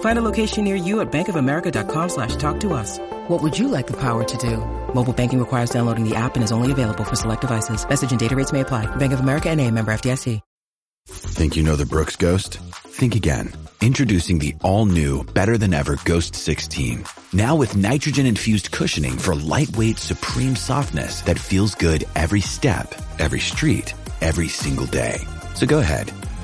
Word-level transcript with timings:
Find 0.00 0.18
a 0.18 0.22
location 0.22 0.64
near 0.64 0.76
you 0.76 1.00
at 1.00 1.10
bankofamerica.com 1.10 2.08
slash 2.10 2.36
talk 2.36 2.60
to 2.60 2.74
us. 2.74 2.98
What 3.28 3.42
would 3.42 3.58
you 3.58 3.68
like 3.68 3.86
the 3.86 3.96
power 3.96 4.24
to 4.24 4.36
do? 4.36 4.58
Mobile 4.94 5.14
banking 5.14 5.38
requires 5.38 5.70
downloading 5.70 6.06
the 6.06 6.16
app 6.16 6.34
and 6.34 6.44
is 6.44 6.52
only 6.52 6.70
available 6.70 7.04
for 7.04 7.16
select 7.16 7.40
devices. 7.40 7.88
Message 7.88 8.10
and 8.10 8.20
data 8.20 8.36
rates 8.36 8.52
may 8.52 8.60
apply. 8.60 8.84
Bank 8.96 9.14
of 9.14 9.20
America 9.20 9.48
and 9.48 9.58
a 9.58 9.70
member 9.70 9.92
FDIC. 9.92 10.40
Think 11.06 11.56
you 11.56 11.62
know 11.62 11.76
the 11.76 11.86
Brooks 11.86 12.16
Ghost? 12.16 12.58
Think 12.58 13.14
again. 13.14 13.52
Introducing 13.80 14.38
the 14.38 14.54
all-new, 14.60 15.24
better-than-ever 15.24 15.98
Ghost 16.04 16.34
16. 16.34 17.04
Now 17.32 17.56
with 17.56 17.74
nitrogen-infused 17.76 18.70
cushioning 18.70 19.16
for 19.16 19.34
lightweight, 19.34 19.98
supreme 19.98 20.54
softness 20.54 21.22
that 21.22 21.38
feels 21.38 21.74
good 21.74 22.04
every 22.14 22.42
step, 22.42 22.94
every 23.18 23.40
street, 23.40 23.94
every 24.20 24.48
single 24.48 24.86
day. 24.86 25.20
So 25.54 25.66
go 25.66 25.78
ahead. 25.78 26.12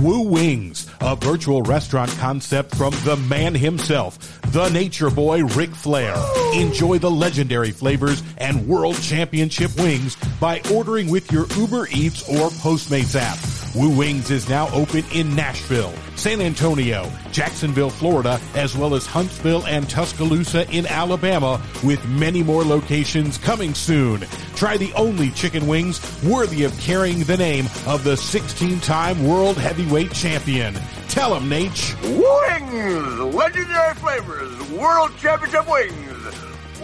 Woo 0.00 0.28
Wings, 0.28 0.90
a 1.00 1.16
virtual 1.16 1.62
restaurant 1.62 2.10
concept 2.18 2.74
from 2.74 2.92
the 3.04 3.16
man 3.28 3.54
himself, 3.54 4.40
the 4.52 4.68
nature 4.68 5.10
boy 5.10 5.44
Ric 5.44 5.70
Flair. 5.70 6.14
Enjoy 6.54 6.98
the 6.98 7.10
legendary 7.10 7.70
flavors 7.70 8.22
and 8.36 8.68
world 8.68 9.00
championship 9.00 9.74
wings 9.78 10.16
by 10.38 10.60
ordering 10.72 11.10
with 11.10 11.32
your 11.32 11.46
Uber 11.56 11.88
Eats 11.90 12.28
or 12.28 12.50
Postmates 12.50 13.16
app. 13.18 13.38
Woo 13.74 13.96
Wings 13.96 14.30
is 14.30 14.48
now 14.48 14.68
open 14.72 15.04
in 15.12 15.34
Nashville, 15.34 15.92
San 16.14 16.40
Antonio, 16.40 17.10
Jacksonville, 17.30 17.90
Florida, 17.90 18.40
as 18.54 18.74
well 18.74 18.94
as 18.94 19.04
Huntsville 19.06 19.66
and 19.66 19.88
Tuscaloosa 19.88 20.70
in 20.70 20.86
Alabama, 20.86 21.60
with 21.84 22.06
many 22.08 22.42
more 22.42 22.64
locations 22.64 23.36
coming 23.36 23.74
soon. 23.74 24.22
Try 24.54 24.78
the 24.78 24.92
only 24.94 25.30
chicken 25.30 25.66
wings 25.66 26.00
worthy 26.22 26.64
of 26.64 26.78
carrying 26.80 27.24
the 27.24 27.36
name 27.36 27.66
of 27.86 28.02
the 28.04 28.14
16-time 28.14 29.26
world 29.26 29.58
heavyweight 29.58 29.75
champion. 30.12 30.74
Tell 31.08 31.34
him, 31.34 31.48
Nate. 31.48 31.96
Wings! 32.02 33.34
Legendary 33.34 33.94
flavors! 33.94 34.70
World 34.70 35.10
Championship 35.18 35.70
wings! 35.70 36.06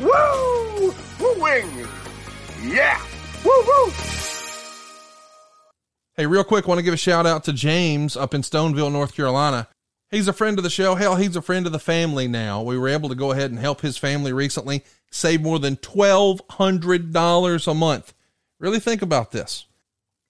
Woo! 0.01 0.95
Woo 1.21 1.43
wings! 1.43 1.89
Yeah! 2.63 3.01
Woo 3.45 3.53
woo! 3.67 3.93
Hey, 6.15 6.27
real 6.27 6.45
quick, 6.45 6.69
want 6.69 6.79
to 6.79 6.83
give 6.83 6.95
a 6.95 6.99
shout 6.99 7.27
out 7.27 7.45
to 7.45 7.53
James 7.53 8.17
up 8.17 8.35
in 8.35 8.43
Stoneville, 8.43 8.93
North 8.93 9.15
Carolina. 9.15 9.69
He's 10.11 10.29
a 10.29 10.33
friend 10.35 10.59
of 10.59 10.63
the 10.63 10.69
show. 10.69 10.95
Hell, 10.95 11.17
he's 11.17 11.37
a 11.37 11.43
friend 11.43 11.65
of 11.65 11.73
the 11.73 11.79
family 11.79 12.29
now. 12.29 12.63
We 12.63 12.77
were 12.77 12.89
able 12.89 13.09
to 13.09 13.15
go 13.15 13.31
ahead 13.31 13.51
and 13.51 13.59
help 13.59 13.81
his 13.81 13.97
family 13.97 14.33
recently 14.33 14.85
save 15.11 15.41
more 15.41 15.59
than 15.59 15.77
$1,200 15.77 17.67
a 17.67 17.75
month. 17.75 18.13
Really 18.61 18.79
think 18.79 19.01
about 19.01 19.33
this. 19.33 19.65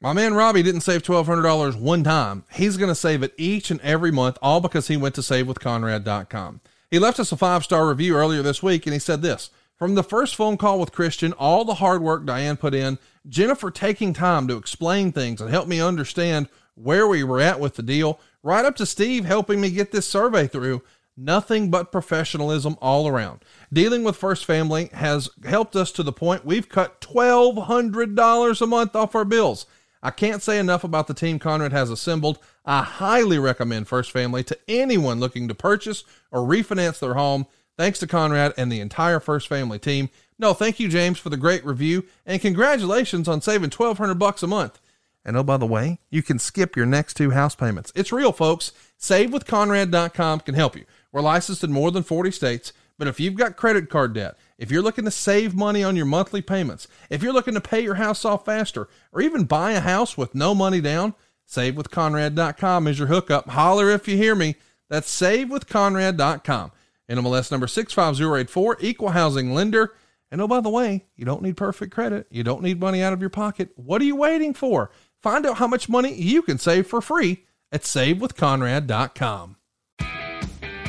My 0.03 0.13
man 0.13 0.35
Robbie 0.35 0.65
didn't 0.65 0.81
save 0.81 1.05
$1,200 1.05 1.79
one 1.79 2.03
time. 2.03 2.43
He's 2.53 2.77
going 2.77 2.89
to 2.89 2.95
save 2.95 3.23
it 3.23 3.35
each 3.37 3.71
and 3.71 3.81
every 3.83 4.11
month, 4.11 4.37
all 4.43 4.61
because 4.61 4.89
he 4.89 4.97
went 4.97 5.15
to 5.15 5.21
savewithconrad.com. 5.21 6.61
He 6.91 6.99
left 6.99 7.21
us 7.21 7.31
a 7.31 7.37
five 7.37 7.63
star 7.63 7.87
review 7.87 8.17
earlier 8.17 8.43
this 8.43 8.65
week 8.65 8.85
and 8.85 8.93
he 8.93 8.99
said 8.99 9.23
this 9.23 9.51
From 9.77 9.95
the 9.95 10.03
first 10.03 10.35
phone 10.35 10.57
call 10.57 10.81
with 10.81 10.91
Christian, 10.91 11.33
all 11.35 11.65
the 11.65 11.75
hard 11.75 12.03
work 12.03 12.27
Diane 12.27 12.57
put 12.57 12.75
in, 12.75 12.99
Jennifer 13.29 13.71
taking 13.71 14.13
time 14.13 14.49
to 14.49 14.57
explain 14.57 15.13
things 15.13 15.41
and 15.41 15.51
help 15.51 15.69
me 15.69 15.81
understand 15.81 16.49
where 16.75 17.07
we 17.07 17.23
were 17.23 17.41
at 17.41 17.61
with 17.61 17.77
the 17.77 17.83
deal, 17.83 18.19
right 18.43 18.65
up 18.65 18.75
to 18.77 18.87
Steve 18.87 19.25
helping 19.25 19.61
me 19.61 19.71
get 19.71 19.93
this 19.93 20.09
survey 20.09 20.49
through. 20.49 20.83
Nothing 21.17 21.71
but 21.71 21.93
professionalism 21.93 22.77
all 22.83 23.07
around. 23.07 23.45
Dealing 23.73 24.03
with 24.03 24.17
First 24.17 24.47
Family 24.47 24.91
has 24.95 25.31
helped 25.45 25.77
us 25.77 25.93
to 25.93 26.03
the 26.03 26.13
point 26.13 26.45
we've 26.45 26.69
cut 26.69 27.01
$1,200 27.01 28.61
a 28.61 28.67
month 28.67 28.97
off 28.97 29.15
our 29.15 29.25
bills. 29.25 29.67
I 30.03 30.11
can't 30.11 30.43
say 30.43 30.59
enough 30.59 30.83
about 30.83 31.07
the 31.07 31.15
team 31.15 31.39
Conrad 31.39 31.73
has 31.73 31.91
assembled. 31.91 32.39
I 32.65 32.83
highly 32.83 33.39
recommend 33.39 33.87
First 33.87 34.11
Family 34.11 34.43
to 34.45 34.59
anyone 34.67 35.21
looking 35.21 35.47
to 35.49 35.55
purchase 35.55 36.05
or 36.31 36.41
refinance 36.41 36.99
their 36.99 37.15
home. 37.15 37.47
Thanks 37.79 37.99
to 38.01 38.07
Conrad 38.07 38.53
and 38.57 38.71
the 38.71 38.81
entire 38.81 39.21
First 39.21 39.49
Family 39.49 39.79
team. 39.79 40.11
No, 40.39 40.55
thank 40.55 40.81
you, 40.81 40.89
James, 40.89 41.19
for 41.19 41.31
the 41.31 41.37
great 41.37 41.65
review, 41.65 42.05
and 42.27 42.41
congratulations 42.41 43.29
on 43.29 43.41
saving 43.41 43.71
twelve 43.71 43.99
hundred 43.99 44.19
bucks 44.19 44.43
a 44.43 44.49
month. 44.49 44.81
And 45.25 45.37
oh, 45.37 45.45
by 45.45 45.57
the 45.57 45.67
way, 45.67 46.01
you 46.11 46.23
can 46.23 46.39
skip 46.39 46.75
your 46.75 46.87
next 46.87 47.15
two 47.15 47.31
house 47.31 47.55
payments. 47.55 47.93
It's 47.95 48.11
real, 48.13 48.33
folks. 48.33 48.73
SaveWithConrad.com 48.99 50.41
can 50.41 50.55
help 50.55 50.77
you. 50.77 50.85
We're 51.13 51.21
licensed 51.21 51.63
in 51.63 51.71
more 51.71 51.93
than 51.93 52.03
40 52.03 52.33
states, 52.33 52.73
but 52.99 53.07
if 53.07 53.21
you've 53.21 53.37
got 53.37 53.57
credit 53.57 53.89
card 53.89 54.15
debt, 54.15 54.37
if 54.59 54.71
you're 54.71 54.83
looking 54.83 55.05
to 55.05 55.11
save 55.11 55.55
money 55.55 55.83
on 55.83 55.97
your 55.97 56.07
monthly 56.07 56.43
payments, 56.43 56.89
if 57.11 57.23
you're 57.23 57.33
looking 57.33 57.55
to 57.55 57.61
pay 57.61 57.83
your 57.83 57.95
house 57.95 58.25
off 58.25 58.45
faster, 58.45 58.89
or 59.13 59.21
even 59.21 59.45
buy 59.45 59.73
a 59.73 59.81
house 59.81 60.17
with 60.17 60.35
no 60.35 60.55
money 60.55 60.81
down, 60.81 61.15
SaveWithConrad.com 61.49 62.87
is 62.87 62.99
your 62.99 63.09
hookup. 63.09 63.49
Holler 63.51 63.91
if 63.91 64.09
you 64.09 64.17
hear 64.17 64.35
me. 64.35 64.57
That's 64.89 65.21
SaveWithConrad.com. 65.21 66.73
NMLS 67.11 67.51
number 67.51 67.67
65084, 67.67 68.79
equal 68.81 69.11
housing 69.11 69.53
lender. 69.53 69.95
And 70.31 70.41
oh, 70.41 70.49
by 70.49 70.61
the 70.61 70.71
way, 70.71 71.05
you 71.15 71.27
don't 71.27 71.43
need 71.43 71.57
perfect 71.59 71.93
credit. 71.93 72.27
You 72.31 72.43
don't 72.43 72.63
need 72.63 72.81
money 72.81 73.03
out 73.03 73.13
of 73.13 73.21
your 73.21 73.31
pocket. 73.31 73.71
What 73.77 74.01
are 74.01 74.07
you 74.07 74.17
waiting 74.17 74.55
for? 74.55 74.91
Find 75.23 75.45
out 75.45 75.59
how 75.59 75.67
much 75.67 75.91
money 75.91 76.15
you 76.15 76.43
can 76.43 76.59
save 76.59 76.87
for 76.87 77.03
free 77.03 77.45
at 77.71 77.83
savewithconrad.com. 77.83 79.57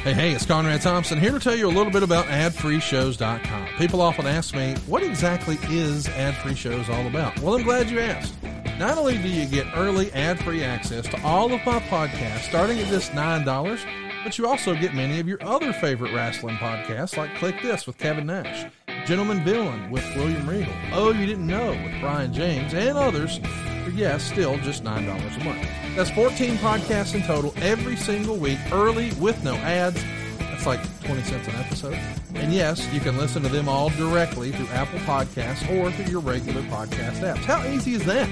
Hey, 0.03 0.11
hey, 0.11 0.31
it's 0.33 0.45
Conrad 0.45 0.81
Thompson 0.81 1.17
here 1.17 1.31
to 1.31 1.39
tell 1.39 1.55
you 1.55 1.65
a 1.65 1.71
little 1.71 1.89
bit 1.89 2.03
about 2.03 2.25
adfreeshows.com. 2.25 3.67
People 3.77 4.01
often 4.01 4.27
ask 4.27 4.53
me, 4.53 4.75
what 4.85 5.01
exactly 5.01 5.57
is 5.69 6.09
Ad 6.09 6.35
Free 6.35 6.55
Shows 6.55 6.89
all 6.89 7.07
about? 7.07 7.39
Well, 7.39 7.55
I'm 7.55 7.63
glad 7.63 7.89
you 7.89 8.01
asked. 8.01 8.35
Not 8.77 8.97
only 8.97 9.17
do 9.17 9.29
you 9.29 9.45
get 9.45 9.65
early 9.77 10.11
ad 10.11 10.43
free 10.43 10.61
access 10.61 11.07
to 11.07 11.21
all 11.23 11.53
of 11.53 11.65
my 11.65 11.79
podcasts 11.79 12.41
starting 12.41 12.79
at 12.79 12.87
just 12.87 13.13
$9, 13.13 13.85
but 14.25 14.37
you 14.37 14.45
also 14.45 14.75
get 14.75 14.93
many 14.93 15.21
of 15.21 15.27
your 15.29 15.41
other 15.41 15.71
favorite 15.71 16.13
wrestling 16.13 16.57
podcasts 16.57 17.15
like 17.15 17.33
Click 17.35 17.61
This 17.61 17.87
with 17.87 17.97
Kevin 17.97 18.25
Nash, 18.25 18.69
Gentleman 19.05 19.43
Villain 19.43 19.89
with 19.91 20.05
William 20.15 20.47
Regal, 20.47 20.73
Oh 20.93 21.11
You 21.11 21.25
Didn't 21.25 21.45
Know 21.45 21.71
with 21.71 21.99
Brian 21.99 22.33
James, 22.33 22.73
and 22.73 22.97
others 22.97 23.39
for, 23.83 23.89
yes, 23.89 24.23
still 24.23 24.57
just 24.59 24.83
$9 24.83 24.97
a 25.01 25.43
month. 25.43 25.67
That's 25.95 26.09
14 26.11 26.55
podcasts 26.55 27.13
in 27.13 27.21
total 27.23 27.53
every 27.57 27.97
single 27.97 28.37
week, 28.37 28.59
early 28.71 29.11
with 29.13 29.43
no 29.43 29.55
ads. 29.55 30.01
That's 30.39 30.65
like 30.65 31.03
20 31.03 31.21
cents 31.23 31.47
an 31.49 31.55
episode. 31.55 31.99
And 32.35 32.53
yes, 32.53 32.87
you 32.93 33.01
can 33.01 33.17
listen 33.17 33.43
to 33.43 33.49
them 33.49 33.67
all 33.67 33.89
directly 33.89 34.51
through 34.51 34.67
Apple 34.67 34.99
Podcasts 34.99 35.69
or 35.75 35.91
through 35.91 36.05
your 36.05 36.21
regular 36.21 36.61
podcast 36.63 37.19
apps. 37.19 37.43
How 37.43 37.61
easy 37.67 37.95
is 37.95 38.05
that? 38.05 38.29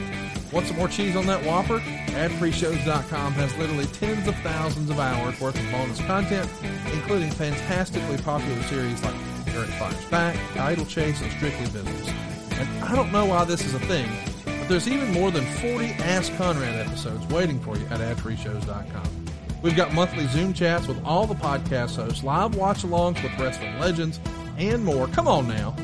Want 0.53 0.67
some 0.67 0.77
more 0.77 0.87
cheese 0.87 1.15
on 1.15 1.25
that 1.27 1.43
Whopper? 1.45 1.79
AdFreeShows.com 1.79 3.33
has 3.33 3.55
literally 3.57 3.85
tens 3.87 4.27
of 4.27 4.35
thousands 4.37 4.89
of 4.89 4.99
hours 4.99 5.39
worth 5.39 5.57
of 5.57 5.71
bonus 5.71 5.99
content, 6.05 6.49
including 6.93 7.31
fantastically 7.31 8.17
popular 8.17 8.61
series 8.63 9.01
like 9.03 9.15
Eric 9.53 9.69
Fires 9.71 10.05
Back, 10.05 10.37
Idle 10.57 10.85
Chase, 10.85 11.21
and 11.21 11.31
Strictly 11.31 11.65
Business. 11.67 12.09
And 12.51 12.83
I 12.83 12.95
don't 12.95 13.11
know 13.11 13.25
why 13.25 13.43
this 13.45 13.65
is 13.65 13.73
a 13.73 13.79
thing, 13.79 14.09
but 14.45 14.67
there's 14.67 14.87
even 14.87 15.11
more 15.11 15.31
than 15.31 15.45
40 15.45 15.85
Ask 15.93 16.33
Conrad 16.35 16.87
episodes 16.87 17.25
waiting 17.27 17.59
for 17.59 17.77
you 17.77 17.85
at 17.87 17.99
AdFreeShows.com. 17.99 19.25
We've 19.61 19.75
got 19.75 19.93
monthly 19.93 20.25
Zoom 20.27 20.53
chats 20.53 20.87
with 20.87 21.03
all 21.05 21.27
the 21.27 21.35
podcast 21.35 21.95
hosts, 21.95 22.23
live 22.23 22.55
watch 22.55 22.83
alongs 22.83 23.21
with 23.21 23.37
wrestling 23.39 23.77
legends, 23.79 24.19
and 24.57 24.83
more. 24.83 25.07
Come 25.07 25.27
on 25.27 25.47
now. 25.47 25.75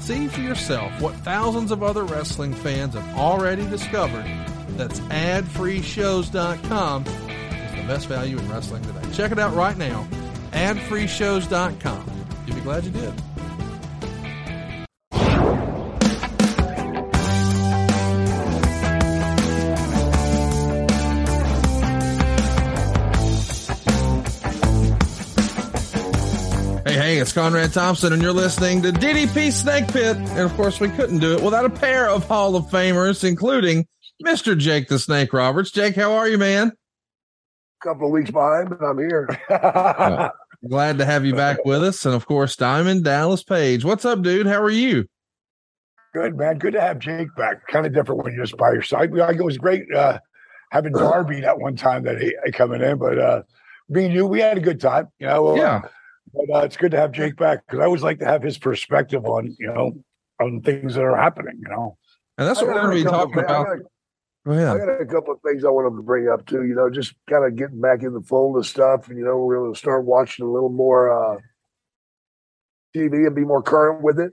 See 0.00 0.26
for 0.28 0.40
yourself 0.40 1.00
what 1.00 1.14
thousands 1.16 1.70
of 1.70 1.82
other 1.82 2.04
wrestling 2.04 2.54
fans 2.54 2.94
have 2.94 3.18
already 3.18 3.68
discovered 3.68 4.24
That's 4.76 4.98
adfreeshows.com. 5.00 7.04
It's 7.06 7.74
the 7.74 7.86
best 7.86 8.06
value 8.06 8.38
in 8.38 8.50
wrestling 8.50 8.82
today. 8.82 9.02
Check 9.12 9.30
it 9.30 9.38
out 9.38 9.54
right 9.54 9.76
now. 9.76 10.08
Adfreeshows.com. 10.52 12.19
Be 12.60 12.64
glad 12.64 12.84
you 12.84 12.90
did. 12.90 13.14
Hey, 26.84 26.96
hey, 26.96 27.18
it's 27.18 27.32
Conrad 27.32 27.72
Thompson, 27.72 28.12
and 28.12 28.20
you're 28.20 28.32
listening 28.32 28.82
to 28.82 28.92
DDP 28.92 29.52
Snake 29.52 29.88
Pit. 29.88 30.18
And 30.18 30.40
of 30.40 30.52
course, 30.54 30.80
we 30.80 30.90
couldn't 30.90 31.20
do 31.20 31.32
it 31.32 31.42
without 31.42 31.64
a 31.64 31.70
pair 31.70 32.10
of 32.10 32.26
Hall 32.26 32.56
of 32.56 32.66
Famers, 32.66 33.26
including 33.26 33.86
Mr. 34.22 34.58
Jake 34.58 34.88
the 34.88 34.98
Snake 34.98 35.32
Roberts. 35.32 35.70
Jake, 35.70 35.96
how 35.96 36.12
are 36.12 36.28
you, 36.28 36.36
man? 36.36 36.68
A 36.68 37.88
couple 37.88 38.08
of 38.08 38.12
weeks 38.12 38.30
behind, 38.30 38.68
but 38.68 38.84
I'm 38.84 38.98
here. 38.98 40.30
Glad 40.68 40.98
to 40.98 41.06
have 41.06 41.24
you 41.24 41.34
back 41.34 41.64
with 41.64 41.82
us. 41.82 42.04
And 42.04 42.14
of 42.14 42.26
course, 42.26 42.54
Diamond 42.54 43.04
Dallas 43.04 43.42
Page. 43.42 43.84
What's 43.84 44.04
up, 44.04 44.22
dude? 44.22 44.46
How 44.46 44.60
are 44.60 44.70
you? 44.70 45.06
Good, 46.12 46.36
man. 46.36 46.58
Good 46.58 46.74
to 46.74 46.80
have 46.80 46.98
Jake 46.98 47.34
back. 47.36 47.66
Kind 47.68 47.86
of 47.86 47.94
different 47.94 48.22
when 48.22 48.34
you're 48.34 48.44
just 48.44 48.58
by 48.58 48.72
your 48.72 48.82
side. 48.82 49.10
It 49.14 49.42
was 49.42 49.56
great 49.56 49.84
uh, 49.94 50.18
having 50.70 50.92
Darby 50.92 51.40
that 51.40 51.58
one 51.58 51.76
time 51.76 52.02
that 52.04 52.20
he, 52.20 52.34
he 52.44 52.52
coming 52.52 52.82
in, 52.82 52.98
but 52.98 53.18
uh, 53.18 53.42
me 53.88 54.06
and 54.06 54.14
you, 54.14 54.26
we 54.26 54.40
had 54.40 54.58
a 54.58 54.60
good 54.60 54.80
time. 54.80 55.08
You 55.18 55.28
know, 55.28 55.56
Yeah. 55.56 55.82
But 56.32 56.54
uh, 56.54 56.60
it's 56.60 56.76
good 56.76 56.92
to 56.92 56.96
have 56.96 57.10
Jake 57.10 57.36
back 57.36 57.66
because 57.66 57.80
I 57.80 57.86
always 57.86 58.02
like 58.02 58.20
to 58.20 58.24
have 58.26 58.42
his 58.42 58.56
perspective 58.56 59.24
on 59.24 59.56
you 59.58 59.66
know 59.66 59.92
on 60.40 60.60
things 60.60 60.94
that 60.94 61.02
are 61.02 61.16
happening. 61.16 61.58
You 61.60 61.70
know, 61.70 61.96
And 62.38 62.46
that's 62.46 62.60
what 62.60 62.68
we're 62.68 62.82
going 62.82 62.98
to 62.98 63.04
be 63.04 63.10
talking 63.10 63.38
about. 63.38 63.78
Go 64.46 64.52
I 64.52 64.78
got 64.78 65.00
a 65.00 65.06
couple 65.06 65.34
of 65.34 65.40
things 65.42 65.64
I 65.64 65.68
wanted 65.68 65.96
to 65.96 66.02
bring 66.02 66.28
up 66.28 66.46
too. 66.46 66.64
You 66.64 66.74
know, 66.74 66.88
just 66.88 67.14
kind 67.28 67.44
of 67.44 67.56
getting 67.56 67.80
back 67.80 68.02
in 68.02 68.14
the 68.14 68.22
fold 68.22 68.56
of 68.56 68.66
stuff. 68.66 69.08
And, 69.08 69.18
you 69.18 69.24
know, 69.24 69.36
we're 69.36 69.58
going 69.58 69.74
to 69.74 69.78
start 69.78 70.04
watching 70.06 70.46
a 70.46 70.50
little 70.50 70.70
more 70.70 71.10
uh, 71.10 71.38
TV 72.96 73.26
and 73.26 73.36
be 73.36 73.44
more 73.44 73.62
current 73.62 74.02
with 74.02 74.18
it, 74.18 74.32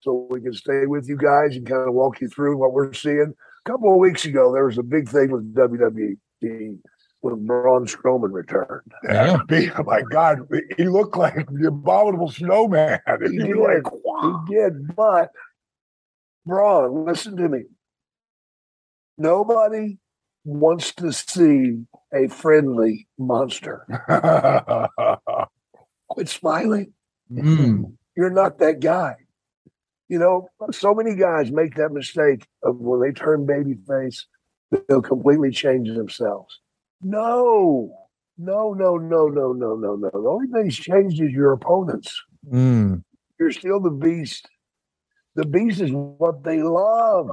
so 0.00 0.26
we 0.30 0.40
can 0.40 0.54
stay 0.54 0.86
with 0.86 1.08
you 1.08 1.16
guys 1.16 1.54
and 1.54 1.66
kind 1.66 1.86
of 1.86 1.94
walk 1.94 2.20
you 2.20 2.28
through 2.28 2.56
what 2.56 2.72
we're 2.72 2.92
seeing. 2.94 3.34
A 3.66 3.70
couple 3.70 3.92
of 3.92 3.98
weeks 3.98 4.24
ago, 4.24 4.52
there 4.52 4.64
was 4.64 4.78
a 4.78 4.82
big 4.82 5.08
thing 5.08 5.30
with 5.30 5.54
WWE 5.54 6.16
when 7.20 7.46
Braun 7.46 7.86
Strowman 7.86 8.32
returned. 8.32 8.90
Yeah. 9.04 9.36
Oh 9.78 9.82
my 9.84 10.00
God, 10.02 10.38
he 10.76 10.84
looked 10.88 11.16
like 11.16 11.46
the 11.52 11.68
abominable 11.68 12.30
snowman. 12.30 13.00
He 13.22 13.32
He 13.32 13.38
did. 13.38 13.56
like, 13.56 14.04
wow. 14.04 14.44
He 14.48 14.54
did, 14.54 14.96
but 14.96 15.30
Braun, 16.46 17.04
listen 17.04 17.36
to 17.36 17.48
me. 17.48 17.64
Nobody 19.20 19.98
wants 20.44 20.94
to 20.94 21.12
see 21.12 21.82
a 22.10 22.28
friendly 22.28 23.06
monster. 23.18 23.86
Quit 26.08 26.30
smiling. 26.30 26.94
Mm. 27.30 27.98
You're 28.16 28.30
not 28.30 28.58
that 28.60 28.80
guy. 28.80 29.16
You 30.08 30.18
know, 30.18 30.48
so 30.70 30.94
many 30.94 31.14
guys 31.16 31.52
make 31.52 31.74
that 31.74 31.92
mistake 31.92 32.46
of 32.62 32.78
when 32.78 33.02
they 33.02 33.12
turn 33.12 33.44
baby 33.44 33.76
face, 33.86 34.26
they'll 34.88 35.02
completely 35.02 35.50
change 35.50 35.90
themselves. 35.90 36.58
No, 37.02 37.92
no, 38.38 38.72
no, 38.72 38.96
no, 38.96 39.28
no, 39.28 39.52
no, 39.52 39.74
no, 39.74 39.96
no. 39.96 40.10
The 40.10 40.28
only 40.30 40.46
thing 40.46 40.64
that's 40.64 40.76
changed 40.76 41.20
is 41.20 41.30
your 41.30 41.52
opponents. 41.52 42.18
Mm. 42.50 43.02
You're 43.38 43.52
still 43.52 43.80
the 43.80 43.90
beast. 43.90 44.48
The 45.34 45.44
beast 45.44 45.82
is 45.82 45.90
what 45.92 46.42
they 46.42 46.62
love. 46.62 47.28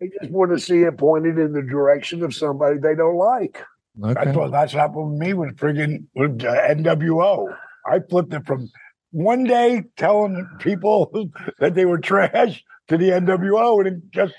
They 0.00 0.10
just 0.20 0.32
want 0.32 0.52
to 0.52 0.58
see 0.58 0.82
it 0.82 0.98
pointed 0.98 1.38
in 1.38 1.52
the 1.52 1.62
direction 1.62 2.22
of 2.22 2.34
somebody 2.34 2.78
they 2.78 2.94
don't 2.94 3.16
like. 3.16 3.62
Okay. 4.02 4.12
That's 4.12 4.36
what 4.36 4.52
that's 4.52 4.72
happened 4.72 5.12
with 5.12 5.20
me 5.20 5.32
with 5.32 5.56
friggin' 5.56 6.06
with 6.14 6.44
uh, 6.44 6.52
NWO. 6.68 7.56
I 7.90 8.00
flipped 8.00 8.34
it 8.34 8.44
from 8.46 8.68
one 9.10 9.44
day 9.44 9.84
telling 9.96 10.46
people 10.58 11.30
that 11.60 11.74
they 11.74 11.86
were 11.86 11.98
trash 11.98 12.62
to 12.88 12.98
the 12.98 13.10
NWO, 13.10 13.78
and 13.78 13.88
it 13.88 14.10
just 14.10 14.34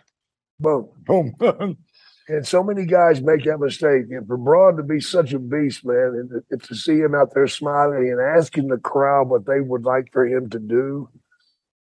Boom. 0.59 0.89
boom. 1.05 1.77
And 2.29 2.45
so 2.45 2.61
many 2.61 2.85
guys 2.85 3.21
make 3.21 3.45
that 3.45 3.57
mistake. 3.57 4.07
And 4.09 4.27
for 4.27 4.35
Braun 4.35 4.75
to 4.75 4.83
be 4.83 4.99
such 4.99 5.31
a 5.31 5.39
beast, 5.39 5.85
man, 5.85 6.11
and 6.13 6.43
and 6.51 6.63
to 6.63 6.75
see 6.75 6.97
him 6.97 7.15
out 7.15 7.33
there 7.33 7.47
smiling 7.47 8.11
and 8.11 8.19
asking 8.19 8.67
the 8.67 8.77
crowd 8.77 9.29
what 9.29 9.45
they 9.45 9.61
would 9.61 9.85
like 9.85 10.11
for 10.11 10.27
him 10.27 10.49
to 10.49 10.59
do. 10.59 11.07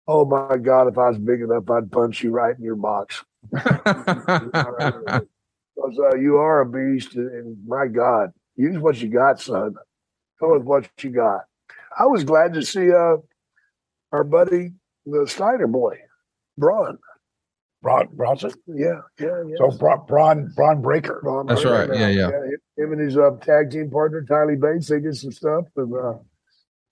Oh 0.09 0.25
my 0.25 0.57
God, 0.57 0.89
if 0.89 0.99
I 0.99 1.11
was 1.11 1.19
big 1.19 1.41
enough, 1.41 1.71
I'd 1.71 1.93
punch 1.93 2.25
you 2.25 2.33
right 2.33 2.59
in 2.59 2.65
your 2.65 2.75
box. 2.75 3.25
Because 3.51 5.23
uh, 5.99 6.17
you 6.17 6.37
are 6.37 6.61
a 6.61 6.67
beast, 6.67 7.15
and, 7.17 7.31
and 7.31 7.57
my 7.67 7.87
God, 7.87 8.33
use 8.57 8.79
what 8.79 9.01
you 9.01 9.09
got, 9.09 9.41
son. 9.41 9.75
Go 10.41 10.55
with 10.55 10.63
what 10.63 10.89
you 11.03 11.11
got. 11.11 11.43
I 11.99 12.07
was 12.07 12.25
glad 12.25 12.55
to 12.55 12.63
see 12.63 12.93
uh, 12.93 13.17
our 14.13 14.25
buddy, 14.25 14.73
the 15.07 15.27
Steiner 15.27 15.67
boy, 15.67 15.99
Braun. 16.57 16.99
Braun 17.83 18.09
Bronson. 18.15 18.53
Yeah, 18.67 19.01
yeah, 19.21 19.43
yeah. 19.47 19.57
So 19.59 19.71
Braun 19.77 20.07
Braun, 20.07 20.53
Bron 20.57 20.81
Breakker. 20.81 21.21
Braun 21.23 21.47
That's 21.47 21.63
Breaker 21.63 21.91
right. 21.91 22.01
Yeah, 22.01 22.09
yeah. 22.09 22.31
Him 22.79 22.93
and 22.93 23.01
his 23.01 23.17
uh, 23.17 23.33
tag 23.43 23.71
team 23.71 23.91
partner, 23.91 24.25
Tyler 24.25 24.57
Bates, 24.57 24.89
they 24.89 25.01
did 25.01 25.17
some 25.17 25.31
stuff 25.31 25.67
with 25.77 25.93
uh, 25.93 26.15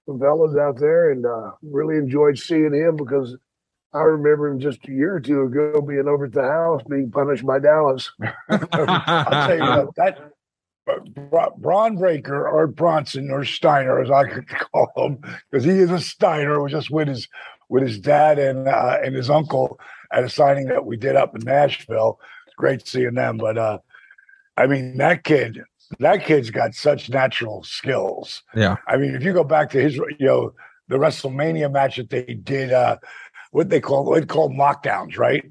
some 0.07 0.21
fellas 0.21 0.57
out 0.57 0.79
there, 0.79 1.11
and 1.11 1.25
uh, 1.25 1.53
really 1.63 1.97
enjoyed 1.97 2.39
seeing 2.39 2.75
him 2.75 2.97
because 2.97 3.37
I 3.95 4.01
remember 4.01 4.49
him 4.49 4.59
just 4.59 4.87
a 4.89 4.93
year 4.93 5.17
or 5.17 5.21
two 5.21 5.43
ago 5.43 5.83
being 5.83 6.09
over 6.09 6.25
at 6.25 6.33
the 6.33 6.43
house 6.43 6.83
being 6.89 7.11
punished 7.11 7.45
by 7.45 7.59
Dallas. 7.59 8.11
I'll 8.49 9.49
tell 9.49 9.57
you 9.57 9.63
what, 9.63 9.95
that 9.97 10.33
Bra- 11.31 11.51
Bron 11.57 11.97
Breakker 11.97 12.49
or 12.49 12.67
Bronson 12.67 13.31
or 13.31 13.45
Steiner, 13.45 14.01
as 14.01 14.11
I 14.11 14.25
could 14.25 14.49
call 14.49 14.91
him, 14.97 15.19
because 15.51 15.65
he 15.65 15.73
is 15.73 15.91
a 15.91 16.01
Steiner. 16.01 16.61
Was 16.61 16.73
just 16.73 16.91
with 16.91 17.09
his 17.09 17.29
with 17.69 17.83
his 17.83 17.99
dad 17.99 18.39
and 18.39 18.69
uh, 18.69 18.99
and 19.03 19.15
his 19.15 19.31
uncle 19.31 19.79
at 20.13 20.25
a 20.25 20.29
signing 20.29 20.67
that 20.67 20.85
we 20.85 20.97
did 20.97 21.17
up 21.17 21.35
in 21.35 21.43
Nashville. 21.43 22.19
It's 22.47 22.55
great 22.57 22.87
seeing 22.87 23.15
them. 23.15 23.39
But 23.39 23.59
uh, 23.59 23.79
I 24.57 24.67
mean, 24.67 24.97
that 24.99 25.25
kid, 25.25 25.63
that 25.99 26.25
kid's 26.25 26.51
got 26.51 26.75
such 26.75 27.09
natural 27.09 27.63
skills. 27.63 28.43
yeah. 28.55 28.77
I 28.87 28.97
mean, 28.97 29.15
if 29.15 29.23
you 29.23 29.33
go 29.33 29.45
back 29.45 29.71
to 29.71 29.81
his, 29.81 29.97
you 29.97 30.27
know, 30.27 30.53
the 30.89 30.97
WrestleMania 30.97 31.73
match 31.73 31.97
that 31.97 32.11
they 32.11 32.35
did, 32.35 32.73
uh, 32.73 32.99
what 33.53 33.71
they 33.71 33.81
call 33.81 34.05
what 34.05 34.21
they 34.21 34.27
call 34.27 34.51
knockdowns, 34.51 35.17
right? 35.17 35.45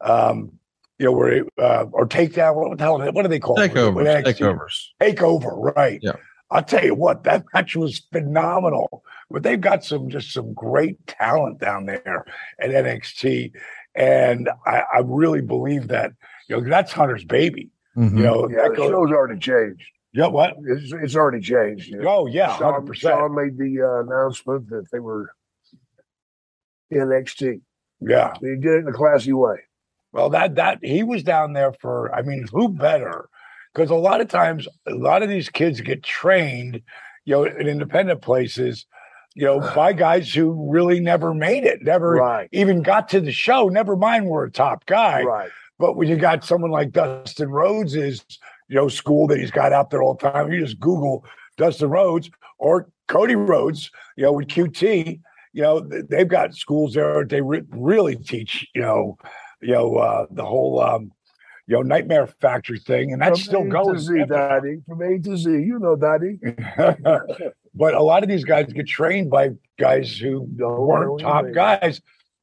Um, 0.00 0.52
you 0.98 1.06
know, 1.06 1.12
where 1.12 1.44
uh, 1.58 1.84
or 1.92 2.06
takedown. 2.06 2.54
What 2.54 2.78
the 2.78 2.84
hell? 2.84 2.98
What 3.12 3.22
do 3.22 3.28
they 3.28 3.40
call 3.40 3.60
it? 3.60 3.72
Takeovers. 3.72 3.94
With 3.94 4.06
NXT? 4.06 4.38
Takeovers. 4.38 4.84
Takeover, 5.02 5.74
right? 5.76 5.98
Yeah. 6.02 6.12
I'll 6.50 6.62
tell 6.62 6.84
you 6.84 6.94
what, 6.94 7.24
that 7.24 7.44
match 7.52 7.74
was 7.74 7.98
phenomenal. 8.12 9.02
But 9.30 9.42
they've 9.42 9.60
got 9.60 9.82
some 9.84 10.08
just 10.08 10.32
some 10.32 10.54
great 10.54 11.04
talent 11.08 11.58
down 11.58 11.86
there 11.86 12.24
at 12.60 12.70
NXT, 12.70 13.50
and 13.96 14.48
I, 14.64 14.82
I 14.94 14.98
really 15.04 15.40
believe 15.40 15.88
that 15.88 16.12
you 16.48 16.56
know 16.60 16.68
that's 16.70 16.92
Hunter's 16.92 17.24
baby. 17.24 17.70
Mhm. 17.96 18.16
You 18.18 18.22
know, 18.22 18.48
Yeah, 18.48 18.56
that 18.62 18.70
the 18.70 18.76
goes- 18.76 18.90
show's 18.90 19.10
already 19.10 19.40
changed. 19.40 19.82
yeah, 20.12 20.26
what? 20.28 20.54
It's, 20.66 20.92
it's 20.92 21.16
already 21.16 21.40
changed. 21.40 21.88
you 21.88 22.00
know. 22.00 22.08
Oh 22.08 22.26
yeah, 22.26 22.50
hundred 22.50 22.82
percent. 22.86 23.14
Shawn 23.16 23.34
made 23.34 23.58
the 23.58 23.82
uh, 23.82 24.02
announcement 24.04 24.68
that 24.70 24.86
they 24.92 25.00
were 25.00 25.32
NXT. 26.92 27.60
Yeah. 28.00 28.32
He 28.40 28.46
did 28.56 28.66
it 28.66 28.78
in 28.80 28.88
a 28.88 28.92
classy 28.92 29.32
way. 29.32 29.56
Well, 30.12 30.30
that 30.30 30.54
that 30.54 30.78
he 30.82 31.02
was 31.02 31.22
down 31.22 31.52
there 31.52 31.72
for. 31.80 32.14
I 32.14 32.22
mean, 32.22 32.46
who 32.52 32.68
better? 32.68 33.28
Because 33.74 33.90
a 33.90 33.94
lot 33.94 34.20
of 34.20 34.28
times, 34.28 34.66
a 34.86 34.94
lot 34.94 35.22
of 35.22 35.28
these 35.28 35.48
kids 35.50 35.80
get 35.82 36.02
trained, 36.02 36.80
you 37.24 37.34
know, 37.34 37.44
in 37.44 37.68
independent 37.68 38.22
places, 38.22 38.86
you 39.34 39.44
know, 39.44 39.60
by 39.74 39.92
guys 39.92 40.32
who 40.32 40.70
really 40.70 41.00
never 41.00 41.34
made 41.34 41.64
it, 41.64 41.82
never 41.82 42.12
Right. 42.12 42.48
even 42.52 42.82
got 42.82 43.08
to 43.10 43.20
the 43.20 43.32
show. 43.32 43.68
Never 43.68 43.96
mind, 43.96 44.26
we're 44.26 44.46
a 44.46 44.50
top 44.50 44.86
guy. 44.86 45.22
Right. 45.22 45.50
But 45.78 45.96
when 45.96 46.08
you 46.08 46.16
got 46.16 46.42
someone 46.44 46.70
like 46.70 46.92
Dustin 46.92 47.50
Rhodes's, 47.50 48.24
you 48.68 48.76
know, 48.76 48.88
school 48.88 49.26
that 49.26 49.38
he's 49.38 49.50
got 49.50 49.72
out 49.74 49.90
there 49.90 50.02
all 50.02 50.14
the 50.14 50.30
time, 50.30 50.50
you 50.50 50.60
just 50.60 50.80
Google 50.80 51.24
Dustin 51.58 51.90
Rhodes 51.90 52.30
or 52.58 52.88
Cody 53.08 53.34
Rhodes, 53.34 53.90
you 54.16 54.24
know, 54.24 54.32
with 54.32 54.48
QT, 54.48 55.20
you 55.56 55.62
know, 55.62 55.80
they've 55.80 56.28
got 56.28 56.54
schools 56.54 56.92
there. 56.92 57.24
They 57.24 57.40
re- 57.40 57.62
really 57.70 58.14
teach, 58.14 58.68
you 58.74 58.82
know, 58.82 59.16
you 59.62 59.72
know, 59.72 59.96
uh, 59.96 60.26
the 60.30 60.44
whole, 60.44 60.80
um, 60.82 61.10
you 61.66 61.76
know, 61.76 61.80
Nightmare 61.80 62.26
Factory 62.26 62.78
thing, 62.78 63.14
and 63.14 63.22
that's 63.22 63.40
From 63.40 63.46
still 63.46 63.62
A 63.62 63.68
going. 63.68 63.94
To 63.94 64.00
Z, 64.00 64.24
Daddy. 64.28 64.82
From 64.86 65.00
A 65.00 65.18
to 65.18 65.34
Z. 65.34 65.48
You 65.50 65.78
know, 65.78 65.96
Daddy. 65.96 66.38
but 67.74 67.94
a 67.94 68.02
lot 68.02 68.22
of 68.22 68.28
these 68.28 68.44
guys 68.44 68.70
get 68.70 68.86
trained 68.86 69.30
by 69.30 69.52
guys 69.78 70.18
who 70.18 70.46
Don't 70.56 70.78
weren't 70.78 71.20
top 71.20 71.46
mean. 71.46 71.54
guys. 71.54 72.02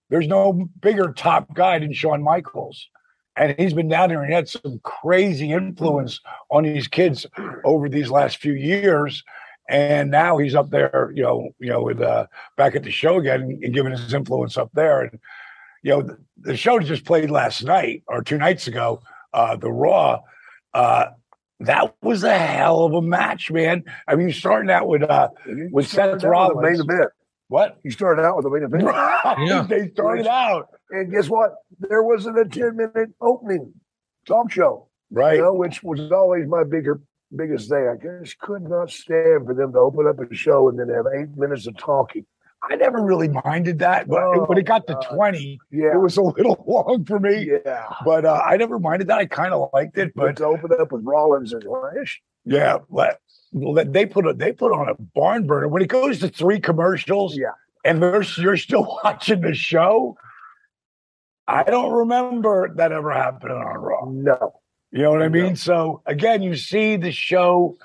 There's 0.09 0.27
no 0.27 0.67
bigger 0.81 1.13
top 1.13 1.53
guy 1.53 1.77
than 1.77 1.93
Shawn 1.93 2.23
Michaels. 2.23 2.89
And 3.35 3.55
he's 3.59 3.75
been 3.75 3.89
down 3.89 4.09
there 4.09 4.23
and 4.23 4.33
had 4.33 4.49
some 4.49 4.79
crazy 4.83 5.51
influence 5.51 6.19
on 6.49 6.63
these 6.63 6.87
kids 6.87 7.27
over 7.63 7.89
these 7.89 8.09
last 8.09 8.37
few 8.37 8.53
years. 8.53 9.23
And 9.69 10.11
now 10.11 10.37
he's 10.37 10.55
up 10.55 10.69
there, 10.69 11.11
you 11.15 11.23
know, 11.23 11.49
you 11.59 11.69
know, 11.69 11.81
with 11.83 12.01
uh 12.01 12.27
back 12.57 12.75
at 12.75 12.83
the 12.83 12.91
show 12.91 13.17
again 13.17 13.41
and, 13.41 13.63
and 13.63 13.73
giving 13.73 13.91
his 13.91 14.13
influence 14.13 14.57
up 14.57 14.71
there. 14.73 15.01
And 15.01 15.19
you 15.83 15.91
know, 15.91 16.01
the, 16.01 16.17
the 16.37 16.57
show 16.57 16.79
just 16.79 17.05
played 17.05 17.29
last 17.29 17.63
night 17.63 18.03
or 18.07 18.23
two 18.23 18.37
nights 18.37 18.67
ago 18.67 19.01
uh, 19.33 19.55
the 19.55 19.71
Raw. 19.71 20.21
Uh, 20.73 21.05
that 21.59 21.95
was 22.01 22.23
a 22.23 22.37
hell 22.37 22.83
of 22.83 22.93
a 22.93 23.01
match, 23.01 23.51
man. 23.51 23.83
I 24.07 24.15
mean, 24.15 24.31
starting 24.31 24.69
out 24.69 24.87
with 24.87 25.03
uh, 25.03 25.29
with 25.45 25.87
started 25.87 26.21
Seth 26.21 26.29
out 26.29 26.55
with 26.55 26.63
the 26.63 26.71
main 26.71 26.81
event. 26.81 27.11
what? 27.47 27.77
You 27.83 27.91
started 27.91 28.23
out 28.23 28.35
with 28.37 28.43
the 28.43 28.49
main 28.49 28.63
event. 28.63 28.83
Yeah. 29.47 29.65
they 29.67 29.89
started 29.89 30.27
out 30.27 30.67
And 30.91 31.11
guess 31.11 31.29
what? 31.29 31.55
There 31.79 32.03
wasn't 32.03 32.37
a 32.37 32.45
10 32.45 32.75
minute 32.75 33.11
opening 33.21 33.73
talk 34.27 34.51
show, 34.51 34.89
right. 35.11 35.35
you 35.37 35.41
know, 35.41 35.53
which 35.53 35.81
was 35.83 36.11
always 36.11 36.45
my 36.47 36.63
bigger 36.63 37.01
biggest 37.35 37.69
thing. 37.69 37.87
I 37.87 37.95
just 38.21 38.37
could 38.39 38.63
not 38.63 38.89
stand 38.91 39.45
for 39.45 39.53
them 39.53 39.73
to 39.73 39.79
open 39.79 40.07
up 40.07 40.19
a 40.19 40.33
show 40.35 40.69
and 40.69 40.79
then 40.79 40.89
have 40.89 41.05
eight 41.17 41.35
minutes 41.37 41.67
of 41.67 41.77
talking. 41.77 42.25
I 42.69 42.75
never 42.77 43.01
really 43.01 43.27
minded 43.27 43.79
that, 43.79 44.07
but 44.07 44.23
Oh, 44.23 44.45
when 44.45 44.57
it 44.57 44.63
got 44.65 44.87
to 44.87 44.93
God. 44.93 45.05
twenty, 45.13 45.59
Yeah. 45.69 45.93
it 45.95 45.99
was 45.99 46.15
a 46.15 46.21
little 46.21 46.63
long 46.67 47.03
for 47.05 47.19
me. 47.19 47.49
yeah. 47.65 47.87
But 48.05 48.23
uh, 48.25 48.41
I 48.45 48.55
never 48.55 48.79
minded 48.79 49.07
that. 49.07 49.19
I 49.19 49.25
kind 49.25 49.53
of 49.53 49.69
liked 49.73 49.97
it, 49.97 50.13
But 50.15 50.27
but 50.27 50.37
to 50.37 50.45
open 50.45 50.69
up 50.79 50.91
with 50.93 51.03
Rollins 51.03 51.51
and 51.51 51.63
Lash, 51.65 52.21
yeah, 52.45 52.77
let, 52.89 53.19
let- 53.51 53.91
they 53.91 54.05
put 54.05 54.25
a, 54.25 54.33
they 54.33 54.53
put 54.53 54.71
on 54.71 54.87
a 54.87 54.95
barn 55.13 55.45
burner 55.45 55.67
when 55.67 55.81
it 55.81 55.89
goes 55.89 56.19
to 56.19 56.29
three 56.29 56.59
commercials. 56.61 57.35
Yeah. 57.37 57.51
and 57.83 57.99
you're 58.37 58.55
still 58.57 58.97
watching 59.03 59.41
the 59.41 59.53
show. 59.53 60.15
I 61.45 61.63
don't 61.63 61.91
remember 61.91 62.73
that 62.75 62.93
ever 62.93 63.11
happening 63.11 63.57
on 63.57 63.75
Raw. 63.81 64.05
no. 64.09 64.53
You 64.93 65.01
know 65.01 65.11
what 65.11 65.23
I 65.23 65.27
mean? 65.29 65.55
So 65.55 66.01
again, 66.05 66.43
you 66.43 66.55
see 66.55 66.97
the 66.97 67.11
show 67.11 67.75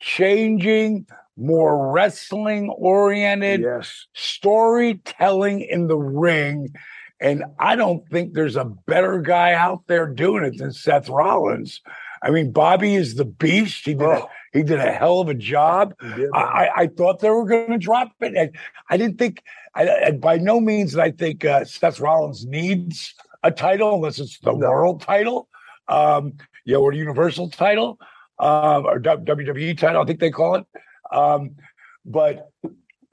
changing, 0.00 1.06
more 1.36 1.92
wrestling 1.92 2.70
oriented, 2.70 3.60
Yes. 3.60 4.06
storytelling 4.14 5.60
in 5.60 5.88
the 5.88 5.98
ring. 5.98 6.74
And 7.20 7.44
I 7.58 7.76
don't 7.76 8.08
think 8.08 8.32
there's 8.32 8.56
a 8.56 8.64
better 8.64 9.20
guy 9.20 9.52
out 9.52 9.82
there 9.88 10.06
doing 10.06 10.44
it 10.44 10.56
than 10.56 10.72
Seth 10.72 11.08
Rollins. 11.10 11.80
I 12.22 12.30
mean, 12.30 12.50
Bobby 12.50 12.94
is 12.94 13.16
the 13.16 13.26
beast. 13.26 13.84
He 13.84 13.92
did 13.92 14.02
a, 14.02 14.22
Oh, 14.22 14.30
he 14.54 14.62
did 14.62 14.78
a 14.80 14.90
hell 14.90 15.20
of 15.20 15.28
a 15.28 15.34
job. 15.34 15.94
did, 16.00 16.30
I. 16.32 16.40
I, 16.40 16.70
I 16.82 16.86
thought 16.86 17.20
they 17.20 17.28
were 17.30 17.44
going 17.44 17.70
to 17.72 17.78
drop 17.78 18.12
it. 18.20 18.36
I, 18.36 18.50
I 18.92 18.96
didn't 18.96 19.18
think. 19.18 19.42
I, 19.74 19.88
I, 20.06 20.10
by 20.12 20.38
no 20.38 20.60
means 20.60 20.92
did 20.92 21.00
I 21.00 21.10
think 21.10 21.44
uh, 21.44 21.64
Seth 21.66 22.00
Rollins 22.00 22.46
needs 22.46 23.14
a 23.42 23.50
title 23.50 23.94
unless 23.96 24.18
it's 24.18 24.38
the 24.40 24.52
No. 24.54 24.70
world 24.70 25.02
title, 25.02 25.48
um, 25.88 26.32
you 26.64 26.74
know, 26.74 26.82
or 26.82 26.92
Universal 26.92 27.50
title, 27.50 27.98
um, 28.38 28.86
or 28.86 29.00
WWE 29.00 29.76
title. 29.78 30.02
I 30.02 30.04
think 30.04 30.20
they 30.20 30.30
call 30.30 30.56
it. 30.56 30.66
Um, 31.12 31.56
but 32.04 32.50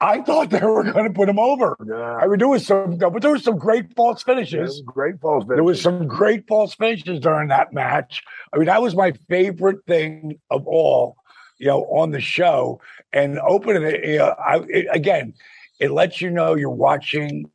I 0.02 0.20
thought 0.20 0.50
they 0.50 0.60
were 0.60 0.82
going 0.82 1.06
to 1.06 1.12
put 1.12 1.28
him 1.28 1.38
over. 1.38 1.76
Nah. 1.80 2.16
I 2.16 2.26
mean, 2.26 2.40
there 2.40 2.48
was 2.48 2.66
some, 2.66 2.98
but 2.98 3.22
there 3.22 3.30
was 3.30 3.44
some 3.44 3.56
great 3.56 3.94
false 3.94 4.22
finishes. 4.22 4.82
Great 4.84 5.20
falls. 5.20 5.44
There 5.46 5.62
was 5.62 5.80
some 5.80 6.08
great 6.08 6.48
false 6.48 6.74
finishes 6.74 7.20
during 7.20 7.48
that 7.48 7.72
match. 7.72 8.24
I 8.52 8.56
mean, 8.56 8.66
that 8.66 8.82
was 8.82 8.96
my 8.96 9.12
favorite 9.28 9.86
thing 9.86 10.40
of 10.50 10.66
all, 10.66 11.16
you 11.58 11.68
know, 11.68 11.84
on 11.84 12.10
the 12.10 12.20
show. 12.20 12.80
And 13.12 13.38
opening 13.38 13.84
it, 13.84 14.04
you 14.04 14.18
know, 14.18 14.34
I, 14.44 14.64
it 14.68 14.86
again, 14.90 15.34
it 15.78 15.92
lets 15.92 16.20
you 16.20 16.30
know 16.30 16.56
you're 16.56 16.70
watching 16.70 17.48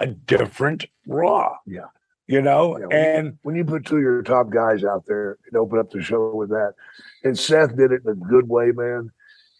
a 0.00 0.06
different 0.06 0.86
Raw. 1.06 1.56
Yeah. 1.66 1.88
You 2.26 2.40
know, 2.42 2.78
Yeah, 2.78 2.86
when 2.86 2.90
you- 2.90 2.96
and 2.98 3.38
when 3.42 3.54
you 3.56 3.64
put 3.64 3.84
two 3.86 3.96
of 3.96 4.02
your 4.02 4.22
top 4.22 4.50
guys 4.50 4.84
out 4.84 5.04
there 5.06 5.38
and 5.46 5.56
open 5.56 5.78
up 5.78 5.90
the 5.90 6.02
show 6.02 6.34
with 6.34 6.50
that, 6.50 6.74
and 7.22 7.38
Seth 7.38 7.76
did 7.76 7.92
it 7.92 8.02
in 8.04 8.10
a 8.10 8.14
good 8.14 8.48
way, 8.48 8.72
man. 8.72 9.10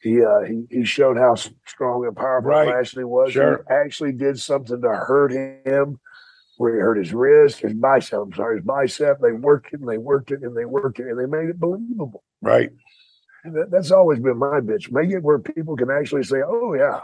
He 0.02 0.23
uh, 0.23 0.40
he 0.40 0.66
he 0.71 0.85
showed 0.85 1.16
how 1.16 1.35
strong 1.35 2.04
and 2.06 2.14
powerful 2.16 2.50
Right. 2.50 2.68
Lashley 2.68 3.04
was. 3.04 3.33
Sure. 3.33 3.64
He 3.68 3.75
actually 3.75 4.12
did 4.12 4.38
something 4.38 4.80
to 4.83 4.88
hurt 4.90 5.33
him, 5.33 5.99
where 6.59 6.75
he 6.75 6.80
hurt 6.80 6.99
his 6.99 7.14
wrist, 7.14 7.61
his 7.61 7.73
bicep. 7.75 8.18
I'm 8.21 8.33
sorry, 8.35 8.56
his 8.59 8.64
bicep. 8.66 9.21
They 9.21 9.33
worked 9.33 9.73
it 9.73 9.80
and 9.80 9.88
they 9.88 9.97
worked 9.99 10.30
it 10.30 10.42
and 10.42 10.54
they 10.56 10.66
worked 10.66 11.00
it 11.00 11.06
and 11.06 11.18
they 11.18 11.26
made 11.26 11.49
it 11.49 11.59
believable. 11.59 12.23
right, 12.42 12.71
And 13.44 13.56
that, 13.56 13.71
that's 13.71 13.90
always 13.90 14.21
been 14.21 14.37
my 14.38 14.61
bitch. 14.61 14.92
Make 14.92 15.11
it 15.11 15.23
where 15.23 15.38
people 15.38 15.75
can 15.76 15.90
actually 15.90 16.25
say, 16.25 16.42
"Oh 16.47 16.75
yeah, 16.75 17.00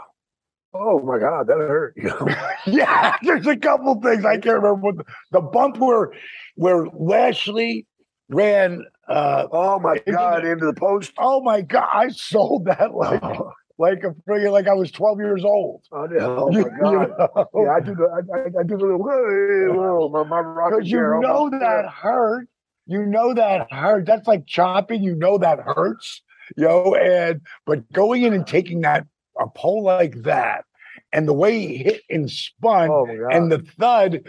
oh 0.73 0.99
my 0.99 1.19
God, 1.19 1.47
that 1.47 1.57
hurt." 1.57 1.93
You 1.97 2.03
know? 2.09 2.27
yeah. 2.67 3.15
There's 3.23 3.47
a 3.47 3.57
couple 3.57 3.99
things 4.01 4.25
I 4.25 4.33
can't 4.37 4.61
remember 4.61 4.75
what 4.75 4.97
the, 4.97 5.03
the 5.31 5.41
bump 5.41 5.77
where 5.77 6.11
where 6.55 6.85
Lashley 6.93 7.85
ran. 8.29 8.85
uh 9.07 9.47
oh 9.51 9.79
my 9.79 9.95
Into 9.95 10.11
God, 10.13 10.43
the- 10.43 10.51
into 10.51 10.65
the 10.65 10.73
post. 10.73 11.11
Oh 11.17 11.41
my 11.41 11.61
god, 11.61 11.89
I 11.93 12.09
sold 12.09 12.65
that 12.65 12.93
like 12.95 13.23
Oh, 13.23 13.51
like 13.77 14.03
a 14.03 14.11
friggin' 14.29 14.51
like 14.51 14.67
I 14.67 14.73
was 14.73 14.91
12 14.91 15.19
years 15.19 15.43
old. 15.43 15.81
oh, 15.91 16.07
oh 16.11 16.51
You- 16.51 16.69
my 16.69 16.89
you 16.91 16.97
know? 16.97 17.47
Yeah, 17.55 17.71
I 17.71 17.79
do 17.79 17.95
the 17.95 18.07
I, 18.33 18.59
I, 18.59 18.63
do 18.63 18.77
the 18.77 18.85
little, 18.85 20.09
my, 20.09 20.23
my 20.23 20.39
rocket 20.39 20.75
Because 20.77 20.91
you 20.91 20.97
chair. 20.97 21.19
know 21.19 21.49
that 21.49 21.85
hurt. 21.89 22.47
You 22.87 23.05
know 23.05 23.33
that 23.33 23.71
hurt. 23.71 24.05
That's 24.05 24.27
like 24.27 24.45
chopping. 24.45 25.03
You 25.03 25.15
know 25.15 25.37
that 25.37 25.59
hurts. 25.59 26.21
You 26.57 26.67
know, 26.67 26.95
and 26.95 27.41
but 27.65 27.89
going 27.93 28.23
in 28.23 28.33
and 28.33 28.45
taking 28.45 28.81
that 28.81 29.05
a 29.41 29.47
pole 29.49 29.83
like 29.83 30.23
that, 30.23 30.65
and 31.11 31.27
the 31.27 31.33
way 31.33 31.59
he 31.59 31.77
hit 31.77 32.01
and 32.09 32.29
spun, 32.29 32.89
Oh 32.89 33.07
and 33.31 33.51
the 33.51 33.59
thud, 33.59 34.23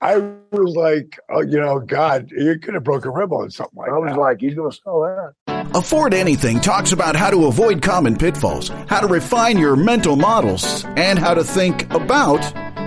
I 0.00 0.16
was 0.50 0.76
like, 0.76 1.18
oh, 1.30 1.42
you 1.42 1.60
know, 1.60 1.78
God, 1.80 2.30
you 2.30 2.58
could 2.58 2.74
have 2.74 2.84
broke 2.84 3.04
a 3.04 3.10
rib 3.10 3.32
on 3.32 3.50
something 3.50 3.76
like 3.76 3.88
that. 3.88 3.94
I 3.94 3.98
was 3.98 4.12
that. 4.12 4.18
like, 4.18 4.40
he's 4.40 4.54
gonna 4.54 4.72
sell 4.72 5.00
that. 5.00 5.34
Afford 5.74 6.12
Anything 6.12 6.60
talks 6.60 6.92
about 6.92 7.16
how 7.16 7.30
to 7.30 7.46
avoid 7.46 7.82
common 7.82 8.16
pitfalls, 8.16 8.68
how 8.88 9.00
to 9.00 9.06
refine 9.06 9.58
your 9.58 9.76
mental 9.76 10.16
models, 10.16 10.84
and 10.96 11.18
how 11.18 11.34
to 11.34 11.44
think 11.44 11.92
about 11.92 12.40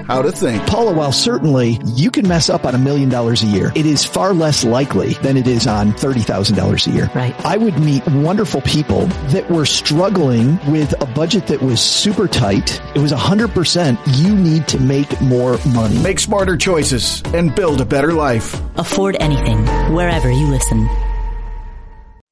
how 0.08 0.22
to 0.22 0.32
think. 0.32 0.66
Paula, 0.68 0.94
while 0.94 1.12
certainly 1.12 1.80
you 1.86 2.12
can 2.12 2.28
mess 2.28 2.50
up 2.50 2.66
on 2.66 2.76
a 2.76 2.78
million 2.78 3.10
dollars 3.10 3.44
a 3.44 3.48
year, 3.48 3.72
it 3.76 3.86
is 3.86 4.06
far 4.06 4.34
less 4.34 4.64
likely 4.64 5.14
than 5.16 5.38
it 5.38 5.48
is 5.48 5.68
on 5.68 5.92
$30,000 5.94 6.88
a 6.88 6.92
year. 6.92 7.10
Right. 7.16 7.36
I 7.46 7.58
would 7.58 7.80
meet 7.80 8.06
wonderful 8.08 8.62
people 8.62 9.06
that 9.30 9.50
were 9.50 9.66
struggling 9.66 10.60
with 10.72 10.94
a 11.02 11.06
budget 11.06 11.48
that 11.48 11.62
was 11.62 11.82
super 11.82 12.28
tight. 12.28 12.82
It 12.96 13.00
was 13.00 13.12
100% 13.12 13.98
you 14.18 14.36
need 14.36 14.68
to 14.70 14.80
make 14.80 15.20
more 15.22 15.58
money. 15.68 15.98
Make 16.00 16.20
smarter 16.20 16.58
choices 16.58 17.22
and 17.34 17.56
build 17.56 17.82
a 17.82 17.86
better 17.86 18.14
life. 18.14 18.60
Afford 18.76 19.18
anything, 19.20 19.66
wherever 19.94 20.32
you 20.32 20.48
listen. 20.48 20.88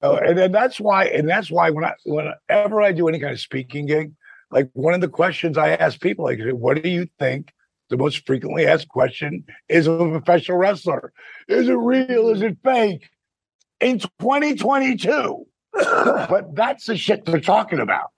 Oh, 0.01 0.17
and 0.17 0.37
then 0.37 0.51
that's 0.51 0.79
why, 0.79 1.05
and 1.05 1.29
that's 1.29 1.49
why 1.49 1.69
when 1.69 1.85
I 1.85 1.93
whenever 2.03 2.81
I 2.81 2.91
do 2.91 3.07
any 3.07 3.19
kind 3.19 3.31
of 3.31 3.39
speaking 3.39 3.85
gig, 3.85 4.11
like 4.51 4.69
one 4.73 4.93
of 4.93 4.99
the 4.99 5.07
questions 5.07 5.57
I 5.57 5.69
ask 5.69 5.99
people, 5.99 6.25
like, 6.25 6.39
what 6.51 6.81
do 6.81 6.89
you 6.89 7.07
think 7.19 7.53
the 7.89 7.97
most 7.97 8.25
frequently 8.25 8.65
asked 8.65 8.87
question 8.87 9.43
is 9.69 9.87
of 9.87 9.99
a 10.01 10.09
professional 10.09 10.57
wrestler? 10.57 11.13
Is 11.47 11.67
it 11.69 11.73
real? 11.73 12.29
Is 12.29 12.41
it 12.41 12.57
fake? 12.63 13.09
In 13.79 13.99
2022. 13.99 15.45
but 15.73 16.55
that's 16.55 16.85
the 16.85 16.95
shit 16.97 17.25
they're 17.25 17.39
talking 17.39 17.79
about. 17.79 18.11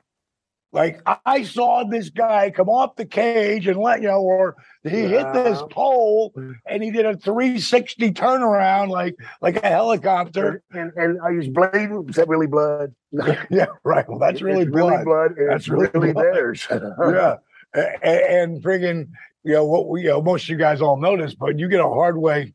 Like 0.72 1.00
I- 1.06 1.18
I 1.26 1.44
saw 1.44 1.86
this 1.86 2.10
guy 2.10 2.52
come 2.52 2.68
off 2.68 2.98
the 2.98 3.06
cage 3.06 3.66
and 3.66 3.80
let 3.80 4.02
you 4.02 4.10
know, 4.10 4.20
or 4.22 4.58
he 4.84 5.04
hit 5.04 5.32
this 5.34 5.62
pole 5.72 6.34
and 6.68 6.84
he 6.84 6.92
did 6.92 7.06
a 7.06 7.16
360 7.16 8.12
turnaround 8.12 8.90
like 8.90 9.16
like 9.42 9.64
a 9.64 9.70
helicopter. 9.70 10.62
And 10.72 10.92
and 10.98 11.20
are 11.22 11.32
you 11.34 11.50
bleeding? 11.50 12.06
Is 12.10 12.16
that 12.16 12.28
really 12.28 12.48
blood? 12.48 12.94
yeah, 13.50 13.68
right. 13.86 14.08
Well, 14.10 14.20
that's 14.20 14.42
really 14.42 14.64
It's 14.64 14.72
blood. 14.72 15.06
blood. 15.06 15.32
That's 15.50 15.70
really, 15.70 15.90
really 15.94 16.12
blood. 16.12 16.26
theirs. 16.26 16.68
yeah, 16.72 17.36
and, 17.74 18.04
and 18.04 18.64
friggin', 18.64 19.08
you 19.46 19.54
know 19.54 19.66
what? 19.66 19.88
We, 19.88 20.02
you 20.02 20.10
know, 20.10 20.22
most 20.22 20.44
of 20.44 20.50
you 20.50 20.58
guys 20.58 20.82
all 20.82 20.98
know 20.98 21.16
this, 21.16 21.36
but 21.36 21.60
you 21.60 21.70
get 21.70 21.80
a 21.80 21.84
hard 21.84 22.18
way. 22.18 22.54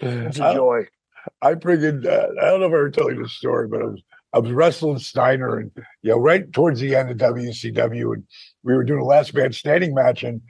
It's 0.00 0.38
a 0.38 0.54
joy. 0.54 0.86
I 1.42 1.54
friggin', 1.54 2.06
uh, 2.06 2.28
I 2.40 2.50
don't 2.50 2.60
know 2.60 2.66
if 2.66 2.72
I 2.72 2.76
ever 2.76 2.90
tell 2.90 3.12
you 3.12 3.22
this 3.22 3.32
story, 3.32 3.68
but 3.68 3.82
I 3.82 3.84
was 3.84 4.02
I 4.32 4.38
was 4.38 4.52
wrestling 4.52 4.98
Steiner, 4.98 5.58
and 5.58 5.70
you 6.02 6.12
know, 6.12 6.18
right 6.18 6.50
towards 6.52 6.80
the 6.80 6.94
end 6.94 7.10
of 7.10 7.16
WCW, 7.18 8.14
and 8.14 8.24
we 8.62 8.74
were 8.74 8.84
doing 8.84 9.00
a 9.00 9.04
last 9.04 9.34
man 9.34 9.52
standing 9.52 9.94
match, 9.94 10.22
and 10.22 10.40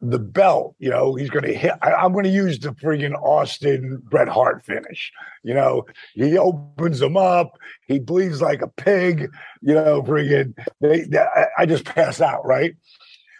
the 0.00 0.18
belt, 0.18 0.76
you 0.78 0.90
know, 0.90 1.14
he's 1.14 1.30
going 1.30 1.44
to 1.44 1.54
hit. 1.54 1.72
I, 1.82 1.92
I'm 1.92 2.12
going 2.12 2.24
to 2.24 2.30
use 2.30 2.58
the 2.58 2.70
friggin' 2.70 3.14
Austin 3.14 4.02
Bret 4.04 4.28
Hart 4.28 4.64
finish. 4.64 5.10
You 5.42 5.54
know, 5.54 5.86
he 6.14 6.36
opens 6.38 7.00
him 7.00 7.16
up, 7.16 7.58
he 7.88 7.98
bleeds 7.98 8.42
like 8.42 8.62
a 8.62 8.68
pig. 8.68 9.30
You 9.62 9.74
know, 9.74 10.02
friggin', 10.02 10.54
they, 10.80 11.02
they, 11.02 11.26
I 11.58 11.66
just 11.66 11.86
pass 11.86 12.20
out, 12.20 12.46
right? 12.46 12.74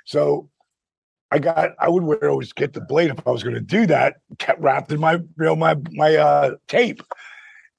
So 0.06 0.49
I 1.31 1.38
got, 1.38 1.71
I 1.81 1.88
would 1.88 2.04
wear 2.04 2.31
always 2.31 2.52
get 2.52 2.73
the 2.75 2.81
blade 2.81 3.11
if 3.11 3.26
I 3.26 3.31
was 3.31 3.43
going 3.43 3.54
to 3.54 3.61
do 3.61 3.87
that, 3.87 4.16
kept 4.38 4.61
wrapped 4.61 4.93
in 4.93 5.00
my, 5.00 5.14
you 5.14 5.25
know, 5.38 5.57
my 5.57 5.76
my 5.93 6.14
uh, 6.16 6.50
tape. 6.69 7.02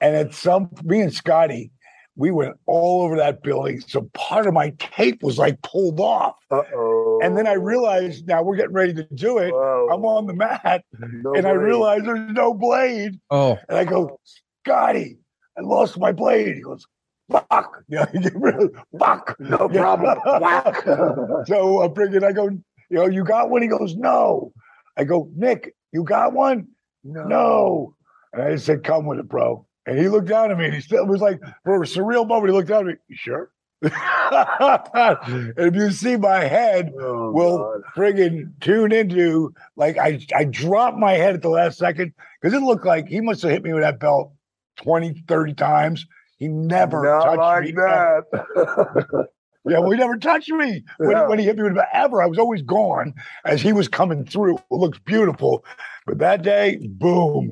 And 0.02 0.16
at 0.16 0.34
some, 0.34 0.70
me 0.84 1.00
and 1.02 1.14
Scotty, 1.14 1.72
we 2.18 2.32
went 2.32 2.56
all 2.66 3.04
over 3.04 3.16
that 3.18 3.44
building. 3.44 3.80
So 3.80 4.10
part 4.14 4.46
of 4.48 4.54
my 4.54 4.72
tape 4.80 5.24
was 5.24 5.38
like 5.38 5.62
pulled 5.62 6.00
off. 6.00 6.36
Uh 6.52 6.62
oh. 6.76 7.20
And 7.24 7.38
then 7.38 7.48
I 7.48 7.54
realized 7.54 8.28
now 8.28 8.42
we're 8.44 8.58
getting 8.58 8.74
ready 8.74 8.94
to 8.94 9.04
do 9.16 9.38
it. 9.38 9.50
I'm 9.50 10.04
on 10.06 10.26
the 10.28 10.34
mat 10.34 10.84
No 11.00 11.34
and 11.34 11.46
I 11.48 11.54
blade. 11.54 11.64
realize 11.64 12.02
there's 12.04 12.32
no 12.34 12.54
blade. 12.54 13.20
Oh, 13.32 13.58
And 13.70 13.78
I 13.78 13.86
go, 13.86 14.20
Scotty, 14.66 15.18
I 15.58 15.62
lost 15.62 15.98
my 15.98 16.12
blade. 16.12 16.56
He 16.56 16.62
goes, 16.62 16.86
fuck. 17.32 17.84
Yeah, 17.88 18.06
he 18.12 18.20
get 18.20 18.36
rid 18.36 18.72
fuck. 19.00 19.36
No 19.40 19.70
problem. 19.70 20.18
Whack. 20.42 20.84
so 21.48 21.82
I 21.82 21.88
bring 21.88 22.14
it. 22.14 22.24
I 22.24 22.32
go, 22.34 22.50
you 22.90 22.98
know, 22.98 23.08
you 23.08 23.24
got 23.24 23.50
one? 23.50 23.62
He 23.62 23.68
goes, 23.68 23.96
no. 23.96 24.54
I 24.98 25.04
go, 25.04 25.30
Nick, 25.36 25.76
you 25.92 26.04
got 26.04 26.34
one? 26.34 26.68
No. 27.04 27.96
And 28.34 28.42
I 28.44 28.52
just 28.52 28.66
said, 28.66 28.84
"Come 28.84 29.06
with 29.06 29.20
it, 29.20 29.30
bro." 29.30 29.66
And 29.86 29.98
he 30.00 30.10
looked 30.10 30.28
down 30.28 30.52
at 30.52 30.58
me, 30.58 30.66
and 30.66 30.74
he 30.74 30.82
still 30.82 31.04
it 31.04 31.08
was 31.08 31.22
like 31.22 31.40
for 31.64 31.82
a 31.82 31.86
surreal 31.86 32.28
moment. 32.28 32.50
He 32.50 32.54
looked 32.54 32.68
down 32.70 32.82
at 32.82 32.86
me. 32.88 32.94
You 33.08 33.16
sure? 33.16 33.52
and 33.82 35.54
if 35.58 35.76
you 35.76 35.92
see 35.92 36.18
my 36.18 36.40
head, 36.46 36.92
Oh, 37.00 37.32
will 37.32 37.58
God. 37.58 37.82
friggin' 37.96 38.60
tune 38.62 38.92
into 38.92 39.54
like 39.76 39.98
I 39.98 40.20
I 40.36 40.46
dropped 40.46 40.98
my 40.98 41.14
head 41.14 41.36
at 41.36 41.42
the 41.42 41.50
last 41.50 41.78
second 41.78 42.14
because 42.42 42.54
it 42.58 42.64
looked 42.64 42.86
like 42.86 43.08
he 43.08 43.22
must 43.22 43.42
have 43.44 43.52
hit 43.52 43.64
me 43.64 43.74
with 43.74 43.84
that 43.84 44.00
belt 44.00 44.34
20, 44.78 45.24
30 45.28 45.54
times. 45.54 46.06
He 46.38 46.48
never 46.48 47.04
Not 47.04 47.24
touched 47.24 47.38
like 47.38 47.64
me. 47.66 47.72
that. 47.74 49.28
Yeah, 49.68 49.80
well, 49.80 49.92
he 49.92 49.98
never 49.98 50.18
touched 50.18 50.50
me. 50.52 50.84
When, 50.98 51.12
Yeah. 51.12 51.28
when 51.28 51.40
he 51.40 51.46
hit 51.46 51.58
me 51.58 51.64
with 51.64 51.78
it 51.78 51.86
ever, 51.92 52.22
I 52.22 52.28
was 52.28 52.38
always 52.38 52.62
gone 52.62 53.14
as 53.46 53.62
he 53.62 53.74
was 53.74 53.88
coming 53.88 54.24
through. 54.26 54.58
It 54.58 54.64
looks 54.70 55.00
beautiful. 55.00 55.66
But 56.06 56.20
that 56.20 56.44
day, 56.44 56.78
boom. 56.84 57.52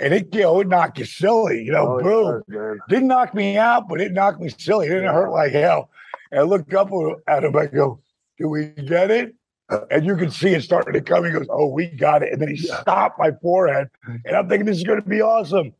And 0.00 0.12
it, 0.12 0.34
you 0.34 0.42
know, 0.42 0.60
it 0.60 0.68
knocked 0.68 0.98
you 0.98 1.04
silly, 1.06 1.62
you 1.62 1.72
know, 1.72 1.98
Oh, 1.98 2.02
boom. 2.02 2.42
man. 2.48 2.78
Didn't 2.88 3.08
knock 3.08 3.32
me 3.34 3.56
out, 3.56 3.88
but 3.88 4.00
it 4.00 4.12
knocked 4.12 4.40
me 4.40 4.50
silly. 4.50 4.86
It 4.86 4.90
didn't 4.90 5.14
hurt 5.14 5.30
like 5.30 5.52
hell. 5.52 5.88
And 6.30 6.40
I 6.40 6.42
looked 6.42 6.74
up 6.74 6.90
at 7.28 7.44
him. 7.44 7.56
I 7.56 7.66
go, 7.66 8.00
"Do 8.38 8.48
we 8.48 8.66
get 8.66 9.10
it?" 9.10 9.34
And 9.90 10.04
you 10.04 10.16
can 10.16 10.30
see 10.30 10.50
it 10.50 10.62
starting 10.62 10.92
to 10.94 11.00
come. 11.00 11.24
He 11.24 11.30
goes, 11.30 11.46
"Oh, 11.48 11.68
we 11.68 11.86
got 11.86 12.22
it." 12.22 12.32
And 12.32 12.42
then 12.42 12.48
he 12.48 12.56
stopped 12.56 13.18
my 13.18 13.30
forehead, 13.40 13.88
and 14.24 14.36
I'm 14.36 14.48
thinking 14.48 14.66
this 14.66 14.76
is 14.78 14.84
going 14.84 15.00
to 15.00 15.08
be 15.08 15.22
awesome. 15.22 15.72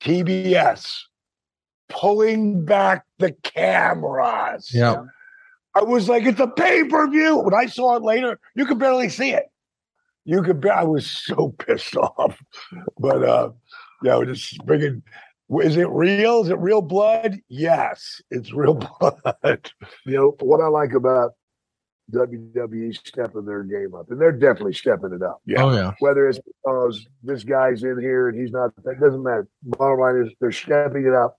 TBS 0.00 1.04
pulling 1.88 2.64
back 2.64 3.04
the 3.18 3.32
cameras. 3.42 4.70
Yeah. 4.72 5.04
I 5.74 5.82
was 5.82 6.08
like, 6.08 6.24
"It's 6.24 6.40
a 6.40 6.48
pay 6.48 6.84
per 6.84 7.08
view." 7.08 7.38
When 7.38 7.54
I 7.54 7.66
saw 7.66 7.96
it 7.96 8.02
later, 8.02 8.38
you 8.54 8.66
could 8.66 8.78
barely 8.78 9.08
see 9.08 9.30
it. 9.30 9.44
You 10.24 10.42
could. 10.42 10.60
Be- 10.60 10.70
I 10.70 10.84
was 10.84 11.06
so 11.06 11.48
pissed 11.58 11.96
off, 11.96 12.42
but 12.98 13.24
uh, 13.24 13.50
yeah, 14.02 14.22
just 14.24 14.64
bringing. 14.64 15.02
Is 15.60 15.76
it 15.76 15.88
real? 15.88 16.42
Is 16.42 16.50
it 16.50 16.58
real 16.58 16.82
blood? 16.82 17.38
Yes, 17.48 18.20
it's 18.30 18.52
real 18.52 18.74
blood. 19.00 19.70
You 20.06 20.16
know 20.16 20.36
what 20.40 20.60
I 20.60 20.68
like 20.68 20.92
about 20.92 21.32
WWE 22.12 22.94
stepping 23.06 23.44
their 23.44 23.62
game 23.62 23.94
up, 23.94 24.10
and 24.10 24.20
they're 24.20 24.32
definitely 24.32 24.74
stepping 24.74 25.12
it 25.12 25.22
up. 25.22 25.40
Yeah. 25.46 25.64
Oh 25.64 25.72
yeah. 25.72 25.92
Whether 26.00 26.28
it's 26.28 26.40
because 26.40 27.06
this 27.22 27.44
guy's 27.44 27.82
in 27.82 27.98
here 28.00 28.28
and 28.28 28.38
he's 28.38 28.50
not, 28.50 28.70
that 28.84 29.00
doesn't 29.00 29.22
matter. 29.22 29.48
Bottom 29.62 30.00
line 30.00 30.26
is 30.26 30.32
they're 30.40 30.52
stepping 30.52 31.06
it 31.06 31.14
up, 31.14 31.38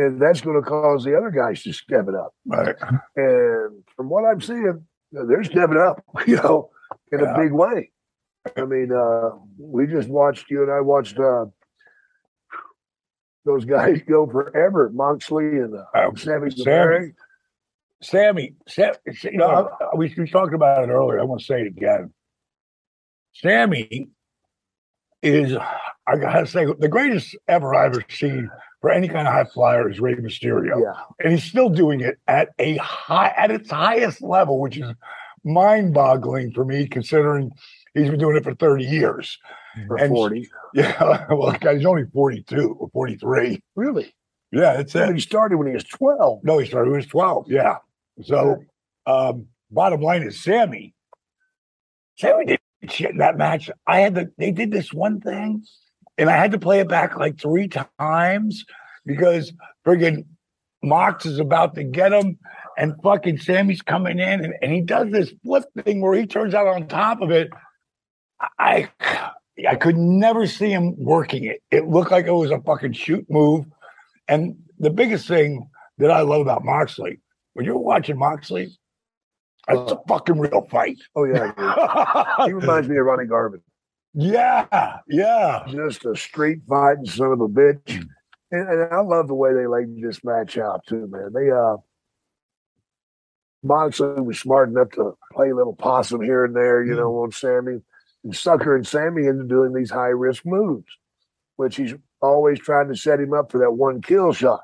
and 0.00 0.20
that's 0.20 0.40
going 0.40 0.60
to 0.62 0.68
cause 0.68 1.04
the 1.04 1.16
other 1.16 1.30
guys 1.30 1.62
to 1.64 1.72
step 1.72 2.06
it 2.08 2.14
up. 2.14 2.34
Right. 2.46 2.76
And 3.16 3.82
from 3.96 4.08
what 4.08 4.24
I'm 4.24 4.40
seeing, 4.40 4.84
they're 5.12 5.44
stepping 5.44 5.76
up, 5.78 6.02
you 6.26 6.36
know, 6.36 6.70
in 7.12 7.20
Yeah. 7.20 7.34
a 7.34 7.38
big 7.38 7.52
way. 7.52 7.90
I 8.56 8.64
mean, 8.64 8.90
uh, 8.92 9.30
we 9.58 9.86
just 9.86 10.08
watched 10.08 10.50
you 10.50 10.62
and 10.62 10.72
I 10.72 10.80
watched 10.80 11.18
uh, 11.18 11.46
those 13.44 13.64
guys 13.64 14.00
go 14.08 14.26
forever, 14.26 14.90
Moxley 14.92 15.44
and 15.58 15.74
uh, 15.74 15.84
Um, 16.08 16.16
Sammy 16.16 16.50
Sammy. 16.50 17.12
Sammy, 18.02 18.54
Sam, 18.66 18.94
you 19.24 19.36
know, 19.36 19.68
I- 19.80 19.96
we, 19.96 20.14
we 20.16 20.28
talked 20.30 20.54
about 20.54 20.84
it 20.88 20.90
earlier. 20.92 21.20
I 21.20 21.24
want 21.24 21.40
to 21.40 21.46
say 21.46 21.60
it 21.62 21.66
again. 21.66 22.12
Sammy 23.34 24.08
is, 25.22 25.54
I 26.06 26.16
gotta 26.16 26.46
say, 26.46 26.64
the 26.64 26.88
greatest 26.88 27.36
ever 27.46 27.74
I've 27.74 27.92
ever 27.92 28.04
seen 28.08 28.50
for 28.80 28.90
any 28.90 29.08
kind 29.08 29.26
of 29.28 29.34
high 29.34 29.44
flyer 29.44 29.90
is 29.90 30.00
Rey 30.00 30.14
Mysterio. 30.14 30.80
Yeah, 30.82 31.00
and 31.22 31.32
he's 31.32 31.44
still 31.44 31.68
doing 31.68 32.00
it 32.00 32.18
at 32.28 32.50
a 32.58 32.76
high 32.78 33.32
at 33.36 33.50
its 33.50 33.70
highest 33.70 34.22
level, 34.22 34.58
which 34.60 34.76
is 34.78 34.92
mind-boggling 35.44 36.52
for 36.52 36.64
me, 36.64 36.86
considering 36.86 37.50
he's 37.94 38.10
been 38.10 38.18
doing 38.20 38.36
it 38.36 38.44
for 38.44 38.54
30 38.54 38.84
years. 38.84 39.38
for 39.86 39.96
And- 39.96 40.10
40. 40.14 40.48
Yeah, 40.74 41.26
well, 41.30 41.52
guys, 41.60 41.78
he's 41.78 41.86
only 41.86 42.04
42 42.12 42.76
or 42.78 42.88
43. 42.90 43.62
Really? 43.76 44.14
Yeah, 44.52 44.74
that's 44.76 44.94
it. 44.94 45.14
he 45.14 45.20
started 45.20 45.56
when 45.58 45.66
he 45.68 45.74
was 45.74 45.84
12. 45.84 46.40
No, 46.44 46.58
he 46.58 46.66
started 46.66 46.90
when 46.90 47.00
he 47.00 47.04
was 47.04 47.10
12. 47.10 47.46
Yeah. 47.50 47.76
So, 48.22 48.64
um, 49.06 49.46
bottom 49.70 50.00
line 50.00 50.22
is 50.22 50.40
Sammy. 50.42 50.94
Sammy 52.18 52.44
did 52.46 52.60
shit 52.90 53.10
in 53.12 53.18
that 53.18 53.36
match. 53.38 53.70
I 53.86 54.00
had 54.00 54.14
to, 54.16 54.30
they 54.38 54.50
did 54.50 54.70
this 54.72 54.92
one 54.92 55.20
thing, 55.20 55.64
and 56.18 56.28
I 56.28 56.36
had 56.36 56.50
to 56.52 56.58
play 56.58 56.80
it 56.80 56.88
back 56.88 57.16
like 57.16 57.40
three 57.40 57.68
times 57.68 58.64
because 59.06 59.52
friggin' 59.86 60.24
Mox 60.82 61.26
is 61.26 61.38
about 61.38 61.74
to 61.74 61.84
get 61.84 62.12
him, 62.12 62.38
and 62.78 62.94
fucking 63.02 63.38
Sammy's 63.38 63.82
coming 63.82 64.18
in, 64.18 64.44
and, 64.44 64.54
and 64.62 64.72
he 64.72 64.80
does 64.80 65.10
this 65.10 65.32
flip 65.44 65.64
thing 65.84 66.00
where 66.00 66.18
he 66.18 66.26
turns 66.26 66.54
out 66.54 66.66
on 66.66 66.88
top 66.88 67.20
of 67.20 67.30
it. 67.30 67.50
I 68.58 68.88
I 69.68 69.76
could 69.76 69.96
never 69.96 70.46
see 70.46 70.70
him 70.70 70.94
working 70.96 71.44
it. 71.44 71.62
It 71.70 71.88
looked 71.88 72.10
like 72.10 72.26
it 72.26 72.32
was 72.32 72.50
a 72.50 72.60
fucking 72.60 72.92
shoot 72.92 73.26
move. 73.28 73.66
And 74.28 74.56
the 74.78 74.90
biggest 74.90 75.26
thing 75.28 75.68
that 75.98 76.10
I 76.10 76.20
love 76.20 76.40
about 76.40 76.64
Moxley, 76.64 77.20
when 77.54 77.66
you're 77.66 77.78
watching 77.78 78.18
Moxley, 78.18 78.64
it's 78.64 79.92
oh. 79.92 80.02
a 80.02 80.08
fucking 80.08 80.38
real 80.38 80.66
fight. 80.70 80.98
Oh, 81.14 81.24
yeah. 81.24 81.52
he 82.46 82.52
reminds 82.52 82.88
me 82.88 82.96
of 82.96 83.04
Ronnie 83.04 83.26
Garvin. 83.26 83.60
yeah, 84.14 84.98
yeah. 85.08 85.64
Just 85.68 86.04
a 86.04 86.16
street 86.16 86.60
fighting 86.68 87.06
son 87.06 87.32
of 87.32 87.40
a 87.40 87.48
bitch. 87.48 88.06
And, 88.50 88.68
and 88.68 88.92
I 88.92 89.00
love 89.00 89.28
the 89.28 89.34
way 89.34 89.52
they 89.52 89.66
laid 89.66 90.02
this 90.02 90.24
match 90.24 90.58
out, 90.58 90.84
too, 90.86 91.06
man. 91.10 91.32
They, 91.32 91.50
uh, 91.50 91.76
Moxley 93.62 94.20
was 94.20 94.38
smart 94.38 94.70
enough 94.70 94.90
to 94.92 95.16
play 95.32 95.50
a 95.50 95.54
little 95.54 95.76
possum 95.76 96.22
here 96.22 96.44
and 96.44 96.56
there, 96.56 96.84
you 96.84 96.94
know, 96.94 97.10
on 97.22 97.30
Sammy 97.32 97.80
and 98.24 98.34
suckering 98.36 98.84
Sammy 98.84 99.26
into 99.26 99.44
doing 99.44 99.72
these 99.74 99.90
high 99.90 100.08
risk 100.08 100.44
moves, 100.46 100.86
which 101.56 101.76
he's 101.76 101.94
always 102.22 102.58
trying 102.58 102.88
to 102.88 102.96
set 102.96 103.20
him 103.20 103.32
up 103.34 103.50
for 103.50 103.58
that 103.58 103.72
one 103.72 104.00
kill 104.02 104.32
shot. 104.32 104.62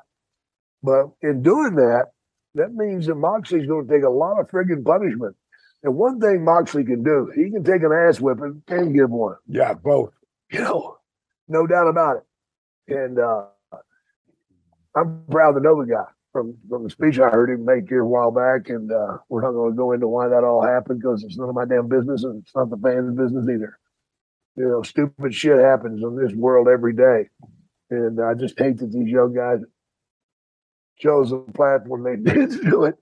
But 0.83 1.09
in 1.21 1.41
doing 1.43 1.75
that, 1.75 2.07
that 2.55 2.73
means 2.73 3.05
that 3.07 3.15
Moxley's 3.15 3.67
going 3.67 3.87
to 3.87 3.93
take 3.93 4.03
a 4.03 4.09
lot 4.09 4.39
of 4.39 4.49
friggin' 4.49 4.83
punishment. 4.83 5.35
And 5.83 5.95
one 5.95 6.19
thing 6.19 6.43
Moxley 6.43 6.83
can 6.83 7.03
do, 7.03 7.31
he 7.35 7.51
can 7.51 7.63
take 7.63 7.83
an 7.83 7.91
ass 7.91 8.19
whipping 8.19 8.43
and 8.43 8.65
can 8.65 8.93
give 8.93 9.11
one 9.11 9.35
Yeah, 9.47 9.73
both. 9.73 10.11
you 10.51 10.59
know, 10.59 10.97
no 11.47 11.67
doubt 11.67 11.87
about 11.87 12.17
it. 12.17 12.93
And 12.95 13.19
uh, 13.19 13.45
I'm 14.97 15.23
proud 15.29 15.53
to 15.53 15.59
know 15.59 15.79
the 15.81 15.91
guy 15.91 16.09
from 16.33 16.57
from 16.69 16.83
the 16.83 16.89
speech 16.89 17.19
I 17.19 17.29
heard 17.29 17.49
him 17.49 17.65
make 17.65 17.87
here 17.89 18.01
a 18.01 18.07
while 18.07 18.31
back. 18.31 18.69
And 18.69 18.91
uh, 18.91 19.17
we're 19.29 19.41
not 19.41 19.51
going 19.51 19.71
to 19.71 19.77
go 19.77 19.91
into 19.91 20.07
why 20.07 20.27
that 20.27 20.43
all 20.43 20.65
happened 20.65 21.01
because 21.01 21.23
it's 21.23 21.37
none 21.37 21.49
of 21.49 21.55
my 21.55 21.65
damn 21.65 21.87
business 21.87 22.23
and 22.23 22.41
it's 22.43 22.55
not 22.55 22.69
the 22.69 22.77
fans' 22.77 23.15
business 23.17 23.45
either. 23.49 23.77
You 24.55 24.67
know, 24.69 24.81
stupid 24.81 25.33
shit 25.33 25.59
happens 25.59 26.01
in 26.01 26.15
this 26.17 26.33
world 26.35 26.67
every 26.67 26.93
day, 26.93 27.29
and 27.91 28.19
I 28.19 28.33
just 28.33 28.57
hate 28.59 28.77
that 28.79 28.91
these 28.91 29.07
young 29.07 29.33
guys 29.35 29.59
chose 30.97 31.29
the 31.29 31.37
platform 31.53 32.03
they 32.03 32.15
did 32.33 32.51
to 32.51 32.63
do 32.63 32.83
it 32.85 32.95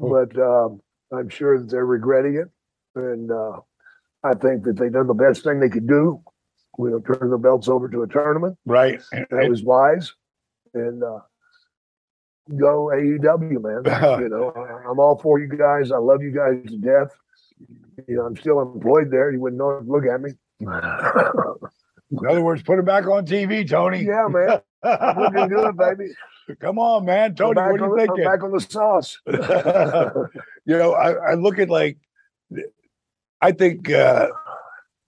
but 0.00 0.38
um, 0.38 0.80
I'm 1.12 1.28
sure 1.28 1.58
that 1.58 1.70
they're 1.70 1.86
regretting 1.86 2.36
it. 2.36 2.48
And 2.94 3.30
uh, 3.30 3.60
I 4.22 4.34
think 4.34 4.64
that 4.64 4.76
they've 4.78 4.92
done 4.92 5.06
the 5.06 5.14
best 5.14 5.42
thing 5.44 5.60
they 5.60 5.68
could 5.68 5.86
do. 5.88 6.22
We'll 6.78 7.00
turn 7.00 7.30
the 7.30 7.38
belts 7.38 7.68
over 7.68 7.88
to 7.88 8.02
a 8.02 8.08
tournament. 8.08 8.58
right. 8.66 9.00
And- 9.12 9.26
That 9.30 9.48
was 9.48 9.62
wise. 9.62 10.12
And 10.76 11.02
uh, 11.02 11.20
go 12.56 12.90
AEW, 12.94 13.60
man. 13.62 14.20
you 14.22 14.28
know, 14.28 14.52
I- 14.54 14.88
I'm 14.90 14.98
all 15.00 15.18
for 15.18 15.38
you 15.40 15.48
guys. 15.48 15.90
I 15.90 15.98
love 15.98 16.22
you 16.22 16.30
guys 16.32 16.62
to 16.70 16.76
death. 16.78 17.16
You 18.06 18.16
know, 18.16 18.26
I'm 18.26 18.36
still 18.36 18.60
employed 18.60 19.10
there. 19.10 19.32
You 19.32 19.40
wouldn't 19.40 19.58
know. 19.58 19.82
Look 19.86 20.04
at 20.06 20.20
me. 20.20 20.32
in 20.60 22.26
other 22.28 22.42
words, 22.42 22.62
put 22.62 22.78
it 22.78 22.84
back 22.84 23.06
on 23.06 23.26
TV, 23.26 23.68
Tony. 23.68 24.04
yeah, 24.04 24.26
man. 24.28 24.60
Looking 24.84 25.48
good, 25.48 25.76
baby. 25.76 26.10
Come 26.60 26.78
on, 26.78 27.04
man. 27.06 27.34
Tony, 27.34 27.56
what 27.60 27.80
are 27.80 27.86
you 27.86 27.96
thinking? 27.96 28.24
back 28.24 28.44
on 28.44 28.52
the 28.52 28.60
sauce. 28.60 29.18
you 29.26 30.78
know, 30.78 30.92
I, 30.92 31.32
I 31.32 31.34
look 31.34 31.58
at 31.58 31.68
like, 31.68 31.98
I 33.40 33.50
think 33.52 33.90
uh, 33.90 34.28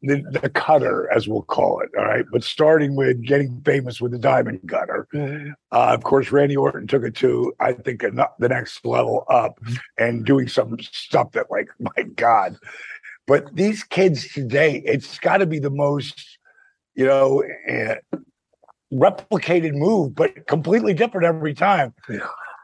the 0.02 0.22
the 0.42 0.48
cutter, 0.48 1.10
as 1.12 1.26
we'll 1.26 1.42
call 1.42 1.80
it, 1.80 1.90
all 1.98 2.04
right. 2.04 2.24
But 2.30 2.44
starting 2.44 2.94
with 2.96 3.22
getting 3.22 3.60
famous 3.64 4.00
with 4.00 4.12
the 4.12 4.18
diamond 4.18 4.60
cutter, 4.68 5.08
uh, 5.72 5.94
of 5.94 6.04
course, 6.04 6.30
Randy 6.30 6.56
Orton 6.56 6.86
took 6.86 7.02
it 7.02 7.16
to 7.16 7.52
I 7.60 7.72
think 7.72 8.02
the 8.02 8.48
next 8.48 8.84
level 8.84 9.24
up, 9.28 9.58
and 9.98 10.24
doing 10.24 10.48
some 10.48 10.78
stuff 10.80 11.32
that, 11.32 11.50
like, 11.50 11.68
my 11.78 12.02
God. 12.14 12.56
But 13.26 13.54
these 13.54 13.84
kids 13.84 14.32
today, 14.32 14.82
it's 14.84 15.18
got 15.18 15.38
to 15.38 15.46
be 15.46 15.58
the 15.58 15.70
most, 15.70 16.38
you 16.94 17.06
know. 17.06 17.44
Uh, 17.70 17.96
replicated 18.92 19.74
move, 19.74 20.14
but 20.14 20.46
completely 20.46 20.94
different 20.94 21.26
every 21.26 21.54
time. 21.54 21.94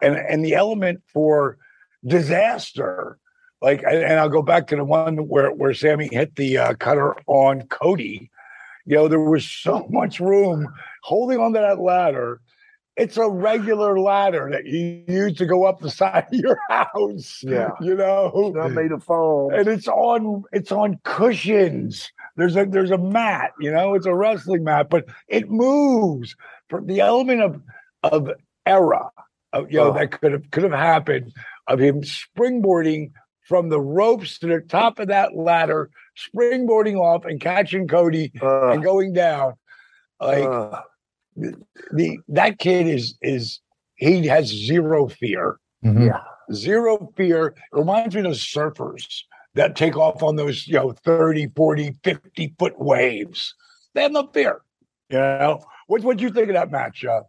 And 0.03 0.17
and 0.17 0.45
the 0.45 0.55
element 0.55 1.03
for 1.13 1.59
disaster, 2.07 3.19
like, 3.65 3.83
and, 3.83 4.19
I'll 4.21 4.29
go 4.29 4.43
back 4.43 4.67
to 4.69 4.77
the 4.77 4.85
one 4.85 5.17
where 5.29 5.51
where 5.51 5.75
Sammy 5.75 6.09
hit 6.13 6.37
the 6.37 6.59
uh, 6.59 6.75
cutter 6.75 7.17
on 7.27 7.63
Cody. 7.69 8.31
You 8.87 8.97
know, 8.97 9.09
there 9.09 9.19
was 9.21 9.51
so 9.51 9.87
much 9.91 10.21
room 10.21 10.73
holding 11.03 11.39
onto 11.39 11.59
that 11.61 11.81
ladder. 11.81 12.41
It's 12.97 13.17
a 13.17 13.29
regular 13.29 13.99
ladder 13.99 14.51
that 14.53 14.67
you 14.67 15.03
use 15.09 15.37
to 15.39 15.47
go 15.47 15.65
up 15.65 15.81
the 15.81 15.91
side 16.01 16.27
of 16.33 16.35
your 16.39 16.59
house. 16.69 17.41
Yeah. 17.43 17.71
You 17.81 17.95
know, 17.97 18.53
Not 18.55 18.71
made 18.73 18.93
of 18.93 19.03
foam. 19.03 19.53
and 19.55 19.67
it's 19.67 19.89
on 19.89 20.45
it's 20.53 20.71
on 20.71 21.01
cushions 21.03 22.13
there's 22.37 22.57
a 22.57 22.65
there's 22.67 22.91
a 22.91 22.99
mat, 22.99 23.53
you 23.61 23.71
know, 23.73 23.95
it's 23.95 24.07
a 24.07 24.15
wrestling 24.15 24.65
mat, 24.65 24.89
but 24.91 25.07
it 25.29 25.51
moves. 25.51 26.37
For 26.69 26.81
the 26.81 27.01
element 27.01 27.43
of 27.43 27.61
of 28.03 28.31
error, 28.67 29.09
of, 29.53 29.71
you 29.73 29.79
know, 29.79 29.91
Oh. 29.91 29.93
that 29.95 30.11
could 30.21 30.33
have 30.33 30.51
could 30.51 30.65
have 30.65 30.73
happened 30.73 31.33
of 31.69 31.79
him 31.79 32.03
springboarding 32.03 33.13
from 33.45 33.69
the 33.69 33.81
ropes 33.81 34.39
to 34.39 34.47
the 34.47 34.61
top 34.61 34.99
of 34.99 35.09
that 35.09 35.37
ladder, 35.37 35.91
springboarding 36.17 36.99
off 36.99 37.25
and 37.25 37.41
catching 37.41 37.87
Cody 37.87 38.33
Uh, 38.43 38.69
and 38.71 38.83
going 38.83 39.13
down. 39.13 39.55
Like 40.21 40.45
uh, 40.45 40.81
the 41.37 42.19
that 42.29 42.59
kid 42.59 42.87
is 42.87 43.17
is 43.21 43.61
he 43.97 44.27
has 44.27 44.47
zero 44.47 45.09
fear. 45.09 45.59
Mhm. 45.85 46.07
Yeah. 46.07 46.21
Zero 46.53 47.11
fear. 47.17 47.49
It 47.49 47.55
reminds 47.73 48.15
me 48.15 48.21
of 48.23 48.33
surfers 48.33 49.23
that 49.55 49.77
take 49.77 49.97
off 49.97 50.23
on 50.23 50.37
those, 50.37 50.67
you 50.67 50.75
know, 50.75 50.93
30, 50.93 51.49
40, 51.55 51.95
50 52.03 52.55
foot 52.59 52.79
waves. 52.79 53.55
They 53.95 54.03
have 54.03 54.13
no 54.13 54.29
fear. 54.33 54.63
You 55.11 55.19
know? 55.19 55.65
What 55.87 56.03
what 56.03 56.21
you 56.21 56.31
think 56.31 56.49
of 56.49 56.55
that 56.55 56.71
match, 56.71 57.05
uh, 57.05 57.23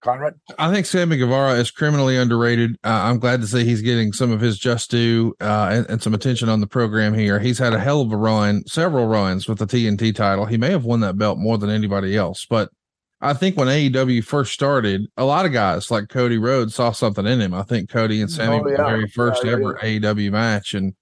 Conrad? 0.00 0.34
I 0.58 0.72
think 0.72 0.86
Sammy 0.86 1.16
Guevara 1.16 1.54
is 1.54 1.70
criminally 1.70 2.16
underrated. 2.16 2.76
Uh, 2.84 2.88
I'm 2.88 3.18
glad 3.18 3.40
to 3.40 3.46
see 3.46 3.64
he's 3.64 3.82
getting 3.82 4.12
some 4.12 4.30
of 4.32 4.40
his 4.40 4.58
just 4.58 4.90
due 4.90 5.34
uh, 5.40 5.68
and, 5.70 5.86
and 5.90 6.02
some 6.02 6.14
attention 6.14 6.48
on 6.48 6.60
the 6.60 6.66
program 6.66 7.14
here. 7.14 7.38
He's 7.38 7.58
had 7.58 7.72
a 7.74 7.78
hell 7.78 8.00
of 8.00 8.12
a 8.12 8.16
run, 8.16 8.64
several 8.66 9.06
runs 9.06 9.48
with 9.48 9.58
the 9.58 9.66
TNT 9.66 10.14
title. 10.14 10.46
He 10.46 10.56
may 10.56 10.70
have 10.70 10.84
won 10.84 11.00
that 11.00 11.18
belt 11.18 11.38
more 11.38 11.58
than 11.58 11.70
anybody 11.70 12.16
else, 12.16 12.46
but 12.48 12.70
I 13.22 13.34
think 13.34 13.56
when 13.56 13.68
AEW 13.68 14.24
first 14.24 14.54
started, 14.54 15.06
a 15.18 15.24
lot 15.24 15.44
of 15.44 15.52
guys 15.52 15.90
like 15.90 16.08
Cody 16.08 16.38
Rhodes 16.38 16.74
saw 16.74 16.90
something 16.92 17.26
in 17.26 17.40
him. 17.40 17.52
I 17.52 17.62
think 17.64 17.90
Cody 17.90 18.22
and 18.22 18.30
Sammy 18.30 18.56
Oh, 18.56 18.62
were 18.62 18.70
the 18.70 18.76
very 18.78 19.08
first 19.08 19.44
Yeah, 19.44 19.52
ever 19.52 19.74
AEW 19.82 20.30
match, 20.32 20.72
and 20.72 20.94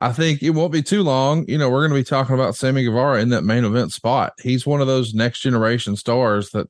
I 0.00 0.12
think 0.12 0.42
it 0.42 0.50
won't 0.50 0.72
be 0.72 0.80
too 0.80 1.02
long. 1.02 1.44
You 1.46 1.58
know, 1.58 1.68
we're 1.68 1.86
going 1.86 1.90
to 1.90 2.00
be 2.00 2.08
talking 2.08 2.34
about 2.34 2.56
Sammy 2.56 2.84
Guevara 2.84 3.20
in 3.20 3.28
that 3.30 3.42
main 3.42 3.64
event 3.66 3.92
spot. 3.92 4.32
He's 4.40 4.66
one 4.66 4.80
of 4.80 4.86
those 4.86 5.12
next 5.12 5.40
generation 5.40 5.96
stars 5.96 6.50
that 6.52 6.68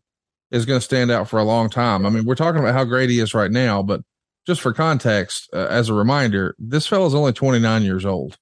is 0.50 0.64
going 0.66 0.78
to 0.80 0.84
stand 0.84 1.10
out 1.10 1.28
for 1.28 1.38
a 1.38 1.44
long 1.44 1.68
time. 1.70 2.06
I 2.06 2.10
mean, 2.10 2.24
we're 2.24 2.34
talking 2.34 2.60
about 2.60 2.74
how 2.74 2.84
great 2.84 3.10
he 3.10 3.20
is 3.20 3.34
right 3.34 3.50
now, 3.50 3.82
but 3.82 4.00
just 4.46 4.60
for 4.60 4.72
context, 4.72 5.48
uh, 5.52 5.66
as 5.68 5.88
a 5.88 5.94
reminder, 5.94 6.54
this 6.58 6.86
fellow's 6.86 7.14
only 7.14 7.32
29 7.32 7.82
years 7.82 8.06
old. 8.06 8.34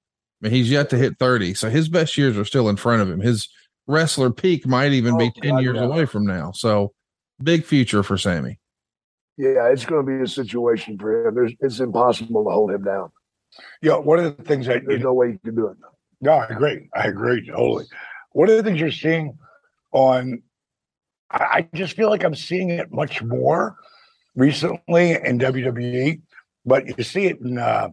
I 0.43 0.47
mean, 0.47 0.53
he's 0.53 0.71
yet 0.71 0.91
to 0.91 0.97
hit 0.99 1.19
30, 1.19 1.55
so 1.55 1.69
his 1.71 1.89
best 1.89 2.17
years 2.17 2.37
are 2.39 2.45
still 2.45 2.69
in 2.69 2.77
front 2.77 3.03
of 3.03 3.11
him. 3.11 3.21
His 3.21 3.49
wrestler 3.89 4.31
peak 4.31 4.67
might 4.67 4.93
even 4.93 5.17
be 5.19 5.33
Oh, 5.37 5.41
10 5.43 5.51
God, 5.53 5.63
years 5.63 5.77
yeah. 5.77 5.83
away 5.85 6.05
from 6.07 6.27
now. 6.27 6.53
So, 6.53 6.93
big 7.43 7.65
future 7.65 8.03
for 8.03 8.17
Sammy. 8.19 8.59
yeah, 9.37 9.67
it's 9.69 9.85
going 9.85 10.05
to 10.07 10.17
be 10.19 10.23
a 10.23 10.29
situation 10.29 10.99
for 10.99 11.27
him. 11.29 11.35
There's, 11.35 11.53
it's 11.61 11.81
impossible 11.81 12.45
to 12.45 12.51
hold 12.51 12.71
him 12.71 12.85
down. 12.85 13.11
You 13.83 13.91
know, 13.91 14.01
one 14.01 14.19
of 14.19 14.37
the 14.37 14.43
things 14.45 14.67
that 14.67 14.83
you 14.83 14.89
There's 14.89 15.03
no 15.03 15.15
way 15.15 15.29
you 15.29 15.39
can 15.45 15.55
do 15.55 15.67
it. 15.69 15.77
No, 16.21 16.33
I 16.33 16.47
agree. 16.47 16.89
I 16.95 17.05
agree 17.09 17.47
totally. 17.47 17.87
One 18.33 18.49
of 18.51 18.57
the 18.57 18.63
things 18.63 18.79
you're 18.81 18.91
seeing 18.91 19.37
on, 19.93 20.43
I, 21.31 21.69
just 21.75 21.97
feel 21.97 22.09
like 22.09 22.25
I'm 22.25 22.35
seeing 22.35 22.71
it 22.71 22.93
much 22.93 23.23
more 23.23 23.77
recently 24.35 25.13
in 25.13 25.39
WWE, 25.39 26.21
but 26.65 26.87
you 26.87 27.05
see 27.05 27.27
it 27.27 27.41
in 27.41 27.59
uh, 27.59 27.89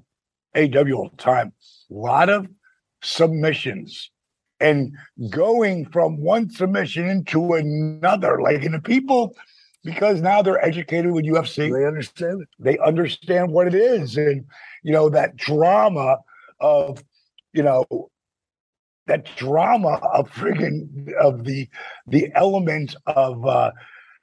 AW 0.56 0.92
all 0.94 1.10
the 1.10 1.18
time. 1.18 1.54
A 1.90 1.94
lot 1.94 2.30
of 2.30 2.48
submissions 3.02 4.12
and 4.60 4.94
going 5.30 5.86
from 5.88 6.22
one 6.22 6.50
submission 6.50 7.10
into 7.10 7.54
another. 7.54 8.42
Like, 8.42 8.64
and 8.64 8.74
the 8.76 8.82
people, 8.82 9.36
because 9.84 10.22
now 10.22 10.42
they're 10.42 10.64
educated 10.64 11.12
with 11.12 11.26
UFC, 11.26 11.72
They 11.74 11.86
understand 11.86 12.44
it. 12.44 12.48
they 12.60 12.78
understand 12.80 13.52
what 13.52 13.68
it 13.68 13.76
is 13.76 14.16
and 14.16 14.46
you 14.84 14.92
know 14.92 15.10
that 15.10 15.36
drama 15.36 16.20
of 16.60 17.04
you 17.54 17.64
know 17.64 17.86
that 19.08 19.26
drama 19.36 20.00
of 20.14 20.30
friggin' 20.32 21.14
of 21.16 21.44
the 21.44 21.68
the 22.08 22.32
element 22.36 22.96
of 23.06 23.46
uh 23.46 23.72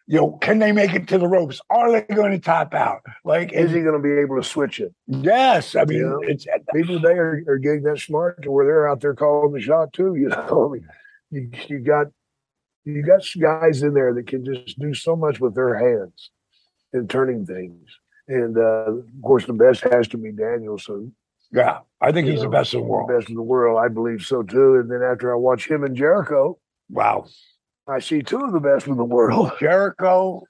you 0.06 0.16
know 0.16 0.32
can 0.40 0.58
they 0.58 0.72
make 0.72 0.94
it 0.94 1.06
to 1.08 1.18
the 1.18 1.28
ropes 1.28 1.60
are 1.70 1.92
they 1.92 2.02
going 2.14 2.32
to 2.32 2.38
top 2.38 2.74
out 2.74 3.00
like 3.24 3.52
Is 3.52 3.70
he 3.70 3.80
going 3.82 4.00
to 4.00 4.02
be 4.02 4.20
able 4.20 4.36
to 4.36 4.42
switch 4.42 4.80
it? 4.80 4.92
yes 5.06 5.76
i 5.76 5.84
mean 5.84 5.98
Yeah. 6.00 6.28
it's 6.30 6.46
People 6.74 7.00
today 7.00 7.14
are, 7.14 7.44
are 7.48 7.58
getting 7.58 7.82
that 7.82 7.98
smart 8.00 8.42
to 8.42 8.50
where 8.50 8.64
they're 8.64 8.88
out 8.88 9.00
there 9.00 9.14
calling 9.14 9.52
the 9.52 9.60
shot 9.60 9.92
too. 9.92 10.14
You 10.16 10.28
know, 10.34 10.68
I 10.70 10.72
mean, 10.72 10.88
you, 11.30 11.50
you 11.68 11.78
got 11.80 12.06
you 12.84 13.02
got 13.02 13.22
guys 13.40 13.82
in 13.82 13.92
there 13.94 14.14
that 14.14 14.26
can 14.26 14.44
just 14.44 14.78
do 14.78 14.94
so 14.94 15.14
much 15.14 15.38
with 15.40 15.54
their 15.54 15.74
hands 15.76 16.30
and 16.92 17.08
turning 17.08 17.44
things. 17.44 17.88
And 18.26 18.56
uh, 18.56 18.92
of 18.92 19.04
course, 19.22 19.44
the 19.46 19.52
best 19.52 19.82
has 19.82 20.08
to 20.08 20.16
be 20.18 20.32
Danielson. 20.32 21.14
Yeah 21.52 21.78
i 22.00 22.12
think 22.12 22.26
you 22.26 22.32
he's 22.32 22.42
the 22.42 22.48
best 22.48 22.74
in 22.74 22.80
the 22.80 22.86
world 22.86 23.08
Best 23.08 23.28
in 23.28 23.34
the 23.36 23.42
world, 23.42 23.78
I 23.84 23.88
believe 23.88 24.22
so 24.22 24.42
too. 24.42 24.76
And 24.76 24.90
then 24.90 25.02
after 25.02 25.32
I 25.32 25.36
watch 25.36 25.68
him 25.70 25.84
and 25.84 25.96
Jericho, 25.96 26.58
wow 26.90 27.26
I 27.88 27.98
see 27.98 28.22
two 28.22 28.38
of 28.40 28.52
the 28.52 28.60
best 28.60 28.86
in 28.86 28.96
the 28.96 29.04
world. 29.04 29.52
jericho 29.60 30.42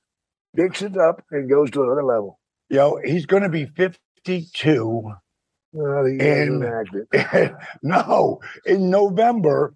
Picks 0.57 0.83
it 0.83 0.97
up 0.97 1.23
and 1.31 1.49
goes 1.49 1.71
to 1.71 1.83
another 1.85 2.03
level. 2.05 2.39
you 2.69 2.77
know 2.77 3.01
he's 3.05 3.25
going 3.27 3.43
to 3.45 3.49
be 3.49 3.67
52 3.67 5.13
Uh, 5.73 6.05
he 6.05 6.19
And- 6.21 6.63
hasn't 6.65 7.55
no, 7.83 8.41
in 8.67 8.91
November. 8.91 9.75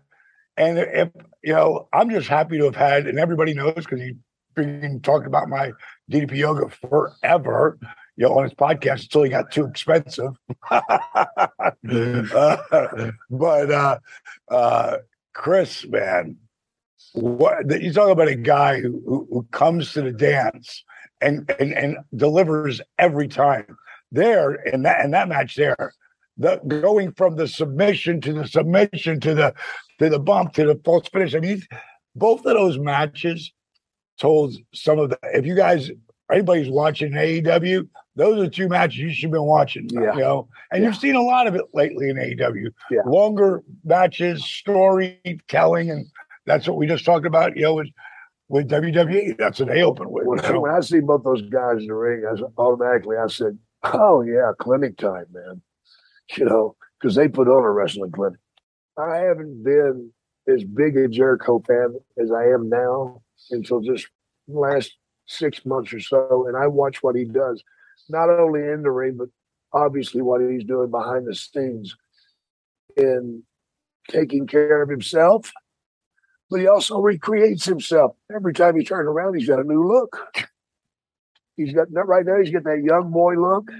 And 0.57 0.79
if 0.79 1.09
you 1.43 1.53
know, 1.53 1.89
I'm 1.93 2.11
just 2.11 2.29
happy 2.29 2.59
to 2.59 2.65
have 2.65 2.77
had, 2.77 3.07
and 3.07 3.19
everybody 3.19 3.55
knows 3.55 3.75
because 3.75 4.01
he's 4.01 4.15
been 4.55 5.01
talking 5.03 5.27
about 5.27 5.49
my 5.49 5.73
DDP 6.11 6.37
yoga 6.39 6.69
forever, 6.69 7.79
you 8.17 8.27
know, 8.27 8.39
on 8.39 8.45
his 8.45 8.55
podcast 8.55 9.03
until 9.05 9.23
he 9.23 9.31
got 9.31 9.51
too 9.51 9.65
expensive. 9.65 10.33
Uh, 11.87 13.11
but 13.31 13.71
uh, 13.71 13.99
uh, 14.51 14.97
Chris, 15.35 15.87
man, 15.87 16.37
what 17.13 17.81
you 17.81 17.93
talk 17.93 18.11
about 18.11 18.29
a 18.29 18.35
guy 18.35 18.81
who, 18.81 19.03
who 19.07 19.29
who 19.31 19.43
comes 19.51 19.93
to 19.93 20.03
the 20.03 20.13
dance 20.13 20.83
and 21.21 21.51
and 21.59 21.73
and 21.73 21.97
delivers 22.17 22.81
every 22.99 23.29
time. 23.29 23.77
There 24.11 24.55
in 24.55 24.83
that 24.83 25.05
in 25.05 25.11
that 25.13 25.29
match 25.29 25.57
there, 25.57 25.93
the 26.37 26.57
going 26.67 27.13
from 27.13 27.37
the 27.37 27.49
submission 27.49 28.21
to 28.23 28.33
the 28.33 28.47
submission 28.47 29.21
to 29.21 29.35
the 29.35 29.55
to 29.99 30.09
the 30.09 30.19
bump 30.19 30.55
to 30.55 30.67
the 30.67 30.81
false 30.85 31.09
finish. 31.09 31.35
I 31.35 31.41
mean, 31.41 31.63
both 32.15 32.41
of 32.47 32.55
those 32.55 32.79
matches 32.79 33.53
told 34.19 34.55
some 34.73 34.99
of 34.99 35.11
the. 35.11 35.19
If 35.23 35.47
you 35.47 35.55
guys, 35.55 35.91
anybody's 36.31 36.71
watching 36.71 37.13
AEW, 37.13 37.89
those 38.17 38.41
are 38.41 38.49
two 38.49 38.69
matches 38.69 38.99
you 38.99 39.13
should 39.13 39.25
have 39.25 39.33
been 39.33 39.43
watching. 39.43 39.89
Yeah. 39.91 40.15
You 40.15 40.21
know, 40.21 40.49
and 40.71 40.85
you've 40.85 40.97
seen 40.97 41.17
a 41.17 41.23
lot 41.23 41.47
of 41.47 41.55
it 41.55 41.65
lately 41.73 42.11
in 42.11 42.17
AEW. 42.17 42.71
Yeah. 42.91 43.01
Longer 43.07 43.63
matches, 43.85 44.45
storytelling, 44.45 45.91
and 45.91 46.07
that's 46.47 46.69
what 46.69 46.77
we 46.77 46.87
just 46.87 47.05
talked 47.05 47.27
about. 47.27 47.57
You 47.57 47.63
know, 47.63 47.75
with 47.75 47.89
with 48.49 48.69
WWE, 48.69 49.37
that's 49.39 49.59
what 49.59 49.69
they 49.69 49.83
open 49.83 50.11
with. 50.11 50.27
when, 50.27 50.43
you 50.43 50.53
know? 50.53 50.61
when 50.63 50.73
I 50.73 50.81
see 50.81 51.01
both 51.01 51.25
those 51.25 51.43
guys 51.43 51.79
in 51.79 51.87
the 51.87 51.95
ring, 51.95 52.25
I 52.25 52.41
automatically 52.61 53.17
I 53.17 53.27
said, 53.27 53.59
"Oh 53.83 54.23
yeah, 54.23 54.53
clinic 54.59 54.97
time, 54.97 55.27
man." 55.33 55.63
You 56.39 56.47
know, 56.47 56.75
because 56.99 57.17
they 57.17 57.29
put 57.29 57.49
on 57.49 57.65
a 57.65 57.71
wrestling 57.71 58.11
clinic. 58.11 58.41
I 58.99 59.17
haven't 59.19 59.63
been 59.63 60.11
as 60.49 60.65
big 60.65 60.97
a 60.97 61.07
Jericho 61.07 61.63
fan 61.67 61.97
as 62.19 62.33
I 62.33 62.45
am 62.45 62.71
now 62.71 63.21
until 63.51 63.81
just 63.81 64.09
last 64.49 64.97
six 65.27 65.67
months 65.67 65.93
or 65.93 66.01
so, 66.01 66.47
and 66.49 66.57
I 66.57 66.67
watch 66.67 67.03
what 67.03 67.15
he 67.15 67.27
does, 67.27 67.63
not 68.09 68.31
only 68.31 68.61
in 68.61 68.83
the 68.83 68.91
ring, 68.91 69.17
but 69.17 69.29
obviously 69.73 70.23
what 70.23 70.41
he's 70.41 70.65
doing 70.65 70.91
behind 70.91 71.27
the 71.27 71.35
scenes 71.35 71.97
in 72.97 73.43
taking 74.09 74.47
care 74.47 74.83
of 74.83 74.89
himself. 74.89 75.53
But 76.51 76.61
he 76.61 76.67
also 76.67 77.01
recreates 77.01 77.65
himself. 77.65 78.17
Every 78.35 78.53
time 78.53 78.77
he 78.77 78.85
turns 78.85 79.09
around, 79.09 79.35
he's 79.35 79.49
got 79.49 79.61
a 79.61 79.65
new 79.65 79.87
look. 79.87 80.17
He's 81.57 81.73
got 81.73 81.93
that 81.93 82.07
right 82.07 82.25
now. 82.25 82.39
He's 82.41 82.53
got 82.53 82.65
that 82.65 82.83
young 82.85 83.11
boy 83.11 83.35
look. 83.35 83.71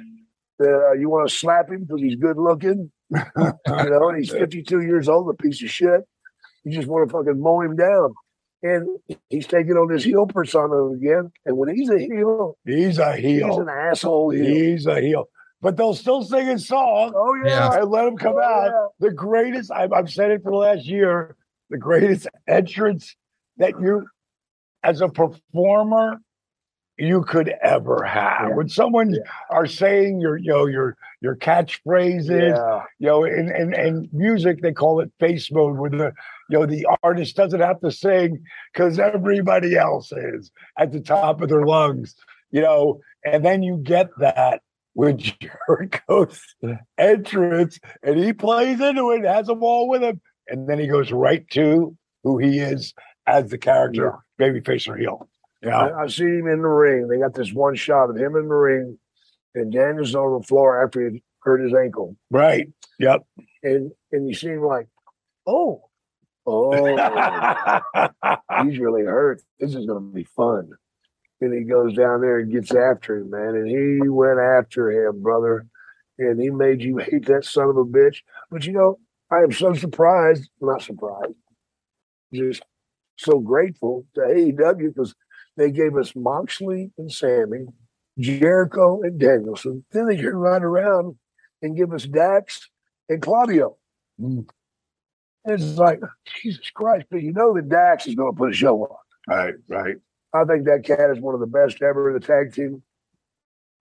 That 0.59 0.89
uh, 0.91 0.93
you 0.93 1.09
want 1.09 1.29
to 1.29 1.35
slap 1.35 1.69
him 1.69 1.85
because 1.85 2.01
he's 2.01 2.17
good 2.17 2.39
looking, 2.39 2.91
you 3.11 3.21
know. 3.67 4.09
And 4.09 4.19
he's 4.19 4.31
52 4.33 4.83
years 4.83 5.09
old, 5.09 5.29
a 5.29 5.35
piece 5.35 5.63
of 5.63 5.71
shit. 5.71 6.03
You 6.65 6.73
just 6.73 6.89
want 6.89 7.09
to 7.09 7.13
fucking 7.13 7.41
mow 7.41 7.61
him 7.61 7.77
down. 7.77 8.15
And 8.65 8.99
he's 9.29 9.47
taking 9.47 9.75
on 9.75 9.93
this 9.93 10.05
heel 10.05 10.27
persona 10.27 10.87
again. 10.87 11.31
And 11.45 11.59
when 11.59 11.75
he's 11.77 11.91
a 11.91 11.99
heel, 11.99 12.57
he's 12.65 12.99
a 12.99 13.15
heel. 13.15 13.47
he's 13.49 13.57
an 13.59 13.69
asshole 13.69 14.31
heel. 14.31 14.45
He's 14.45 14.87
a 14.87 15.01
heel. 15.03 15.27
But 15.61 15.77
they'll 15.77 15.93
still 15.95 16.23
sing 16.25 16.47
his 16.47 16.67
song. 16.67 17.13
Oh 17.15 17.35
yeah, 17.47 17.75
and 17.81 17.91
let 17.91 18.07
him 18.07 18.17
come 18.17 18.37
Oh, 18.37 18.43
out. 18.43 18.65
yeah. 19.01 19.09
The 19.09 19.15
greatest, 19.15 19.71
I've, 19.71 19.93
I've 19.93 20.11
said 20.11 20.31
it 20.31 20.43
for 20.43 20.51
the 20.51 20.57
last 20.57 20.87
year, 20.87 21.37
the 21.69 21.77
greatest 21.77 22.27
entrance 22.49 23.15
that 23.59 23.79
you, 23.81 24.07
as 24.83 25.03
a 25.03 25.09
performer, 25.11 26.21
you 26.99 27.23
could 27.23 27.53
ever 27.63 28.05
have. 28.05 28.49
Yeah. 28.51 28.55
When 28.55 28.69
someone 28.69 29.17
are 29.51 29.67
saying 29.67 30.21
your, 30.21 30.37
you 30.37 30.51
know, 30.53 30.67
your 30.67 30.97
your 31.21 31.37
catchphrases, 31.37 32.57
Yeah. 32.57 32.83
you 32.99 33.07
know, 33.09 33.25
in, 33.25 33.51
in, 33.55 33.75
in 33.75 34.09
music 34.13 34.61
they 34.63 34.73
call 34.73 35.01
it 35.01 35.11
face 35.19 35.51
mode, 35.51 35.79
where 35.79 35.91
the 35.91 36.13
you 36.51 36.59
know 36.59 36.67
the 36.67 36.87
artist 37.03 37.37
doesn't 37.37 37.61
have 37.61 37.81
to 37.81 37.91
sing 37.91 38.43
because 38.73 38.99
everybody 38.99 39.77
else 39.77 40.13
is 40.13 40.51
at 40.79 40.93
the 40.93 41.01
top 41.01 41.41
of 41.41 41.49
their 41.49 41.65
lungs, 41.67 42.15
you 42.51 42.61
know, 42.61 43.01
and 43.25 43.45
then 43.45 43.63
you 43.63 43.79
get 43.79 44.09
that 44.19 44.63
with 44.95 45.19
Jericho's 45.69 46.41
entrance, 46.99 47.79
and 48.03 48.19
he 48.19 48.33
plays 48.33 48.81
into 48.81 49.11
it, 49.11 49.25
has 49.25 49.47
them 49.47 49.63
all 49.63 49.89
with 49.89 50.03
him. 50.03 50.21
and 50.49 50.69
then 50.69 50.79
he 50.79 50.87
goes 50.87 51.11
right 51.11 51.49
to 51.51 51.97
who 52.23 52.39
he 52.39 52.59
is 52.61 52.95
as 53.27 53.51
the 53.51 53.59
character, 53.59 54.15
babyface 54.41 54.87
or 54.89 54.97
heel. 54.97 55.29
Yeah, 55.65 55.79
I, 55.79 56.03
I 56.03 56.07
see 56.07 56.25
him 56.25 56.47
in 56.47 56.63
the 56.63 56.69
ring. 56.69 57.09
They 57.09 57.19
got 57.19 57.35
this 57.35 57.53
one 57.53 57.75
shot 57.75 58.11
of 58.11 58.17
him 58.17 58.37
in 58.37 58.49
the 58.49 58.55
ring, 58.55 58.99
and 59.55 59.73
Daniel's 59.73 60.15
on 60.15 60.41
the 60.41 60.47
floor 60.47 60.85
after 60.85 61.11
he 61.11 61.23
hurt 61.41 61.63
his 61.63 61.75
ankle, 61.75 62.17
right. 62.31 62.69
Yep. 62.99 63.23
and 63.63 63.93
and 64.13 64.29
you 64.29 64.35
see 64.35 64.49
him 64.49 64.63
like, 64.63 64.89
oh, 65.47 65.83
oh, 66.47 66.75
he's 68.65 68.79
really 68.79 69.05
hurt. 69.05 69.43
This 69.59 69.75
is 69.75 69.87
going 69.87 70.11
to 70.11 70.15
be 70.15 70.25
fun. 70.25 70.71
And 71.41 71.55
he 71.55 71.65
goes 71.65 71.95
down 71.95 72.21
there 72.21 72.39
and 72.39 72.53
gets 72.53 72.75
after 72.75 73.17
him, 73.17 73.31
man. 73.31 73.55
And 73.55 73.69
he 73.69 74.09
went 74.09 74.39
after 74.39 74.91
him, 74.91 75.23
brother. 75.23 75.67
And 76.19 76.41
he 76.41 76.51
made 76.51 76.83
you 76.83 76.99
hate 76.99 77.27
that 77.27 77.45
son 77.45 77.71
of 77.71 77.77
a 77.77 77.85
bitch. 77.85 78.19
But 78.51 78.67
you 78.67 78.73
know, 78.73 78.99
I 79.31 79.39
am 79.39 79.53
so 79.53 79.73
surprised, 79.75 80.49
not 80.61 80.83
surprised, 80.83 81.35
just 82.33 82.63
so 83.17 83.39
grateful 83.39 84.07
to 84.15 84.21
AEW 84.21 84.95
because 84.95 85.15
they 85.57 85.71
gave 85.71 85.97
us 85.97 86.15
Moxley 86.17 86.91
and 86.99 87.11
Sammy, 87.11 87.67
Jericho 88.19 89.03
and 89.03 89.19
Danielson. 89.19 89.85
Then 89.93 90.07
they 90.07 90.17
turn 90.17 90.37
right 90.37 90.63
around 90.63 91.17
and 91.63 91.77
give 91.77 91.93
us 91.93 92.05
Dax 92.05 92.69
and 93.09 93.23
Claudio. 93.23 93.77
Mm. 94.21 94.49
It's 95.47 95.79
like, 95.79 96.01
Jesus 96.43 96.71
Christ, 96.71 97.07
but 97.11 97.23
you 97.23 97.33
know 97.33 97.55
that 97.55 97.69
Dax 97.69 98.07
is 98.07 98.15
going 98.15 98.33
to 98.33 98.39
put 98.39 98.51
a 98.51 98.55
show 98.55 98.83
on. 98.83 98.97
Right, 99.29 99.55
right. 99.69 99.97
I 100.35 100.45
think 100.45 100.65
that 100.65 100.85
cat 100.85 101.11
is 101.11 101.21
one 101.21 101.35
of 101.35 101.41
the 101.41 101.47
best 101.47 101.81
ever. 101.83 102.13
The 102.13 102.25
tag 102.25 102.53
team, 102.53 102.83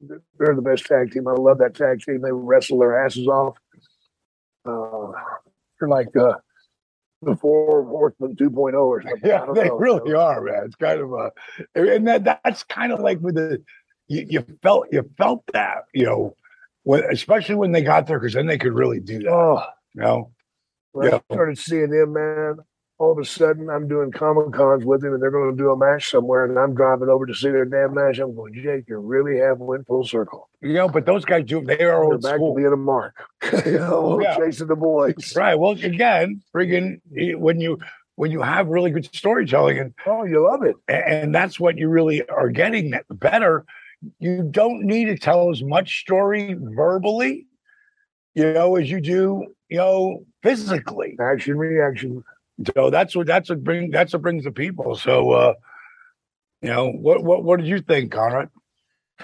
they're 0.01 0.55
the 0.55 0.62
best 0.62 0.86
tag 0.86 1.12
team. 1.12 1.27
I 1.27 1.31
love 1.31 1.57
that 1.59 1.75
tag 1.75 2.01
team. 2.01 2.21
They 2.21 2.31
wrestle 2.31 2.79
their 2.79 3.05
asses 3.05 3.27
off. 3.27 3.57
Uh, 4.65 5.12
they're 5.79 5.89
like 5.89 6.15
uh, 6.15 6.36
the 7.25 7.36
four 7.36 7.83
horsemen 7.86 8.36
2.0 8.36 8.73
or 8.73 9.01
something. 9.03 9.21
Yeah, 9.23 9.45
they 9.53 9.67
know. 9.69 9.75
really 9.77 10.13
are, 10.13 10.41
man. 10.41 10.63
It's 10.65 10.75
kind 10.75 10.99
of 11.01 11.12
a, 11.13 11.31
and 11.75 12.07
that 12.07 12.23
that's 12.43 12.63
kind 12.63 12.91
of 12.91 12.99
like 12.99 13.19
with 13.19 13.36
the, 13.36 13.63
you, 14.07 14.25
you 14.29 14.45
felt 14.62 14.88
you 14.91 15.09
felt 15.17 15.43
that, 15.53 15.86
you 15.93 16.05
know, 16.05 16.36
when 16.83 17.03
especially 17.12 17.55
when 17.55 17.71
they 17.71 17.81
got 17.81 18.07
there, 18.07 18.19
because 18.19 18.33
then 18.33 18.47
they 18.47 18.57
could 18.57 18.73
really 18.73 18.99
do 18.99 19.19
that. 19.19 19.31
Oh, 19.31 19.63
You 19.95 20.01
know, 20.01 20.31
when 20.91 21.07
Yeah. 21.09 21.19
I 21.29 21.33
started 21.33 21.57
seeing 21.57 21.89
them, 21.89 22.13
man. 22.13 22.57
All 23.04 23.12
of 23.12 23.18
a 23.18 23.26
sudden, 23.26 23.70
I'm 23.70 23.88
doing 23.89 24.12
comic 24.12 24.54
cons 24.54 24.86
with 24.86 25.04
him 25.04 25.13
and 25.13 25.22
they're 25.22 25.30
going 25.30 25.52
to 25.52 25.58
do 25.62 25.72
a 25.72 25.78
match 25.78 26.10
somewhere, 26.10 26.46
and 26.46 26.58
I'm 26.58 26.74
driving 26.74 27.10
over 27.10 27.26
to 27.26 27.34
see 27.36 27.50
their 27.50 27.66
damn 27.66 27.94
match. 27.94 28.18
I'm 28.18 28.34
going, 28.34 28.54
Jake, 28.54 28.86
you 28.88 28.98
really 28.98 29.39
have 29.39 29.58
went 29.60 29.86
full 29.88 30.06
circle. 30.06 30.50
you 30.62 30.74
know, 30.74 30.88
but 30.88 31.06
those 31.06 31.26
guys 31.26 31.44
do. 31.46 31.62
They 31.62 31.74
are 31.74 31.78
They're 31.78 32.04
old 32.04 32.22
back 32.22 32.36
school. 32.36 32.54
to 32.56 32.62
being 32.62 32.72
a 32.74 32.78
mark. 32.78 33.16
you 33.66 33.74
know, 33.74 34.22
Yeah. 34.22 34.38
chasing 34.38 34.68
the 34.68 34.78
boys. 34.78 35.36
Right. 35.36 35.56
Well, 35.56 35.72
again, 35.72 36.42
friggin' 36.56 37.02
when 37.38 37.60
you 37.60 37.78
when 38.16 38.32
you 38.32 38.42
have 38.42 38.68
really 38.68 38.92
good 38.92 39.13
storytelling 39.13 39.80
and 39.80 39.94
Oh, 40.06 40.24
you 40.24 40.48
love 40.50 40.63
it. 40.63 40.76
and 40.88 41.36
that's 41.36 41.60
what 41.60 41.78
you 41.78 41.89
really 41.89 42.26
are 42.30 42.50
getting 42.50 42.94
better. 43.10 43.66
You 44.20 44.48
don't 44.50 44.84
need 44.86 45.06
to 45.06 45.18
tell 45.18 45.50
as 45.52 45.62
much 45.62 46.00
story 46.02 46.56
verbally, 46.58 47.48
you 48.36 48.54
know, 48.54 48.76
as 48.78 48.89
you 48.89 49.02
do, 49.02 49.48
you 49.68 49.78
know, 49.78 50.26
physically. 50.44 51.18
Action, 51.20 51.58
reaction. 51.58 52.24
So 52.76 52.89
that's 52.89 53.16
what 53.16 53.28
that's 53.28 53.50
what 53.50 53.63
bring 53.63 53.89
that's 53.89 54.13
what 54.13 54.22
brings 54.22 54.44
the 54.44 54.52
people. 54.52 54.96
So 54.96 55.32
uh 55.32 55.54
you 56.62 56.70
know, 56.70 56.92
what 56.92 57.24
what 57.24 57.44
what 57.44 57.60
did 57.60 57.68
you 57.68 57.82
think, 57.82 58.12
Conrad? 58.12 58.50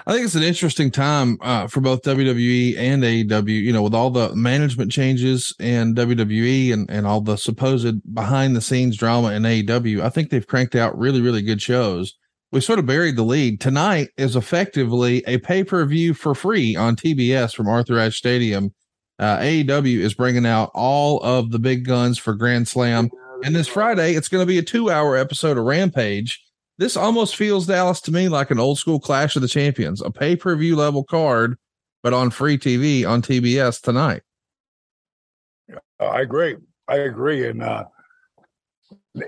I 0.06 0.12
think 0.12 0.24
it's 0.24 0.34
an 0.34 0.42
interesting 0.42 0.90
time 0.90 1.36
uh, 1.40 1.66
for 1.66 1.80
both 1.80 2.02
WWE 2.02 2.76
and 2.78 3.02
AEW. 3.02 3.48
You 3.48 3.72
know, 3.72 3.82
with 3.82 3.94
all 3.94 4.10
the 4.10 4.34
management 4.36 4.92
changes 4.92 5.54
in 5.58 5.94
WWE 5.94 6.72
and 6.72 6.88
and 6.90 7.06
all 7.06 7.20
the 7.20 7.36
supposed 7.36 8.14
behind 8.14 8.54
the 8.54 8.60
scenes 8.60 8.96
drama 8.96 9.32
in 9.32 9.42
AEW, 9.42 10.00
I 10.00 10.10
think 10.10 10.30
they've 10.30 10.46
cranked 10.46 10.74
out 10.74 10.96
really 10.98 11.20
really 11.20 11.42
good 11.42 11.62
shows. 11.62 12.14
We 12.52 12.60
sort 12.60 12.78
of 12.78 12.86
buried 12.86 13.16
the 13.16 13.22
lead. 13.22 13.60
Tonight 13.60 14.08
is 14.16 14.36
effectively 14.36 15.22
a 15.26 15.38
pay 15.38 15.64
per 15.64 15.84
view 15.86 16.14
for 16.14 16.34
free 16.34 16.76
on 16.76 16.94
TBS 16.94 17.54
from 17.54 17.68
Arthur 17.68 17.98
Ashe 17.98 18.18
Stadium. 18.18 18.74
Uh, 19.20 19.38
AEW 19.38 19.98
is 19.98 20.14
bringing 20.14 20.46
out 20.46 20.72
all 20.74 21.20
of 21.20 21.52
the 21.52 21.58
big 21.60 21.84
guns 21.84 22.18
for 22.18 22.34
Grand 22.34 22.66
Slam, 22.66 23.08
and 23.44 23.54
this 23.54 23.68
Friday 23.68 24.14
it's 24.14 24.28
going 24.28 24.42
to 24.42 24.46
be 24.46 24.58
a 24.58 24.62
two 24.62 24.90
hour 24.90 25.16
episode 25.16 25.56
of 25.58 25.64
Rampage 25.64 26.42
this 26.80 26.96
almost 26.96 27.36
feels 27.36 27.66
Dallas 27.66 28.00
to 28.00 28.10
me 28.10 28.30
like 28.30 28.50
an 28.50 28.58
old 28.58 28.78
school 28.78 28.98
Clash 28.98 29.36
of 29.36 29.42
the 29.42 29.48
Champions, 29.48 30.00
a 30.00 30.10
pay 30.10 30.34
per 30.34 30.56
view 30.56 30.76
level 30.76 31.04
card, 31.04 31.58
but 32.02 32.14
on 32.14 32.30
free 32.30 32.56
TV 32.56 33.06
on 33.06 33.20
TBS 33.20 33.82
tonight. 33.82 34.22
Uh, 35.70 36.06
I 36.06 36.22
agree. 36.22 36.56
I 36.88 36.96
agree. 36.96 37.46
And 37.46 37.62
uh 37.62 37.84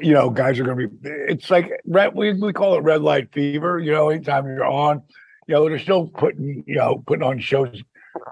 you 0.01 0.15
know, 0.15 0.31
guys 0.31 0.59
are 0.59 0.65
gonna 0.65 0.89
be 0.89 0.97
it's 1.03 1.51
like 1.51 1.71
red 1.85 2.15
we, 2.15 2.33
we 2.33 2.55
call 2.55 2.75
it 2.75 2.81
red 2.81 3.03
light 3.03 3.31
fever, 3.35 3.79
you 3.79 3.93
know, 3.93 4.09
anytime 4.09 4.47
you're 4.47 4.65
on, 4.65 5.03
you 5.47 5.55
know, 5.55 5.69
they're 5.69 5.79
still 5.79 6.07
putting, 6.07 6.65
you 6.67 6.77
know, 6.77 7.05
putting 7.07 7.23
on 7.23 7.39
shows, 7.39 7.83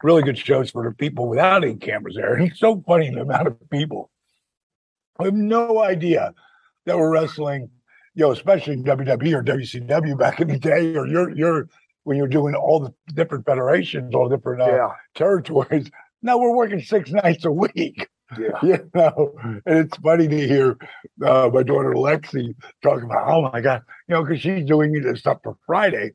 really 0.02 0.22
good 0.22 0.38
shows 0.38 0.70
for 0.70 0.84
the 0.88 0.94
people 0.94 1.28
without 1.28 1.64
any 1.64 1.76
cameras 1.76 2.16
there. 2.16 2.34
And 2.34 2.48
it's 2.48 2.60
so 2.60 2.82
funny 2.86 3.10
the 3.10 3.22
amount 3.22 3.48
of 3.48 3.70
people 3.70 4.10
I 5.18 5.24
have 5.24 5.34
no 5.34 5.82
idea 5.82 6.32
that 6.86 6.96
we're 6.96 7.10
wrestling, 7.12 7.68
you 8.14 8.24
know, 8.24 8.32
especially 8.32 8.74
in 8.74 8.84
WWE 8.84 9.34
or 9.34 9.42
WCW 9.44 10.18
back 10.18 10.40
in 10.40 10.48
the 10.48 10.58
day, 10.58 10.96
or 10.96 11.06
you're 11.06 11.30
you're 11.36 11.68
when 12.04 12.16
you're 12.16 12.26
doing 12.28 12.54
all 12.54 12.80
the 12.80 12.94
different 13.12 13.44
federations, 13.44 14.14
all 14.14 14.28
different 14.28 14.62
uh, 14.62 14.66
Yeah. 14.66 14.88
territories. 15.14 15.90
Now 16.22 16.38
we're 16.38 16.54
working 16.54 16.80
six 16.80 17.10
nights 17.10 17.44
a 17.44 17.52
week. 17.52 18.08
Yeah. 18.38 18.50
You 18.62 18.90
know, 18.94 19.34
and 19.66 19.78
it's 19.78 19.96
funny 19.98 20.28
to 20.28 20.46
hear 20.48 20.76
uh, 21.24 21.50
my 21.52 21.62
daughter 21.64 21.94
Lexi 21.94 22.54
talking 22.82 23.04
about, 23.04 23.28
oh 23.28 23.50
my 23.50 23.60
God, 23.60 23.82
you 24.06 24.14
know, 24.14 24.22
because 24.24 24.40
she's 24.40 24.64
doing 24.64 24.92
this 24.92 25.18
stuff 25.20 25.38
for 25.42 25.56
Friday. 25.66 26.12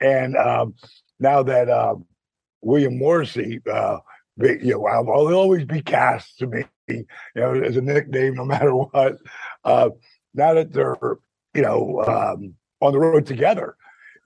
And 0.00 0.36
um, 0.36 0.74
now 1.18 1.42
that 1.42 1.70
uh, 1.70 1.94
William 2.64 2.98
Morrissey, 2.98 3.60
uh, 3.70 3.98
you 4.38 4.72
know, 4.72 4.86
I'll, 4.86 5.08
I'll 5.10 5.34
always 5.34 5.64
be 5.64 5.82
Cass 5.82 6.34
to 6.36 6.46
me, 6.46 6.64
you 6.88 7.04
know, 7.36 7.54
as 7.54 7.76
a 7.76 7.80
nickname, 7.80 8.34
no 8.34 8.44
matter 8.54 8.74
what. 8.74 9.18
Uh, 9.64 9.90
now 10.34 10.54
that 10.54 10.72
they're, 10.72 10.96
you 11.54 11.62
know, 11.62 12.02
um, 12.06 12.54
on 12.80 12.92
the 12.92 12.98
road 12.98 13.26
together, 13.26 13.76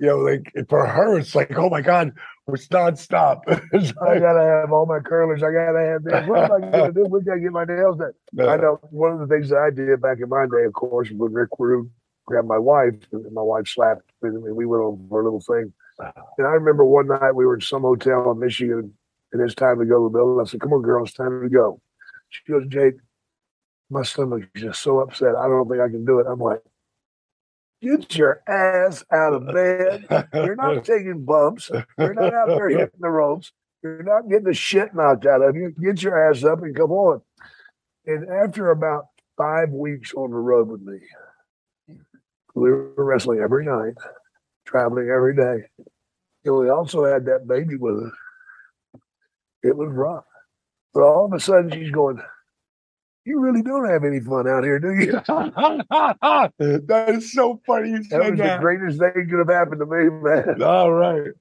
you 0.00 0.06
know, 0.06 0.18
like 0.18 0.52
for 0.68 0.86
her, 0.86 1.18
it's 1.18 1.34
like, 1.34 1.56
oh 1.58 1.68
my 1.68 1.82
God, 1.82 2.12
we're 2.46 2.54
nonstop. 2.56 3.40
It's 3.72 3.92
I 4.00 4.18
gotta 4.18 4.42
have 4.42 4.72
all 4.72 4.86
my 4.86 5.00
curlers. 5.00 5.42
I 5.42 5.50
gotta 5.52 5.84
have 5.84 6.04
this. 6.04 6.28
What 6.28 6.44
am 6.44 6.52
I 6.52 6.70
gonna 6.70 6.92
do? 6.94 7.06
We 7.10 7.20
gotta 7.22 7.40
get 7.40 7.52
my 7.52 7.64
nails 7.64 7.98
done. 7.98 8.48
I 8.48 8.56
know 8.56 8.78
one 8.90 9.12
of 9.12 9.18
the 9.18 9.26
things 9.26 9.50
that 9.50 9.58
I 9.58 9.70
did 9.70 10.00
back 10.00 10.18
in 10.22 10.28
my 10.28 10.46
day, 10.46 10.64
of 10.64 10.72
course, 10.72 11.10
when 11.10 11.32
Rick 11.32 11.50
Rude 11.58 11.90
grabbed 12.26 12.46
my 12.46 12.58
wife, 12.58 12.94
and 13.12 13.32
my 13.32 13.42
wife 13.42 13.66
slapped 13.68 14.02
me, 14.22 14.30
and 14.30 14.56
we 14.56 14.66
went 14.66 14.82
over 14.82 15.20
a 15.20 15.24
little 15.24 15.40
thing. 15.40 15.72
And 15.98 16.46
I 16.46 16.50
remember 16.50 16.84
one 16.84 17.08
night 17.08 17.32
we 17.32 17.46
were 17.46 17.54
in 17.54 17.60
some 17.60 17.82
hotel 17.82 18.30
in 18.30 18.38
Michigan, 18.38 18.94
and 19.32 19.42
it's 19.42 19.54
time 19.54 19.78
to 19.78 19.84
go 19.84 19.98
to 19.98 20.12
the 20.12 20.18
building. 20.18 20.40
I 20.40 20.48
said, 20.48 20.60
"Come 20.60 20.72
on, 20.72 20.82
girl, 20.82 21.04
it's 21.04 21.12
time 21.12 21.42
to 21.42 21.48
go." 21.48 21.80
She 22.28 22.42
goes, 22.50 22.66
"Jake, 22.68 22.94
my 23.90 24.02
stomach 24.02 24.44
is 24.54 24.62
just 24.62 24.82
so 24.82 25.00
upset. 25.00 25.34
I 25.34 25.48
don't 25.48 25.68
think 25.68 25.80
I 25.80 25.88
can 25.88 26.04
do 26.04 26.20
it." 26.20 26.26
I'm 26.28 26.40
like, 26.40 26.62
"Get 27.82 28.16
your 28.16 28.42
ass 28.48 29.04
out 29.12 29.34
of 29.34 29.46
bed. 29.46 30.28
You're 30.32 30.56
not 30.56 30.84
taking 30.84 31.24
bumps. 31.24 31.70
You're 31.98 32.14
not 32.14 32.34
out 32.34 32.48
there 32.48 32.68
hitting 32.68 33.00
the 33.00 33.10
ropes. 33.10 33.52
You're 33.82 34.02
not 34.02 34.28
getting 34.28 34.44
the 34.44 34.54
shit 34.54 34.94
knocked 34.94 35.26
out 35.26 35.42
of 35.42 35.56
you. 35.56 35.70
Get 35.70 36.02
your 36.02 36.30
ass 36.30 36.44
up 36.44 36.62
and 36.62 36.74
come 36.74 36.90
on. 36.90 37.22
And 38.06 38.28
after 38.28 38.70
about 38.70 39.06
five 39.36 39.70
weeks 39.70 40.14
on 40.14 40.30
the 40.30 40.36
road 40.36 40.68
with 40.68 40.80
me, 40.80 40.98
we 42.54 42.70
were 42.70 42.92
wrestling 42.96 43.40
every 43.40 43.64
night, 43.64 43.94
traveling 44.68 45.08
every 45.08 45.34
day. 45.34 45.64
And 46.44 46.56
we 46.56 46.70
also 46.70 47.04
had 47.04 47.24
that 47.26 47.48
baby 47.48 47.76
with 47.76 47.96
us. 48.04 48.12
It 49.62 49.76
was 49.76 49.88
rough. 49.90 50.24
But 50.94 51.02
all 51.02 51.26
of 51.26 51.32
a 51.32 51.40
sudden 51.40 51.70
she's 51.72 51.90
going, 51.90 52.20
You 53.24 53.40
really 53.40 53.62
don't 53.62 53.88
have 53.88 54.04
any 54.04 54.20
fun 54.20 54.48
out 54.48 54.64
here, 54.64 54.78
do 54.78 54.94
you? 54.94 55.12
that 55.28 57.04
is 57.08 57.32
so 57.32 57.60
funny. 57.66 57.92
That 58.10 58.30
was 58.30 58.38
the 58.38 58.58
greatest 58.60 58.98
thing 58.98 59.28
could 59.28 59.38
have 59.38 59.48
happened 59.48 59.80
to 59.80 59.86
me, 59.86 60.10
man. 60.10 60.62
All 60.62 60.92
right. 60.92 61.32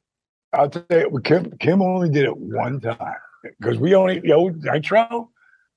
I'll 0.54 0.70
tell 0.70 0.86
you, 0.90 1.20
Kim, 1.24 1.52
Kim 1.60 1.82
only 1.82 2.10
did 2.10 2.24
it 2.24 2.38
one 2.38 2.80
time 2.80 3.16
because 3.60 3.78
we 3.78 3.94
only, 3.94 4.16
you 4.16 4.30
know, 4.30 4.48
Nitro 4.50 5.30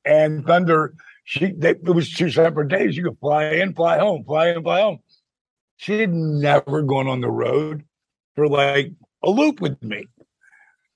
and 0.04 0.46
Thunder, 0.46 0.94
she, 1.24 1.52
they, 1.52 1.70
it 1.70 1.94
was 1.94 2.10
two 2.10 2.30
separate 2.30 2.68
days. 2.68 2.96
You 2.96 3.04
could 3.04 3.18
fly 3.18 3.46
in, 3.46 3.74
fly 3.74 3.98
home, 3.98 4.24
fly 4.24 4.50
in, 4.50 4.62
fly 4.62 4.80
home. 4.80 5.00
She 5.80 5.98
had 5.98 6.12
never 6.12 6.82
gone 6.82 7.08
on 7.08 7.22
the 7.22 7.30
road 7.30 7.84
for 8.36 8.46
like 8.46 8.92
a 9.22 9.30
loop 9.30 9.62
with 9.62 9.82
me. 9.82 10.04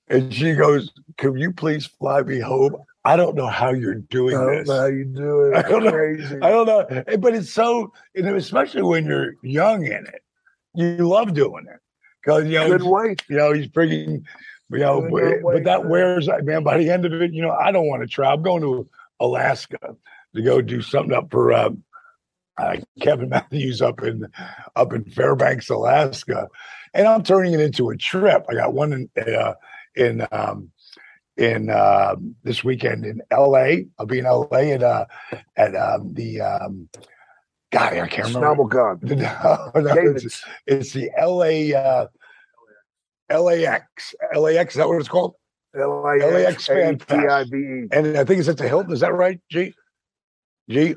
And 0.07 0.31
she 0.31 0.53
goes, 0.53 0.91
Can 1.17 1.35
you 1.39 1.51
please 1.51 1.87
fly 1.87 2.21
me 2.21 2.39
home? 2.39 2.75
I 3.03 3.15
don't 3.15 3.35
know 3.35 3.47
how 3.47 3.71
you're 3.71 3.95
doing 3.95 4.37
I 4.37 4.41
don't 4.41 4.55
this. 4.57 4.67
know 4.67 4.79
how 4.81 4.85
you 4.85 5.05
do 5.05 5.41
it. 5.41 5.55
I 5.57 5.61
don't 5.63 5.83
know. 5.85 6.45
I 6.45 6.49
don't 6.51 6.67
know, 6.67 7.17
but 7.17 7.33
it's 7.33 7.51
so, 7.51 7.93
especially 8.15 8.83
when 8.83 9.07
you're 9.07 9.33
young 9.41 9.87
in 9.87 10.05
it, 10.05 10.21
you 10.75 11.07
love 11.07 11.33
doing 11.33 11.65
it 11.67 11.79
because 12.23 12.45
you 12.45 12.59
know, 12.59 12.67
Good 12.67 12.83
weight. 12.83 13.23
you 13.27 13.37
know, 13.37 13.53
he's 13.53 13.67
freaking, 13.69 14.21
you 14.69 14.77
know, 14.77 15.01
Good 15.01 15.11
but, 15.11 15.23
weight, 15.23 15.41
but 15.41 15.63
that 15.63 15.81
man. 15.81 15.89
wears, 15.89 16.29
man. 16.43 16.63
By 16.63 16.77
the 16.77 16.91
end 16.91 17.05
of 17.05 17.13
it, 17.13 17.33
you 17.33 17.41
know, 17.41 17.53
I 17.53 17.71
don't 17.71 17.87
want 17.87 18.03
to 18.03 18.07
try. 18.07 18.31
I'm 18.31 18.43
going 18.43 18.61
to 18.61 18.87
Alaska. 19.19 19.79
to 20.35 20.41
go 20.43 20.61
do 20.61 20.83
something 20.83 21.15
up 21.17 21.31
for 21.31 21.53
uh, 21.53 21.71
uh, 22.57 22.77
Kevin 23.01 23.29
Matthews 23.29 23.81
up 23.81 24.03
in 24.03 24.27
up 24.75 24.93
in 24.93 25.05
Fairbanks, 25.05 25.69
Alaska, 25.69 26.47
and 26.93 27.07
I'm 27.07 27.23
turning 27.23 27.53
it 27.53 27.59
into 27.59 27.89
a 27.89 27.97
trip. 27.97 28.45
I 28.49 28.53
got 28.55 28.73
one 28.73 28.93
in 28.93 29.09
uh, 29.21 29.53
in 29.95 30.27
um, 30.31 30.71
in 31.37 31.69
uh, 31.69 32.15
this 32.43 32.63
weekend 32.63 33.05
in 33.05 33.21
L.A. 33.31 33.87
I'll 33.99 34.05
be 34.05 34.19
in 34.19 34.25
L.A. 34.25 34.73
at 34.73 34.83
uh, 34.83 35.05
at 35.57 35.75
um, 35.75 36.13
the 36.13 36.41
um, 36.41 36.89
God, 37.71 37.93
I 37.93 38.07
can't 38.07 38.27
remember. 38.27 38.39
Snowball 38.39 38.67
No, 39.03 39.71
no, 39.75 40.11
it's, 40.15 40.43
it's 40.65 40.93
the 40.93 41.11
L.A. 41.17 41.73
Uh, 41.73 42.07
LAX. 43.29 44.15
LAX, 44.35 44.73
is 44.73 44.77
that 44.77 44.87
what 44.87 44.99
it's 44.99 45.09
called? 45.09 45.35
LAX 45.73 46.67
Fan 46.67 46.99
Fest. 46.99 47.51
And 47.51 48.17
I 48.17 48.23
think 48.23 48.39
it's 48.39 48.47
at 48.47 48.57
the 48.57 48.67
Hilton. 48.67 48.93
Is 48.93 49.01
that 49.01 49.13
right, 49.13 49.39
G? 49.51 49.73
G? 50.69 50.95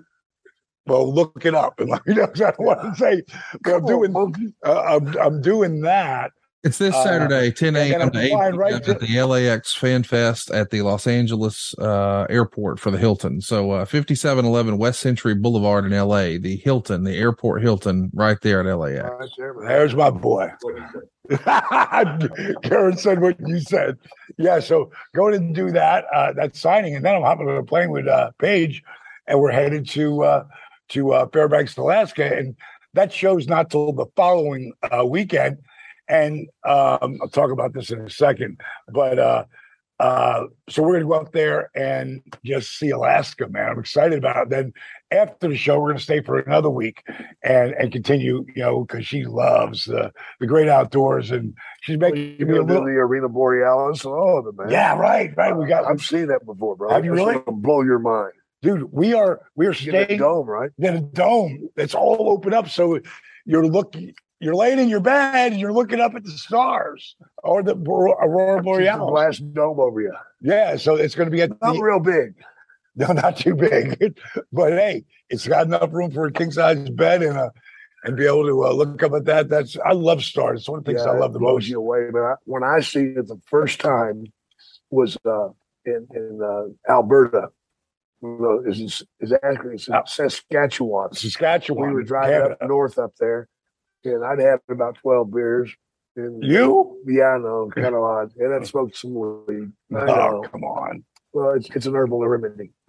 Well, 0.88 1.12
look 1.12 1.44
it 1.44 1.54
up 1.54 1.78
and 1.78 1.88
like, 1.90 2.06
me 2.06 2.14
know 2.14 2.26
'cause 2.26 2.40
I 2.42 2.50
don't 2.50 2.66
want 2.66 2.82
to 2.82 2.94
say. 2.98 3.22
But 3.62 3.74
I'm 3.76 3.80
Come 3.86 4.14
on, 4.16 4.32
doing, 4.32 4.54
uh, 4.66 4.80
I'm, 4.82 5.16
I'm 5.18 5.40
doing 5.42 5.82
that. 5.82 6.32
It's 6.64 6.78
this 6.78 6.92
Uh, 6.92 7.04
Saturday, 7.04 7.52
10 7.52 7.76
a.m. 7.76 8.10
to 8.10 8.18
I'm 8.18 8.24
8 8.24 8.30
flying 8.30 8.56
right 8.56 8.72
at 8.74 8.84
to- 8.84 8.94
the 8.94 9.22
LAX 9.22 9.74
Fan 9.76 10.02
Fest 10.02 10.50
at 10.50 10.70
the 10.70 10.82
Los 10.82 11.06
Angeles 11.06 11.72
uh, 11.78 12.26
airport 12.28 12.80
for 12.80 12.90
the 12.90 12.98
Hilton. 12.98 13.40
So, 13.40 13.70
uh, 13.70 13.84
5711 13.84 14.76
West 14.76 14.98
Century 14.98 15.36
Boulevard 15.36 15.84
in 15.84 15.92
LA, 15.92 16.36
the 16.38 16.60
Hilton, 16.64 17.04
the 17.04 17.16
airport 17.16 17.62
Hilton, 17.62 18.10
right 18.12 18.38
there 18.42 18.68
at 18.68 18.76
LAX. 18.76 19.08
Right 19.08 19.30
there. 19.38 19.54
There's 19.68 19.94
my 19.94 20.10
boy. 20.10 20.48
Karen 22.62 22.96
said 22.96 23.20
what 23.20 23.36
you 23.46 23.60
said. 23.60 23.96
Yeah, 24.36 24.60
so 24.60 24.90
going 25.14 25.34
and 25.34 25.54
do 25.54 25.70
that, 25.70 26.06
uh, 26.12 26.32
that 26.34 26.56
signing, 26.56 26.96
and 26.96 27.04
then 27.04 27.14
I'm 27.14 27.22
hopping 27.22 27.48
on 27.48 27.56
a 27.56 27.62
plane 27.62 27.90
with 27.90 28.06
uh, 28.08 28.30
Paige, 28.38 28.82
and 29.26 29.40
we're 29.40 29.52
headed 29.52 29.88
to 29.90 30.24
uh, 30.24 30.44
to 30.90 31.12
uh, 31.12 31.26
Fairbanks, 31.28 31.76
Alaska, 31.76 32.36
and 32.36 32.56
that 32.94 33.12
show's 33.12 33.46
not 33.46 33.70
till 33.70 33.92
the 33.92 34.06
following 34.16 34.72
uh, 34.90 35.04
weekend. 35.04 35.58
And 36.08 36.48
um, 36.64 37.18
I'll 37.20 37.28
talk 37.30 37.50
about 37.50 37.74
this 37.74 37.90
in 37.90 38.00
a 38.00 38.08
second, 38.08 38.60
but 38.88 39.18
uh, 39.18 39.44
uh, 40.00 40.44
so 40.68 40.82
we're 40.82 40.94
gonna 40.94 41.08
go 41.08 41.14
up 41.14 41.32
there 41.32 41.70
and 41.74 42.22
just 42.44 42.78
see 42.78 42.90
Alaska, 42.90 43.48
man. 43.48 43.70
I'm 43.70 43.78
excited 43.80 44.16
about 44.16 44.44
it. 44.44 44.50
Then 44.50 44.72
after 45.10 45.48
the 45.48 45.56
show, 45.56 45.80
we're 45.80 45.90
gonna 45.90 45.98
stay 46.00 46.22
for 46.22 46.38
another 46.38 46.70
week 46.70 47.02
and 47.42 47.72
and 47.72 47.92
continue, 47.92 48.46
you 48.54 48.62
know, 48.62 48.84
because 48.84 49.06
she 49.06 49.24
loves 49.24 49.86
the 49.86 50.12
the 50.38 50.46
great 50.46 50.68
outdoors 50.68 51.32
and 51.32 51.52
she's 51.80 51.98
making 51.98 52.36
You're 52.38 52.48
me 52.48 52.58
a 52.58 52.62
little. 52.62 52.84
the 52.84 52.92
Aurora 52.92 53.28
Borealis 53.28 54.04
and 54.04 54.14
all 54.14 54.38
of 54.38 54.46
it, 54.46 54.56
man. 54.56 54.70
Yeah, 54.70 54.96
right, 54.96 55.36
right. 55.36 55.56
We 55.56 55.66
got, 55.66 55.84
I've 55.84 56.00
seen 56.00 56.28
that 56.28 56.46
before, 56.46 56.76
bro. 56.76 56.90
Have 56.90 57.04
you 57.04 57.12
really? 57.12 57.42
blow 57.46 57.82
your 57.82 57.98
mind. 57.98 58.32
Dude. 58.62 58.92
We 58.92 59.14
are 59.14 59.40
we 59.54 59.66
are 59.66 59.74
staying 59.74 59.92
that 59.92 60.18
dome, 60.18 60.46
right? 60.46 60.70
in 60.78 60.94
a 60.96 61.00
dome. 61.00 61.68
It's 61.76 61.94
all 61.94 62.30
open 62.30 62.54
up, 62.54 62.68
so 62.68 63.00
you're 63.44 63.66
looking. 63.66 64.14
You're 64.40 64.54
laying 64.54 64.78
in 64.78 64.88
your 64.88 65.00
bed 65.00 65.50
and 65.50 65.60
you're 65.60 65.72
looking 65.72 66.00
up 66.00 66.14
at 66.14 66.22
the 66.22 66.30
stars 66.30 67.16
or 67.42 67.60
the 67.64 67.74
aurora 67.74 68.62
borealis. 68.62 69.10
glass 69.10 69.38
dome 69.38 69.80
over 69.80 70.00
you. 70.00 70.14
Yeah, 70.40 70.76
so 70.76 70.94
it's 70.94 71.16
going 71.16 71.26
to 71.26 71.32
be 71.32 71.42
at 71.42 71.50
Not 71.60 71.74
the, 71.74 71.82
real 71.82 72.00
big. 72.00 72.34
No, 72.94 73.12
not 73.12 73.36
too 73.36 73.54
big, 73.54 74.18
but 74.52 74.72
hey, 74.72 75.04
it's 75.30 75.46
got 75.46 75.66
enough 75.66 75.92
room 75.92 76.10
for 76.10 76.26
a 76.26 76.32
king 76.32 76.50
size 76.50 76.90
bed 76.90 77.22
and 77.22 77.36
a 77.36 77.52
and 78.02 78.16
be 78.16 78.26
able 78.26 78.44
to 78.44 78.64
uh, 78.64 78.72
look 78.72 79.00
up 79.04 79.12
at 79.12 79.24
that. 79.26 79.48
That's 79.48 79.76
I 79.84 79.92
love 79.92 80.24
stars. 80.24 80.60
It's 80.60 80.68
one 80.68 80.80
of 80.80 80.84
the 80.84 80.92
things 80.92 81.06
I 81.06 81.16
love 81.16 81.32
the 81.32 81.38
most. 81.38 81.68
you 81.68 81.78
away. 81.78 82.08
But 82.12 82.22
I, 82.22 82.34
when 82.44 82.64
I 82.64 82.80
see 82.80 83.04
it 83.04 83.28
the 83.28 83.40
first 83.46 83.80
time 83.80 84.24
was 84.90 85.16
uh, 85.24 85.48
in 85.84 86.08
in 86.12 86.40
uh, 86.42 86.92
Alberta. 86.92 87.50
No, 88.20 88.62
is 88.66 89.02
is 89.20 89.32
actually 89.44 89.74
it's 89.74 89.88
in 89.88 89.94
uh, 89.94 90.04
Saskatchewan. 90.04 91.12
Saskatchewan, 91.14 91.88
We 91.88 91.94
were 91.94 92.02
driving 92.02 92.30
Canada. 92.36 92.56
up 92.60 92.68
north 92.68 92.98
up 92.98 93.12
there, 93.20 93.48
and 94.04 94.24
I'd 94.24 94.40
had 94.40 94.58
about 94.68 94.96
twelve 94.96 95.32
beers. 95.32 95.70
And 96.16 96.42
You? 96.42 97.00
Yeah, 97.06 97.34
I 97.36 97.38
know, 97.38 97.70
kind 97.72 97.94
of 97.94 98.02
odd. 98.02 98.32
And 98.36 98.52
I'd 98.52 98.62
oh. 98.62 98.64
smoked 98.64 98.96
some 98.96 99.14
weed. 99.14 99.70
I 99.94 100.00
Oh, 100.00 100.04
know. 100.06 100.44
come 100.50 100.64
on. 100.64 101.04
Well, 101.32 101.50
it's 101.50 101.68
it's 101.70 101.86
an 101.86 101.94
herbal 101.94 102.26
remedy. 102.26 102.72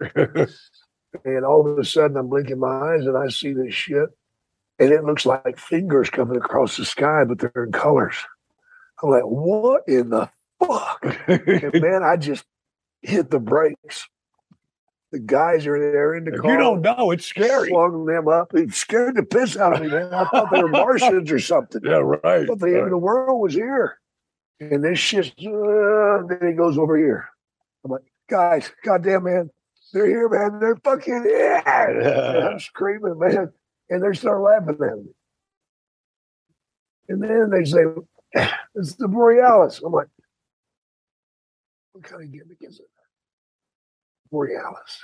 and 1.24 1.44
all 1.44 1.70
of 1.70 1.78
a 1.78 1.84
sudden, 1.84 2.16
I'm 2.16 2.28
blinking 2.28 2.58
my 2.58 2.94
eyes 2.94 3.06
and 3.06 3.16
I 3.16 3.28
see 3.28 3.52
this 3.52 3.72
shit, 3.74 4.08
and 4.80 4.90
it 4.90 5.04
looks 5.04 5.26
like 5.26 5.58
fingers 5.58 6.10
coming 6.10 6.36
across 6.38 6.76
the 6.76 6.84
sky, 6.84 7.22
but 7.24 7.38
they're 7.38 7.64
in 7.64 7.72
colors. 7.72 8.16
I'm 9.02 9.10
like, 9.10 9.22
what 9.22 9.82
in 9.86 10.10
the 10.10 10.28
fuck? 10.58 11.04
and 11.28 11.80
man, 11.80 12.02
I 12.02 12.16
just 12.16 12.44
hit 13.02 13.30
the 13.30 13.38
brakes. 13.40 14.08
The 15.12 15.18
guys 15.18 15.66
are 15.66 15.78
there 15.92 16.14
in 16.14 16.24
the 16.24 16.34
If 16.34 16.40
car. 16.40 16.52
you 16.52 16.58
don't 16.58 16.82
know, 16.82 17.10
it's 17.10 17.26
scary. 17.26 17.70
Slung 17.70 18.04
them 18.06 18.28
up. 18.28 18.54
It 18.54 18.72
scared 18.74 19.16
the 19.16 19.24
piss 19.24 19.56
out 19.56 19.74
of 19.74 19.80
me, 19.82 19.88
man. 19.88 20.14
I 20.14 20.24
thought 20.26 20.50
they 20.52 20.62
were 20.62 20.68
Martians 20.70 21.32
or 21.32 21.40
something. 21.40 21.80
Yeah, 21.84 21.96
right. 21.96 22.24
I 22.24 22.46
thought 22.46 22.60
the 22.60 22.66
end 22.68 22.84
of 22.84 22.90
the 22.90 22.98
world 22.98 23.40
was 23.40 23.54
here. 23.54 23.98
And 24.60 24.84
this 24.84 24.98
shit, 25.00 25.26
uh, 25.38 26.22
then 26.28 26.38
it 26.42 26.56
goes 26.56 26.78
over 26.78 26.96
here. 26.96 27.28
I'm 27.84 27.90
like, 27.90 28.02
guys, 28.28 28.70
goddamn, 28.84 29.24
man, 29.24 29.50
they're 29.92 30.06
here, 30.06 30.28
man. 30.28 30.60
They're 30.60 30.76
fucking. 30.76 31.24
And 31.66 32.44
I'm 32.44 32.60
screaming, 32.60 33.18
man. 33.18 33.50
And 33.88 34.04
they 34.04 34.12
start 34.16 34.40
laughing 34.42 34.76
at 34.80 34.98
me. 34.98 35.10
And 37.08 37.20
then 37.22 37.50
they 37.50 37.64
say, 37.64 37.80
it's 38.76 38.94
the 38.94 39.08
Borealis. 39.08 39.80
I'm 39.84 39.92
like, 39.92 40.06
what 41.92 42.04
kind 42.04 42.22
of 42.22 42.30
gimmick 42.30 42.58
is 42.60 42.78
it? 42.78 42.86
Borealis. 44.30 44.98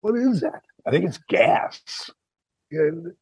What 0.00 0.16
is 0.16 0.40
that? 0.40 0.62
I 0.86 0.90
think 0.90 1.04
it's 1.04 1.18
gas. 1.28 1.80
And 2.70 3.12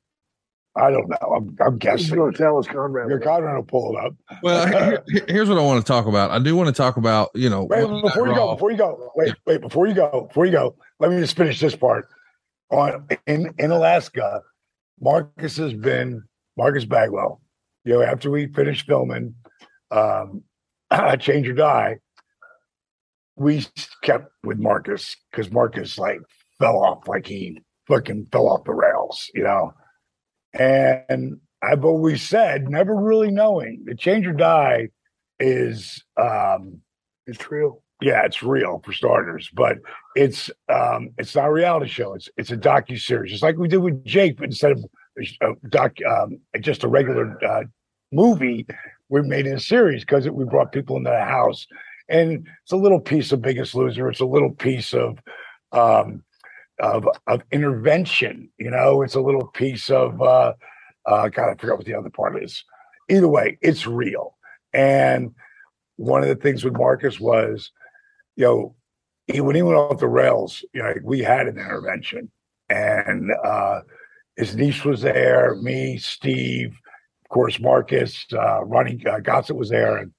I 0.77 0.91
don't 0.91 1.09
know. 1.09 1.17
I'm, 1.37 1.57
I'm 1.61 1.79
guessing. 1.79 1.99
he's 1.99 2.07
guessing. 2.07 2.17
going 2.19 2.33
to 2.33 2.39
tell 2.39 2.59
us, 2.59 2.67
Conrad. 2.67 3.09
Your 3.11 3.19
Conrad 3.21 3.57
will 3.57 3.63
pull 3.65 3.97
it 3.97 4.05
up. 4.05 4.15
Well, 4.43 4.67
here- 4.67 5.03
here- 5.09 5.25
here's 5.29 5.49
what 5.49 5.59
I 5.59 5.63
want 5.63 5.85
to 5.85 5.87
talk 5.93 6.07
about. 6.07 6.31
I 6.31 6.39
do 6.39 6.55
want 6.57 6.69
to 6.69 6.73
talk 6.73 6.97
about, 6.97 7.31
you 7.35 7.51
know, 7.51 7.65
Wait, 7.65 7.87
before 8.03 8.29
you 8.29 8.35
go, 8.35 8.55
before 8.55 8.71
you 8.71 8.77
go, 8.79 9.11
wait, 9.17 9.35
wait, 9.47 9.61
before 9.61 9.87
you 9.89 9.95
go, 9.95 10.27
before 10.29 10.47
you 10.47 10.53
go, 10.53 10.77
let 11.01 11.11
me 11.11 11.19
just 11.19 11.37
finish 11.37 11.59
this 11.61 11.75
part. 11.77 12.09
On 12.71 13.09
in 13.27 13.53
in 13.59 13.73
Alaska, 13.73 14.43
Marcus 15.01 15.57
has 15.57 15.75
been 15.75 16.23
Marcus 16.57 16.85
Bagwell. 16.85 17.41
You 17.85 17.95
know, 17.95 18.03
after 18.03 18.31
we 18.31 18.47
finished 18.47 18.87
filming, 18.87 19.35
um, 19.91 20.45
Change 21.19 21.49
or 21.49 21.55
Die, 21.55 21.99
we 23.40 23.66
kept 24.03 24.31
with 24.44 24.59
Marcus 24.59 25.16
because 25.31 25.50
Marcus 25.50 25.96
like 25.96 26.20
fell 26.59 26.76
off, 26.79 27.09
like 27.09 27.26
he 27.26 27.62
fucking 27.88 28.26
fell 28.31 28.48
off 28.48 28.64
the 28.64 28.74
rails, 28.74 29.31
you 29.35 29.42
know. 29.42 29.72
And 30.53 31.40
I've 31.62 31.85
always 31.87 32.20
said, 32.22 32.68
never 32.68 32.94
really 32.94 33.31
knowing 33.31 33.85
the 33.87 33.94
Change 33.94 34.26
or 34.26 34.35
Die 34.35 34.88
is 35.38 36.05
um 36.20 36.83
It's 37.26 37.50
real. 37.50 37.83
yeah, 38.03 38.24
it's 38.26 38.42
real 38.42 38.83
for 38.85 38.92
starters, 38.92 39.48
but 39.55 39.79
it's 40.14 40.50
um 40.68 41.11
it's 41.16 41.35
not 41.35 41.48
a 41.48 41.53
reality 41.53 41.88
show. 41.88 42.12
It's 42.12 42.29
it's 42.37 42.50
a 42.50 42.59
docu 42.59 43.00
series, 43.00 43.31
just 43.33 43.42
like 43.42 43.57
we 43.57 43.68
did 43.68 43.79
with 43.79 44.05
Jake, 44.05 44.37
but 44.37 44.44
instead 44.46 44.72
of 44.72 44.85
a 45.42 45.55
doc, 45.68 45.92
um, 46.07 46.40
just 46.61 46.85
a 46.85 46.88
regular 46.88 47.42
uh, 47.44 47.64
movie, 48.12 48.66
we 49.09 49.22
made 49.22 49.46
it 49.46 49.55
a 49.55 49.61
series 49.61 50.03
because 50.03 50.29
we 50.29 50.44
brought 50.44 50.72
people 50.72 50.96
into 50.96 51.11
the 51.11 51.24
house, 51.24 51.66
and 52.11 52.46
it's 52.64 52.73
a 52.73 52.77
little 52.77 53.01
piece 53.01 53.33
of 53.33 53.42
Biggest 53.42 53.75
Loser. 53.75 54.11
It's 54.11 54.20
a 54.20 54.27
little 54.27 54.53
piece 54.53 54.94
of 54.94 55.18
um 55.73 56.25
of 56.81 57.09
of 57.29 57.42
intervention. 57.53 58.51
You 58.59 58.70
know, 58.70 59.03
it's 59.03 59.16
a 59.16 59.23
little 59.23 59.49
piece 59.49 59.90
of 59.90 60.23
uh, 60.23 60.55
uh 61.07 61.29
God, 61.31 61.51
I 61.51 61.57
forgot 61.57 61.79
what 61.79 61.87
the 61.87 61.94
other 61.94 62.11
part 62.11 62.42
is. 62.42 62.64
Either 63.11 63.29
way, 63.29 63.59
it's 63.62 63.87
real, 63.87 64.37
and 64.75 65.35
one 65.96 66.23
of 66.23 66.29
the 66.31 66.37
things 66.37 66.64
with 66.64 66.75
Marcus 66.77 67.20
was 67.20 67.70
you 68.37 68.44
know, 68.44 68.75
he, 69.27 69.40
when 69.40 69.57
he 69.57 69.62
went 69.62 69.79
off 69.79 70.01
the 70.01 70.09
rails, 70.09 70.64
you 70.73 70.83
know, 70.83 70.94
we 71.05 71.20
had 71.20 71.46
an 71.46 71.59
intervention, 71.59 72.31
and 72.69 73.31
uh, 73.44 73.81
his 74.37 74.56
niece 74.56 74.85
was 74.85 75.02
there, 75.02 75.56
me, 75.56 75.98
Steve, 75.98 76.71
of 77.25 77.29
course, 77.31 77.61
Marcus, 77.61 78.27
uh, 78.33 78.65
Ronnie 78.65 79.04
uh, 79.06 79.21
Gossett 79.21 79.56
was 79.56 79.71
there, 79.71 79.98
and 79.98 80.13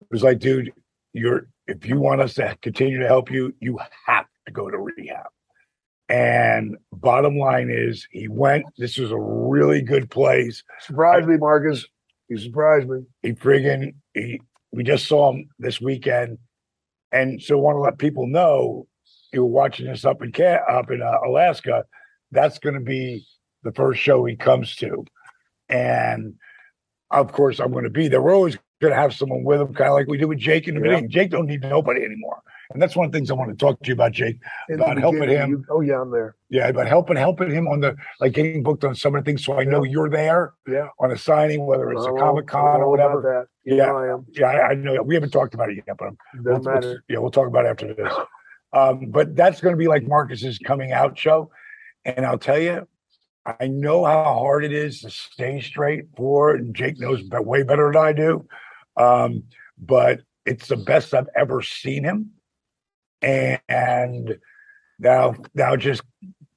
it 0.00 0.08
was 0.10 0.22
like, 0.22 0.38
dude, 0.38 0.72
you're 1.14 1.48
if 1.66 1.86
you 1.86 1.98
want 1.98 2.20
us 2.20 2.34
to 2.34 2.56
continue 2.60 2.98
to 3.00 3.06
help 3.06 3.30
you, 3.30 3.54
you 3.60 3.78
have 4.06 4.26
to 4.46 4.52
go 4.52 4.68
to 4.68 4.76
rehab. 4.76 5.26
And 6.10 6.76
bottom 6.92 7.38
line 7.38 7.70
is, 7.70 8.06
he 8.10 8.28
went. 8.28 8.66
This 8.76 8.98
was 8.98 9.10
a 9.10 9.18
really 9.18 9.80
good 9.80 10.10
place. 10.10 10.62
Surprised 10.80 11.26
me, 11.26 11.38
Marcus. 11.38 11.86
You 12.28 12.36
surprised 12.36 12.88
me. 12.88 13.04
He 13.22 13.32
friggin' 13.32 13.94
he, 14.12 14.40
we 14.72 14.82
just 14.82 15.06
saw 15.06 15.32
him 15.32 15.48
this 15.58 15.80
weekend, 15.80 16.38
and 17.12 17.40
so 17.42 17.56
want 17.56 17.76
to 17.76 17.80
let 17.80 17.98
people 17.98 18.26
know 18.26 18.86
you're 19.32 19.44
watching 19.44 19.86
this 19.86 20.04
up 20.04 20.22
in 20.22 20.32
up 20.68 20.90
in 20.90 21.02
uh, 21.02 21.18
Alaska. 21.26 21.84
That's 22.32 22.58
going 22.58 22.74
to 22.74 22.80
be 22.80 23.26
the 23.62 23.72
first 23.72 24.00
show 24.00 24.24
he 24.24 24.36
comes 24.36 24.74
to, 24.76 25.04
and 25.68 26.34
of 27.10 27.32
course 27.32 27.60
I'm 27.60 27.72
going 27.72 27.84
to 27.84 27.90
be 27.90 28.08
there. 28.08 28.20
We're 28.20 28.34
always 28.34 28.58
going 28.84 28.96
to 28.96 29.00
have 29.00 29.14
someone 29.14 29.44
with 29.44 29.60
him, 29.60 29.74
kind 29.74 29.88
of 29.90 29.94
like 29.94 30.06
we 30.08 30.16
did 30.18 30.26
with 30.26 30.38
Jake 30.38 30.68
in 30.68 30.74
the 30.74 30.80
Yeah. 30.80 30.90
beginning. 30.96 31.10
Jake 31.10 31.30
don't 31.30 31.46
need 31.46 31.62
nobody 31.62 32.04
anymore. 32.04 32.40
And 32.72 32.80
that's 32.80 32.96
one 32.96 33.04
of 33.06 33.12
the 33.12 33.18
things 33.18 33.30
I 33.30 33.34
want 33.34 33.50
to 33.50 33.56
talk 33.56 33.80
to 33.82 33.88
you 33.88 33.92
about, 33.94 34.12
Jake, 34.12 34.38
In 34.68 34.76
about 34.80 34.98
helping 34.98 35.28
him. 35.28 35.50
you- 35.50 35.64
oh 35.70 35.80
yeah, 35.82 36.00
I'm 36.00 36.10
there. 36.10 36.34
Yeah, 36.48 36.68
about 36.68 36.88
helping 36.88 37.16
helping 37.16 37.50
him 37.50 37.68
on 37.68 37.80
the 37.80 37.94
like 38.20 38.32
getting 38.32 38.62
booked 38.62 38.84
on 38.84 38.94
some 38.94 39.14
of 39.14 39.22
the 39.22 39.28
things. 39.30 39.44
So 39.44 39.58
I 39.58 39.64
know 39.64 39.82
you're 39.84 40.08
there 40.08 40.54
Yeah, 40.66 40.88
on 40.98 41.10
a 41.10 41.16
signing, 41.18 41.66
whether 41.66 41.90
it's 41.92 42.04
a 42.06 42.12
Comic 42.12 42.46
Con 42.46 42.80
or 42.80 42.88
whatever. 42.90 43.20
That. 43.20 43.46
You 43.70 43.76
Yeah. 43.76 43.92
I 43.92 44.12
am. 44.12 44.26
Yeah, 44.32 44.46
I, 44.46 44.68
I 44.70 44.74
know 44.74 45.02
we 45.02 45.14
haven't 45.14 45.30
talked 45.30 45.54
about 45.54 45.70
it 45.70 45.82
yet, 45.86 45.96
but 45.98 46.10
we'll- 46.42 46.60
we'll- 46.60 46.96
yeah, 47.08 47.18
we'll 47.18 47.30
talk 47.30 47.48
about 47.48 47.66
it 47.66 47.68
after 47.68 47.92
this. 47.94 48.12
Um, 48.72 49.06
but 49.10 49.36
that's 49.36 49.60
going 49.60 49.72
to 49.74 49.78
be 49.78 49.86
like 49.86 50.06
Marcus's 50.08 50.58
coming 50.58 50.90
out 50.90 51.16
show, 51.18 51.50
and 52.04 52.24
I'll 52.26 52.38
tell 52.38 52.58
you, 52.58 52.88
I 53.60 53.68
know 53.68 54.04
how 54.06 54.24
hard 54.24 54.64
it 54.64 54.72
is 54.72 55.00
to 55.02 55.10
stay 55.10 55.60
straight 55.60 56.06
for, 56.16 56.54
and 56.54 56.74
Jake 56.74 56.98
knows 56.98 57.22
way 57.30 57.62
better 57.62 57.92
than 57.92 58.02
I 58.02 58.12
do. 58.14 58.46
Um, 58.96 59.44
but 59.78 60.20
it's 60.46 60.68
the 60.68 60.76
best 60.76 61.14
I've 61.14 61.28
ever 61.36 61.62
seen 61.62 62.04
him, 62.04 62.30
and 63.22 64.38
now 64.98 65.34
now 65.54 65.76
just 65.76 66.02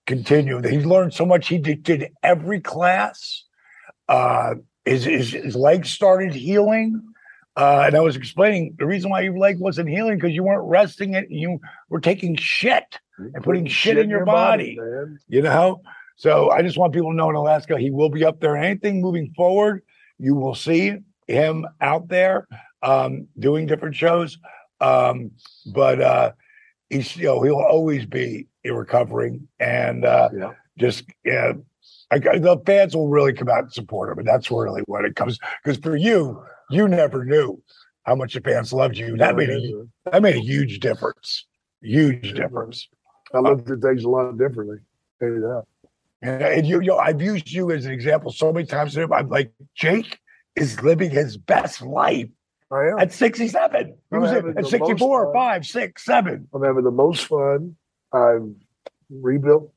continue. 0.06 0.62
He's 0.62 0.86
learned 0.86 1.14
so 1.14 1.26
much. 1.26 1.48
He 1.48 1.58
did, 1.58 1.84
did 1.84 2.12
every 2.24 2.60
class. 2.60 3.44
Uh, 4.08 4.56
his, 4.86 5.04
his 5.04 5.32
his 5.32 5.56
legs 5.56 5.90
started 5.90 6.34
healing. 6.34 7.02
Uh, 7.56 7.86
and 7.88 7.96
I 7.96 8.02
was 8.02 8.16
explaining 8.16 8.76
the 8.78 8.86
reason 8.86 9.10
why 9.10 9.22
your 9.22 9.36
leg 9.36 9.60
wasn't 9.60 9.90
healing 9.90 10.18
because 10.18 10.32
you 10.36 10.44
weren't 10.44 10.70
resting 10.70 11.16
it. 11.16 11.26
You 11.32 11.60
were 11.90 12.00
taking 12.00 12.36
shit 12.36 13.00
and 13.18 13.44
putting 13.44 13.66
shit 13.66 13.98
in 13.98 14.12
your 14.12 14.26
body. 14.26 14.78
man. 14.80 15.18
You 15.28 15.42
know, 15.42 15.82
so 16.18 16.52
I 16.52 16.62
just 16.62 16.78
want 16.78 16.94
people 16.94 17.12
to 17.12 17.16
know 17.18 17.32
in 17.32 17.36
Alaska 17.36 17.80
he 17.80 17.90
will 17.90 18.10
be 18.10 18.24
up 18.24 18.40
there. 18.42 18.56
Anything 18.56 19.02
moving 19.02 19.34
forward, 19.36 19.82
you 20.20 20.36
will 20.36 20.54
see 20.54 20.98
him 21.28 21.66
out 21.82 22.08
there 22.08 22.48
um, 22.84 23.28
doing 23.40 23.66
different 23.66 23.96
shows. 23.96 24.38
Um, 24.80 25.32
but 25.74 26.02
uh, 26.02 26.32
he's 26.90 27.16
you 27.18 27.26
know 27.26 27.42
he'll 27.42 27.56
always 27.56 28.06
be 28.06 28.48
recovering 28.66 29.48
and 29.60 30.06
uh, 30.06 30.30
Yeah. 30.34 30.52
just 30.78 31.06
yeah. 31.24 31.54
I, 32.10 32.20
the 32.20 32.62
fans 32.66 32.96
will 32.96 33.10
really 33.10 33.34
come 33.34 33.50
out 33.50 33.64
and 33.64 33.74
support 33.74 34.12
him, 34.12 34.20
and 34.20 34.28
that's 34.28 34.50
really 34.50 34.82
what 34.86 35.04
it 35.04 35.16
comes. 35.16 35.40
Because 35.64 35.78
for 35.78 35.98
you, 35.98 36.42
you 36.70 36.88
never 36.88 37.26
knew 37.26 37.62
how 38.04 38.16
much 38.16 38.34
the 38.34 38.42
fans 38.42 38.72
loved 38.72 38.98
you. 38.98 39.18
That 39.18 39.36
made 39.36 39.50
a 39.50 39.86
that 40.12 40.22
made 40.22 40.36
a 40.36 40.42
huge 40.42 40.80
difference. 40.80 41.46
Huge 41.82 42.34
difference. 42.34 42.88
I 43.34 43.40
looked 43.40 43.70
at 43.70 43.82
things 43.82 44.04
a 44.06 44.10
lot 44.10 44.38
differently. 44.38 44.78
That. 45.20 45.64
And, 46.22 46.42
and 46.42 46.68
you, 46.68 46.80
you 46.80 46.88
know, 46.88 46.98
I've 46.98 47.22
used 47.22 47.52
you 47.52 47.72
as 47.72 47.86
an 47.86 47.92
example 47.92 48.32
so 48.32 48.54
many 48.54 48.66
times. 48.66 48.98
I'm 48.98 49.30
like, 49.30 49.52
Jake 49.76 50.18
is 50.58 50.82
living 50.82 51.10
his 51.10 51.38
best 51.38 51.82
life 51.82 52.30
I 52.72 52.88
am. 52.88 53.00
at 53.00 53.14
67. 53.14 53.96
He 54.12 54.18
was 54.18 54.32
at 54.32 54.44
the 54.44 54.54
most 54.54 54.72
64, 54.72 55.26
fun. 55.26 55.34
5, 55.34 55.66
6, 55.66 56.06
7. 56.06 56.48
I'm 56.54 56.64
having 56.64 56.84
the 56.84 56.92
most 56.92 57.26
fun. 57.26 57.76
I've 58.12 58.50
rebuilt 59.10 59.72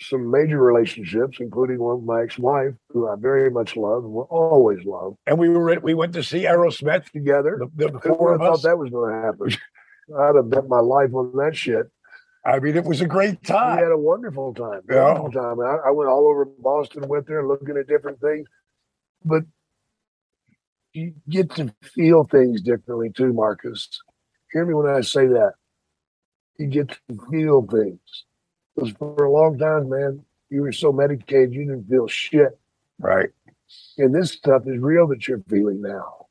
some 0.00 0.30
major 0.30 0.58
relationships, 0.58 1.38
including 1.40 1.78
one 1.78 1.98
with 1.98 2.04
my 2.04 2.22
ex-wife, 2.22 2.74
who 2.88 3.08
I 3.08 3.14
very 3.16 3.50
much 3.50 3.76
love 3.76 4.04
and 4.04 4.12
will 4.12 4.28
always 4.30 4.84
love. 4.84 5.14
And 5.26 5.38
we 5.38 5.48
were 5.48 5.78
we 5.80 5.94
went 5.94 6.14
to 6.14 6.22
see 6.22 6.42
Aerosmith, 6.42 7.10
Together, 7.10 7.60
the, 7.76 7.88
the 7.88 8.00
four 8.00 8.34
of 8.34 8.40
thought 8.40 8.54
us. 8.54 8.62
that 8.62 8.78
was 8.78 8.90
going 8.90 9.14
to 9.14 9.20
happen? 9.20 9.50
I'd 10.18 10.36
have 10.36 10.50
bet 10.50 10.68
my 10.68 10.80
life 10.80 11.14
on 11.14 11.36
that 11.36 11.56
shit. 11.56 11.90
I 12.44 12.58
mean, 12.58 12.76
it 12.76 12.84
was 12.84 13.00
a 13.00 13.06
great 13.06 13.44
time. 13.44 13.76
We 13.76 13.82
had 13.84 13.92
a 13.92 13.98
wonderful 13.98 14.52
time. 14.52 14.80
Yeah. 14.90 15.14
Wonderful 15.14 15.30
time. 15.30 15.60
I, 15.60 15.88
I 15.88 15.90
went 15.92 16.10
all 16.10 16.26
over 16.26 16.44
Boston, 16.44 17.06
went 17.06 17.26
there 17.28 17.46
looking 17.46 17.76
at 17.76 17.86
different 17.86 18.20
things, 18.20 18.48
but 19.24 19.44
you 20.92 21.14
get 21.28 21.54
to 21.56 21.74
feel 21.82 22.24
things 22.24 22.60
differently 22.62 23.10
too, 23.10 23.32
Marcus. 23.32 23.88
Hear 24.52 24.66
me 24.66 24.74
when 24.74 24.86
I 24.86 25.00
say 25.00 25.26
that. 25.26 25.52
You 26.58 26.66
get 26.66 26.88
to 26.88 27.18
feel 27.30 27.66
things. 27.66 28.24
Because 28.74 28.92
for 28.92 29.24
a 29.24 29.30
long 29.30 29.58
time, 29.58 29.88
man, 29.88 30.24
you 30.50 30.62
were 30.62 30.72
so 30.72 30.92
medicated 30.92 31.54
you 31.54 31.64
didn't 31.64 31.88
feel 31.88 32.06
shit. 32.06 32.58
Right. 32.98 33.30
And 33.98 34.14
this 34.14 34.32
stuff 34.32 34.62
is 34.66 34.78
real 34.78 35.06
that 35.08 35.26
you're 35.26 35.42
feeling 35.48 35.80
now. 35.80 36.26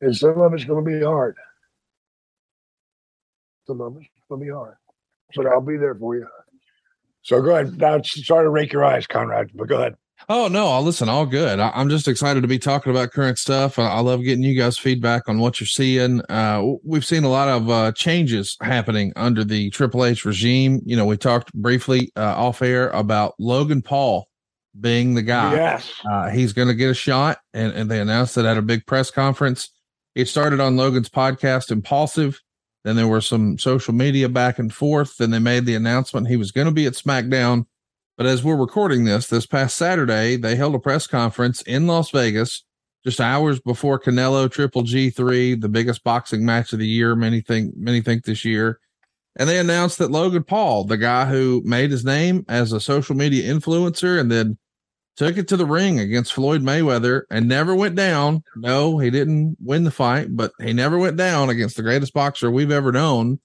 And 0.00 0.16
some 0.16 0.40
of 0.40 0.52
it's 0.52 0.64
going 0.64 0.84
to 0.84 0.90
be 0.90 1.04
hard. 1.04 1.36
Some 3.66 3.80
of 3.80 3.96
it's 3.96 4.08
going 4.28 4.40
to 4.40 4.44
be 4.46 4.52
hard. 4.52 4.76
But 5.34 5.46
I'll 5.46 5.60
be 5.60 5.76
there 5.78 5.94
for 5.94 6.16
you. 6.16 6.26
So 7.22 7.40
go 7.40 7.56
ahead. 7.56 7.78
Now, 7.78 8.02
sorry 8.02 8.44
to 8.44 8.50
rake 8.50 8.72
your 8.72 8.84
eyes, 8.84 9.06
Conrad, 9.06 9.50
but 9.54 9.68
go 9.68 9.76
ahead. 9.76 9.94
Oh 10.28 10.48
no, 10.48 10.68
I'll 10.68 10.82
listen. 10.82 11.08
All 11.08 11.26
good. 11.26 11.58
I, 11.60 11.70
I'm 11.74 11.88
just 11.88 12.08
excited 12.08 12.42
to 12.42 12.48
be 12.48 12.58
talking 12.58 12.90
about 12.90 13.12
current 13.12 13.38
stuff. 13.38 13.78
I, 13.78 13.86
I 13.88 14.00
love 14.00 14.22
getting 14.22 14.44
you 14.44 14.56
guys 14.56 14.78
feedback 14.78 15.28
on 15.28 15.38
what 15.38 15.60
you're 15.60 15.66
seeing. 15.66 16.20
Uh, 16.28 16.74
we've 16.84 17.04
seen 17.04 17.24
a 17.24 17.28
lot 17.28 17.48
of 17.48 17.70
uh, 17.70 17.92
changes 17.92 18.56
happening 18.60 19.12
under 19.16 19.44
the 19.44 19.70
Triple 19.70 20.04
H 20.04 20.24
regime. 20.24 20.80
You 20.84 20.96
know, 20.96 21.04
we 21.04 21.16
talked 21.16 21.52
briefly 21.54 22.12
uh, 22.16 22.34
off 22.36 22.62
air 22.62 22.90
about 22.90 23.34
Logan 23.38 23.82
Paul 23.82 24.28
being 24.80 25.14
the 25.14 25.22
guy. 25.22 25.54
yes. 25.54 25.92
Uh, 26.10 26.30
he's 26.30 26.52
going 26.52 26.68
to 26.68 26.74
get 26.74 26.90
a 26.90 26.94
shot, 26.94 27.38
and, 27.52 27.72
and 27.72 27.90
they 27.90 28.00
announced 28.00 28.38
it 28.38 28.44
at 28.44 28.56
a 28.56 28.62
big 28.62 28.86
press 28.86 29.10
conference. 29.10 29.70
It 30.14 30.28
started 30.28 30.60
on 30.60 30.76
Logan's 30.76 31.08
podcast, 31.08 31.70
Impulsive. 31.70 32.40
Then 32.84 32.96
there 32.96 33.06
were 33.06 33.20
some 33.20 33.58
social 33.58 33.94
media 33.94 34.28
back 34.28 34.58
and 34.58 34.72
forth. 34.72 35.16
Then 35.16 35.30
they 35.30 35.38
made 35.38 35.66
the 35.66 35.74
announcement 35.74 36.28
he 36.28 36.36
was 36.36 36.50
going 36.50 36.66
to 36.66 36.72
be 36.72 36.86
at 36.86 36.94
SmackDown. 36.94 37.66
But 38.22 38.28
as 38.28 38.44
we're 38.44 38.54
recording 38.54 39.04
this, 39.04 39.26
this 39.26 39.46
past 39.46 39.76
Saturday, 39.76 40.36
they 40.36 40.54
held 40.54 40.76
a 40.76 40.78
press 40.78 41.08
conference 41.08 41.60
in 41.62 41.88
Las 41.88 42.10
Vegas 42.10 42.62
just 43.04 43.20
hours 43.20 43.58
before 43.58 43.98
Canelo 43.98 44.48
Triple 44.48 44.84
G3, 44.84 45.60
the 45.60 45.68
biggest 45.68 46.04
boxing 46.04 46.46
match 46.46 46.72
of 46.72 46.78
the 46.78 46.86
year. 46.86 47.16
Many 47.16 47.40
think, 47.40 47.76
many 47.76 48.00
think 48.00 48.24
this 48.24 48.44
year. 48.44 48.78
And 49.34 49.48
they 49.48 49.58
announced 49.58 49.98
that 49.98 50.12
Logan 50.12 50.44
Paul, 50.44 50.84
the 50.84 50.98
guy 50.98 51.24
who 51.24 51.62
made 51.64 51.90
his 51.90 52.04
name 52.04 52.44
as 52.48 52.72
a 52.72 52.78
social 52.78 53.16
media 53.16 53.52
influencer 53.52 54.20
and 54.20 54.30
then 54.30 54.56
took 55.16 55.36
it 55.36 55.48
to 55.48 55.56
the 55.56 55.66
ring 55.66 55.98
against 55.98 56.32
Floyd 56.32 56.62
Mayweather 56.62 57.22
and 57.28 57.48
never 57.48 57.74
went 57.74 57.96
down. 57.96 58.44
No, 58.54 58.98
he 58.98 59.10
didn't 59.10 59.56
win 59.60 59.82
the 59.82 59.90
fight, 59.90 60.28
but 60.30 60.52
he 60.62 60.72
never 60.72 60.96
went 60.96 61.16
down 61.16 61.50
against 61.50 61.74
the 61.74 61.82
greatest 61.82 62.12
boxer 62.12 62.52
we've 62.52 62.70
ever 62.70 62.92
known. 62.92 63.40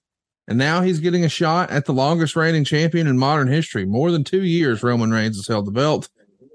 And 0.48 0.56
now 0.56 0.80
he's 0.80 0.98
getting 0.98 1.24
a 1.26 1.28
shot 1.28 1.70
at 1.70 1.84
the 1.84 1.92
longest 1.92 2.34
reigning 2.34 2.64
champion 2.64 3.06
in 3.06 3.18
modern 3.18 3.48
history. 3.48 3.84
More 3.84 4.10
than 4.10 4.24
two 4.24 4.42
years, 4.42 4.82
Roman 4.82 5.10
Reigns 5.10 5.36
has 5.36 5.46
held 5.46 5.66
the 5.66 5.70
belt. 5.70 6.08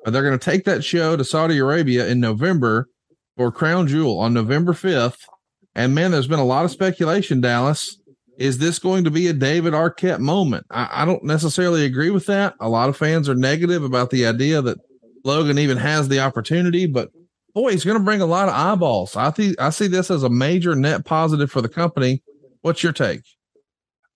But 0.04 0.12
they're 0.12 0.24
going 0.24 0.38
to 0.38 0.44
take 0.52 0.66
that 0.66 0.84
show 0.84 1.16
to 1.16 1.24
Saudi 1.24 1.60
Arabia 1.60 2.08
in 2.08 2.20
November 2.20 2.89
for 3.38 3.52
Crown 3.52 3.88
Jewel 3.88 4.20
on 4.20 4.34
November 4.34 4.74
5th. 4.74 5.20
And 5.76 5.94
man, 5.94 6.12
there's 6.12 6.28
been 6.28 6.39
a 6.39 6.46
lot 6.46 6.66
of 6.66 6.72
speculation, 6.72 7.39
Dallas. 7.39 8.00
Is 8.39 8.58
this 8.58 8.80
going 8.80 9.04
to 9.04 9.12
be 9.12 9.28
a 9.28 9.34
David 9.34 9.74
Arquette 9.74 10.20
moment? 10.20 10.66
I, 10.72 10.89
I 10.91 11.06
don't 11.06 11.24
necessarily 11.24 11.86
agree 11.86 12.10
with 12.10 12.26
that. 12.26 12.56
A 12.60 12.70
lot 12.70 12.89
of 12.89 12.98
fans 12.98 13.30
are 13.30 13.36
negative 13.36 13.84
about 13.84 14.10
the 14.10 14.26
idea 14.26 14.62
that 14.64 14.80
Logan 15.24 15.60
even 15.60 15.78
has 15.78 16.10
the 16.10 16.20
opportunity, 16.20 16.88
but 16.88 17.12
boy, 17.54 17.72
he's 17.72 17.86
going 17.86 17.98
to 17.98 18.04
bring 18.04 18.22
a 18.22 18.26
lot 18.26 18.50
of 18.50 18.56
eyeballs. 18.56 19.16
I 19.16 19.30
think 19.30 19.62
I 19.62 19.70
see 19.70 19.88
this 19.88 20.10
as 20.10 20.24
a 20.24 20.30
major 20.30 20.76
net 20.76 21.06
positive 21.06 21.52
for 21.52 21.62
the 21.62 21.70
company. 21.70 22.24
What's 22.62 22.82
your 22.82 22.91
take? 22.91 23.22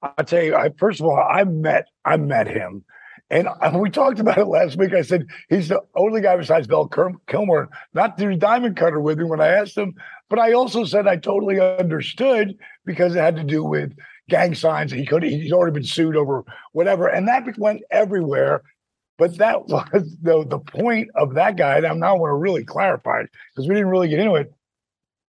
I'll 0.02 0.26
tell 0.26 0.44
you, 0.44 0.56
I, 0.56 0.70
first 0.78 1.00
of 1.00 1.08
all, 1.08 1.18
I 1.18 1.44
met 1.44 1.88
I 2.06 2.18
met 2.18 2.48
him, 2.48 2.84
and 3.30 3.48
we 3.74 3.90
talked 3.90 4.20
about 4.20 4.38
it 4.38 4.46
last 4.46 4.78
week. 4.78 4.94
I 4.94 5.02
said 5.02 5.28
he's 5.50 5.70
the 5.70 5.82
only 5.96 6.22
guy 6.22 6.36
besides 6.38 6.68
Bill 6.68 6.88
Kilmer 7.28 7.70
not 7.94 8.18
to 8.18 8.36
diamond 8.36 8.78
cutter 8.78 9.00
with 9.00 9.18
me 9.18 9.26
when 9.26 9.42
I 9.42 9.48
asked 9.48 9.78
him. 9.78 9.96
But 10.30 10.40
I 10.40 10.54
also 10.54 10.84
said 10.84 11.08
I 11.08 11.16
totally 11.16 11.60
understood 11.60 12.58
because 12.86 13.16
it 13.16 13.20
had 13.20 13.38
to 13.38 13.44
do 13.44 13.64
with 13.64 13.94
gang 14.30 14.56
signs. 14.56 14.92
He 14.92 15.06
could 15.06 15.24
he's 15.24 15.52
already 15.52 15.74
been 15.74 15.84
sued 15.84 16.16
over 16.16 16.44
whatever, 16.74 17.08
and 17.08 17.28
that 17.28 17.58
went 17.58 17.82
everywhere. 17.92 18.64
But 19.18 19.38
that 19.38 19.68
was 19.68 20.16
the 20.22 20.46
the 20.46 20.60
point 20.60 21.10
of 21.16 21.34
that 21.36 21.58
guy. 21.58 21.78
And 21.78 21.88
I'm 21.88 22.00
now 22.00 22.18
want 22.18 22.32
to 22.32 22.36
really 22.36 22.64
clarify 22.64 23.22
it 23.22 23.30
because 23.56 23.68
we 23.68 23.76
didn't 23.76 23.90
really 23.90 24.10
get 24.10 24.20
into 24.20 24.36
it. 24.36 24.54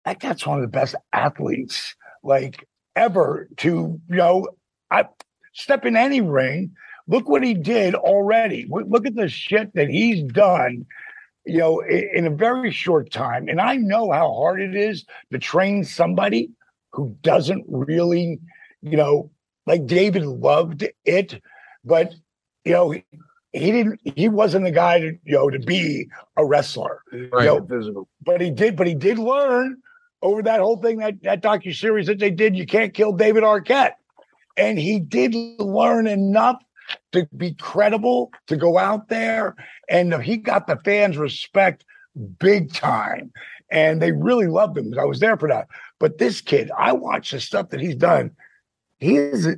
That 0.06 0.20
guy's 0.20 0.46
one 0.46 0.58
of 0.58 0.62
the 0.62 0.68
best 0.68 0.96
athletes 1.14 1.96
like 2.24 2.66
ever 2.96 3.48
to 3.58 4.00
you 4.10 4.16
know 4.16 4.48
I 4.92 5.06
step 5.54 5.86
in 5.86 5.96
any 5.96 6.22
ring. 6.22 6.72
Look 7.08 7.30
what 7.30 7.44
he 7.44 7.54
did 7.54 7.96
already. 7.96 8.68
Look 8.70 9.06
at 9.06 9.16
the 9.16 9.30
shit 9.30 9.74
that 9.76 9.90
he's 9.90 10.24
done, 10.24 10.86
you 11.46 11.58
know, 11.60 11.82
i- 11.84 12.10
in 12.14 12.26
a 12.26 12.30
very 12.30 12.72
short 12.72 13.12
time. 13.12 13.48
And 13.48 13.62
I 13.62 13.76
know 13.78 14.12
how 14.12 14.34
hard 14.34 14.62
it 14.62 14.76
is 14.76 15.06
to 15.32 15.40
train 15.40 15.84
somebody 15.84 16.52
who 16.92 17.16
doesn't 17.22 17.66
really, 17.68 18.40
you 18.82 18.98
know, 18.98 19.32
like 19.66 19.86
David 19.86 20.26
loved 20.26 20.86
it, 21.06 21.42
but 21.86 22.14
you 22.66 22.74
know, 22.74 22.90
he, 22.92 23.04
he 23.54 23.72
didn't. 23.72 24.00
He 24.16 24.28
wasn't 24.30 24.66
the 24.66 24.72
guy 24.72 25.00
to 25.00 25.06
you 25.24 25.36
know 25.36 25.50
to 25.50 25.60
be 25.60 26.10
a 26.36 26.46
wrestler 26.46 27.02
Right. 27.32 27.46
Yo, 27.46 27.66
Physical. 27.66 28.08
but 28.24 28.42
he 28.42 28.52
did, 28.52 28.76
but 28.76 28.88
he 28.88 28.94
did 28.94 29.18
learn 29.18 29.78
over 30.22 30.42
that 30.44 30.60
whole 30.60 30.78
thing 30.78 30.98
that 30.98 31.22
that 31.24 31.42
docu 31.42 31.74
series 31.74 32.08
that 32.08 32.20
they 32.20 32.30
did. 32.32 32.56
You 32.58 32.66
can't 32.66 32.94
kill 32.94 33.14
David 33.14 33.44
Arquette, 33.44 33.94
and 34.58 34.80
he 34.80 35.00
did 35.00 35.36
learn 35.60 36.08
enough 36.08 36.62
to 37.12 37.28
be 37.36 37.54
credible 37.54 38.32
to 38.48 38.56
go 38.56 38.78
out 38.78 39.10
there, 39.10 39.56
and 39.90 40.14
he 40.22 40.38
got 40.38 40.68
the 40.68 40.78
fans' 40.84 41.18
respect 41.18 41.86
big 42.40 42.74
time, 42.74 43.32
and 43.72 44.02
they 44.02 44.12
really 44.12 44.48
loved 44.48 44.78
him. 44.78 44.94
I 45.00 45.06
was 45.06 45.20
there 45.20 45.38
for 45.38 45.50
that. 45.50 45.68
But 46.00 46.18
this 46.18 46.42
kid, 46.42 46.72
I 46.78 46.94
watched 46.94 47.32
the 47.32 47.40
stuff 47.40 47.70
that 47.70 47.80
he's 47.80 47.96
done. 47.96 48.32
he 49.00 49.18
is 49.18 49.56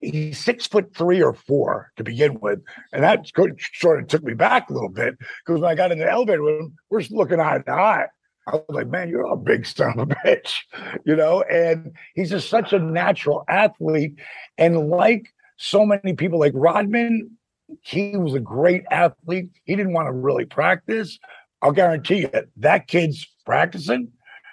he's 0.00 0.38
six 0.38 0.66
foot 0.66 0.94
three 0.96 1.22
or 1.22 1.34
four 1.34 1.92
to 1.96 2.04
begin 2.04 2.40
with, 2.40 2.60
and 2.92 3.04
that 3.04 3.30
sort 3.74 4.00
of 4.00 4.08
took 4.08 4.22
me 4.22 4.34
back 4.34 4.70
a 4.70 4.72
little 4.72 4.88
bit 4.88 5.16
because 5.44 5.60
when 5.60 5.70
I 5.70 5.74
got 5.74 5.92
in 5.92 5.98
the 5.98 6.10
elevator 6.10 6.42
with 6.42 6.60
him, 6.60 6.74
we're 6.88 7.02
looking 7.10 7.40
eye 7.40 7.58
to 7.58 7.72
eye. 7.72 8.06
I 8.50 8.56
was 8.56 8.64
like, 8.68 8.88
man, 8.88 9.08
you're 9.08 9.24
a 9.24 9.36
big 9.36 9.64
son 9.66 9.98
of 9.98 10.10
a 10.10 10.14
bitch, 10.14 10.60
you 11.04 11.16
know. 11.16 11.42
And 11.42 11.92
he's 12.14 12.30
just 12.30 12.48
such 12.48 12.72
a 12.72 12.78
natural 12.78 13.44
athlete, 13.48 14.18
and 14.58 14.88
like 14.88 15.32
so 15.56 15.84
many 15.84 16.14
people, 16.14 16.38
like 16.38 16.52
Rodman, 16.54 17.36
he 17.82 18.16
was 18.16 18.34
a 18.34 18.40
great 18.40 18.84
athlete. 18.90 19.50
He 19.64 19.76
didn't 19.76 19.92
want 19.92 20.08
to 20.08 20.12
really 20.12 20.46
practice. 20.46 21.18
I'll 21.62 21.72
guarantee 21.72 22.20
you 22.20 22.30
that 22.56 22.86
kid's 22.88 23.26
practicing 23.44 24.10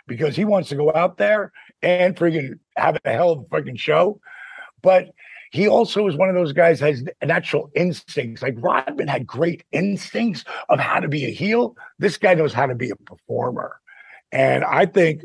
because 0.08 0.36
he 0.36 0.46
wants 0.46 0.70
to 0.70 0.76
go 0.76 0.92
out 0.94 1.18
there 1.18 1.52
and 1.82 2.16
freaking 2.16 2.60
have 2.76 2.98
a 3.06 3.12
hell 3.12 3.32
of 3.32 3.40
a 3.40 3.44
freaking 3.46 3.80
show. 3.80 4.20
But 4.82 5.12
he 5.52 5.68
also 5.68 6.08
is 6.08 6.16
one 6.16 6.30
of 6.30 6.36
those 6.36 6.52
guys 6.52 6.80
has 6.80 7.04
natural 7.24 7.72
instincts. 7.76 8.42
Like 8.42 8.56
Rodman 8.58 9.08
had 9.08 9.26
great 9.26 9.64
instincts 9.72 10.44
of 10.70 10.80
how 10.80 11.00
to 11.00 11.08
be 11.08 11.26
a 11.26 11.32
heel. 11.32 11.76
This 12.00 12.18
guy 12.18 12.34
knows 12.34 12.54
how 12.54 12.66
to 12.66 12.76
be 12.76 12.90
a 12.90 12.96
performer. 12.96 13.80
And 14.32 14.64
I 14.64 14.86
think 14.86 15.22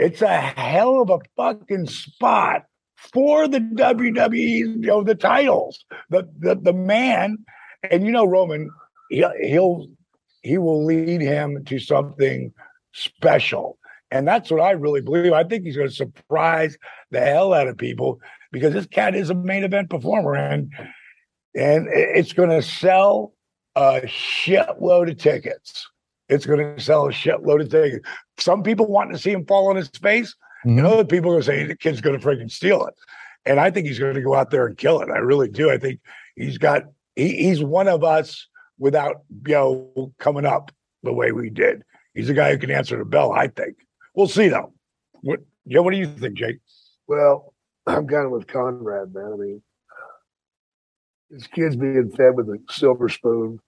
it's 0.00 0.22
a 0.22 0.36
hell 0.38 1.02
of 1.02 1.10
a 1.10 1.18
fucking 1.36 1.86
spot 1.88 2.64
for 2.96 3.46
the 3.46 3.60
WWE, 3.60 4.38
you 4.38 4.76
know, 4.78 5.02
the 5.02 5.14
titles. 5.14 5.84
The 6.08 6.28
the 6.38 6.54
the 6.56 6.72
man, 6.72 7.38
and 7.90 8.06
you 8.06 8.12
know, 8.12 8.24
Roman, 8.24 8.70
he'll 9.10 9.32
he'll 9.42 9.88
he 10.42 10.58
will 10.58 10.84
lead 10.84 11.20
him 11.20 11.64
to 11.66 11.78
something 11.78 12.52
special. 12.92 13.78
And 14.10 14.26
that's 14.26 14.50
what 14.50 14.60
I 14.60 14.70
really 14.70 15.00
believe. 15.00 15.32
I 15.32 15.44
think 15.44 15.64
he's 15.64 15.76
going 15.76 15.88
to 15.88 15.94
surprise 15.94 16.78
the 17.10 17.20
hell 17.20 17.52
out 17.52 17.66
of 17.66 17.76
people 17.76 18.20
because 18.52 18.72
this 18.72 18.86
cat 18.86 19.14
is 19.14 19.30
a 19.30 19.34
main 19.34 19.64
event 19.64 19.90
performer 19.90 20.34
and 20.34 20.72
and 21.54 21.88
it's 21.90 22.32
going 22.32 22.50
to 22.50 22.62
sell 22.62 23.32
a 23.74 24.02
shitload 24.02 25.10
of 25.10 25.18
tickets. 25.18 25.88
It's 26.28 26.46
going 26.46 26.58
to 26.58 26.82
sell 26.82 27.06
a 27.06 27.12
shitload 27.12 27.62
of 27.62 27.70
tickets. 27.70 28.06
Some 28.38 28.62
people 28.62 28.86
want 28.86 29.12
to 29.12 29.18
see 29.18 29.30
him 29.30 29.46
fall 29.46 29.68
on 29.68 29.76
his 29.76 29.88
face, 29.88 30.34
mm-hmm. 30.64 30.78
and 30.78 30.86
other 30.86 31.04
people 31.04 31.34
are 31.34 31.42
saying 31.42 31.68
the 31.68 31.76
kid's 31.76 32.00
going 32.00 32.18
to 32.18 32.26
freaking 32.26 32.50
steal 32.50 32.84
it. 32.86 32.94
And 33.44 33.60
I 33.60 33.70
think 33.70 33.86
he's 33.86 33.98
going 33.98 34.14
to 34.14 34.22
go 34.22 34.34
out 34.34 34.50
there 34.50 34.66
and 34.66 34.76
kill 34.76 35.00
it. 35.00 35.10
I 35.10 35.18
really 35.18 35.48
do. 35.48 35.70
I 35.70 35.78
think 35.78 36.00
he's 36.34 36.58
got 36.58 36.82
he, 37.14 37.36
he's 37.36 37.62
one 37.62 37.88
of 37.88 38.02
us 38.02 38.46
without 38.78 39.22
you 39.46 39.54
know 39.54 40.12
coming 40.18 40.44
up 40.44 40.72
the 41.02 41.12
way 41.12 41.32
we 41.32 41.50
did. 41.50 41.82
He's 42.14 42.28
a 42.28 42.34
guy 42.34 42.50
who 42.50 42.58
can 42.58 42.70
answer 42.70 42.98
the 42.98 43.04
bell. 43.04 43.32
I 43.32 43.48
think 43.48 43.76
we'll 44.14 44.28
see 44.28 44.48
though. 44.48 44.72
What 45.22 45.40
yeah? 45.64 45.80
What 45.80 45.92
do 45.92 45.98
you 45.98 46.06
think, 46.06 46.36
Jake? 46.36 46.58
Well, 47.06 47.54
I'm 47.86 48.06
kind 48.06 48.26
of 48.26 48.32
with 48.32 48.46
Conrad, 48.46 49.14
man. 49.14 49.32
I 49.32 49.36
mean, 49.36 49.62
this 51.30 51.46
kid's 51.46 51.76
being 51.76 52.10
fed 52.16 52.36
with 52.36 52.48
a 52.48 52.58
silver 52.70 53.08
spoon. 53.08 53.60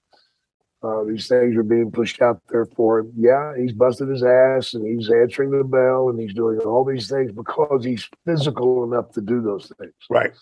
Uh, 0.80 1.02
these 1.02 1.26
things 1.26 1.56
are 1.56 1.64
being 1.64 1.90
pushed 1.90 2.22
out 2.22 2.40
there 2.50 2.66
for 2.76 3.00
him. 3.00 3.12
Yeah, 3.16 3.52
he's 3.56 3.72
busted 3.72 4.08
his 4.08 4.22
ass 4.22 4.74
and 4.74 4.86
he's 4.86 5.10
answering 5.10 5.50
the 5.50 5.64
bell 5.64 6.08
and 6.08 6.20
he's 6.20 6.34
doing 6.34 6.60
all 6.60 6.84
these 6.84 7.08
things 7.08 7.32
because 7.32 7.84
he's 7.84 8.08
physical 8.24 8.84
enough 8.84 9.10
to 9.12 9.20
do 9.20 9.42
those 9.42 9.72
things. 9.78 9.92
Right. 10.08 10.32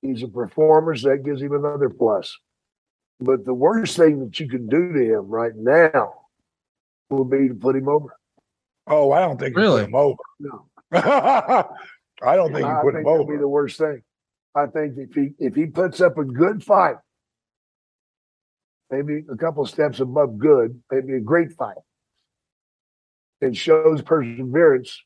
He's 0.00 0.22
a 0.22 0.28
performer, 0.28 0.94
so 0.94 1.08
that 1.08 1.24
gives 1.24 1.42
him 1.42 1.52
another 1.52 1.90
plus. 1.90 2.36
But 3.18 3.44
the 3.44 3.54
worst 3.54 3.96
thing 3.96 4.20
that 4.20 4.38
you 4.38 4.48
can 4.48 4.68
do 4.68 4.92
to 4.92 5.18
him 5.18 5.26
right 5.26 5.56
now 5.56 6.12
would 7.10 7.30
be 7.30 7.48
to 7.48 7.54
put 7.54 7.74
him 7.74 7.88
over. 7.88 8.16
Oh, 8.86 9.10
I 9.10 9.20
don't 9.20 9.40
think 9.40 9.56
really 9.56 9.82
put 9.82 9.88
him 9.88 9.94
over. 9.96 10.16
No. 10.38 10.66
I 10.92 12.36
don't 12.36 12.52
think 12.52 12.66
you 12.66 12.78
put 12.82 12.94
think 12.94 13.06
him 13.06 13.12
over. 13.12 13.32
Be 13.32 13.38
the 13.38 13.48
worst 13.48 13.78
thing. 13.78 14.02
I 14.54 14.66
think 14.66 14.94
if 14.96 15.14
he 15.14 15.30
if 15.38 15.54
he 15.54 15.66
puts 15.66 16.00
up 16.00 16.16
a 16.16 16.24
good 16.24 16.64
fight, 16.64 16.96
maybe 18.90 19.24
a 19.30 19.36
couple 19.36 19.64
steps 19.66 20.00
above 20.00 20.38
good, 20.38 20.80
maybe 20.90 21.14
a 21.14 21.20
great 21.20 21.52
fight, 21.52 21.76
It 23.40 23.56
shows 23.56 24.02
perseverance, 24.02 25.02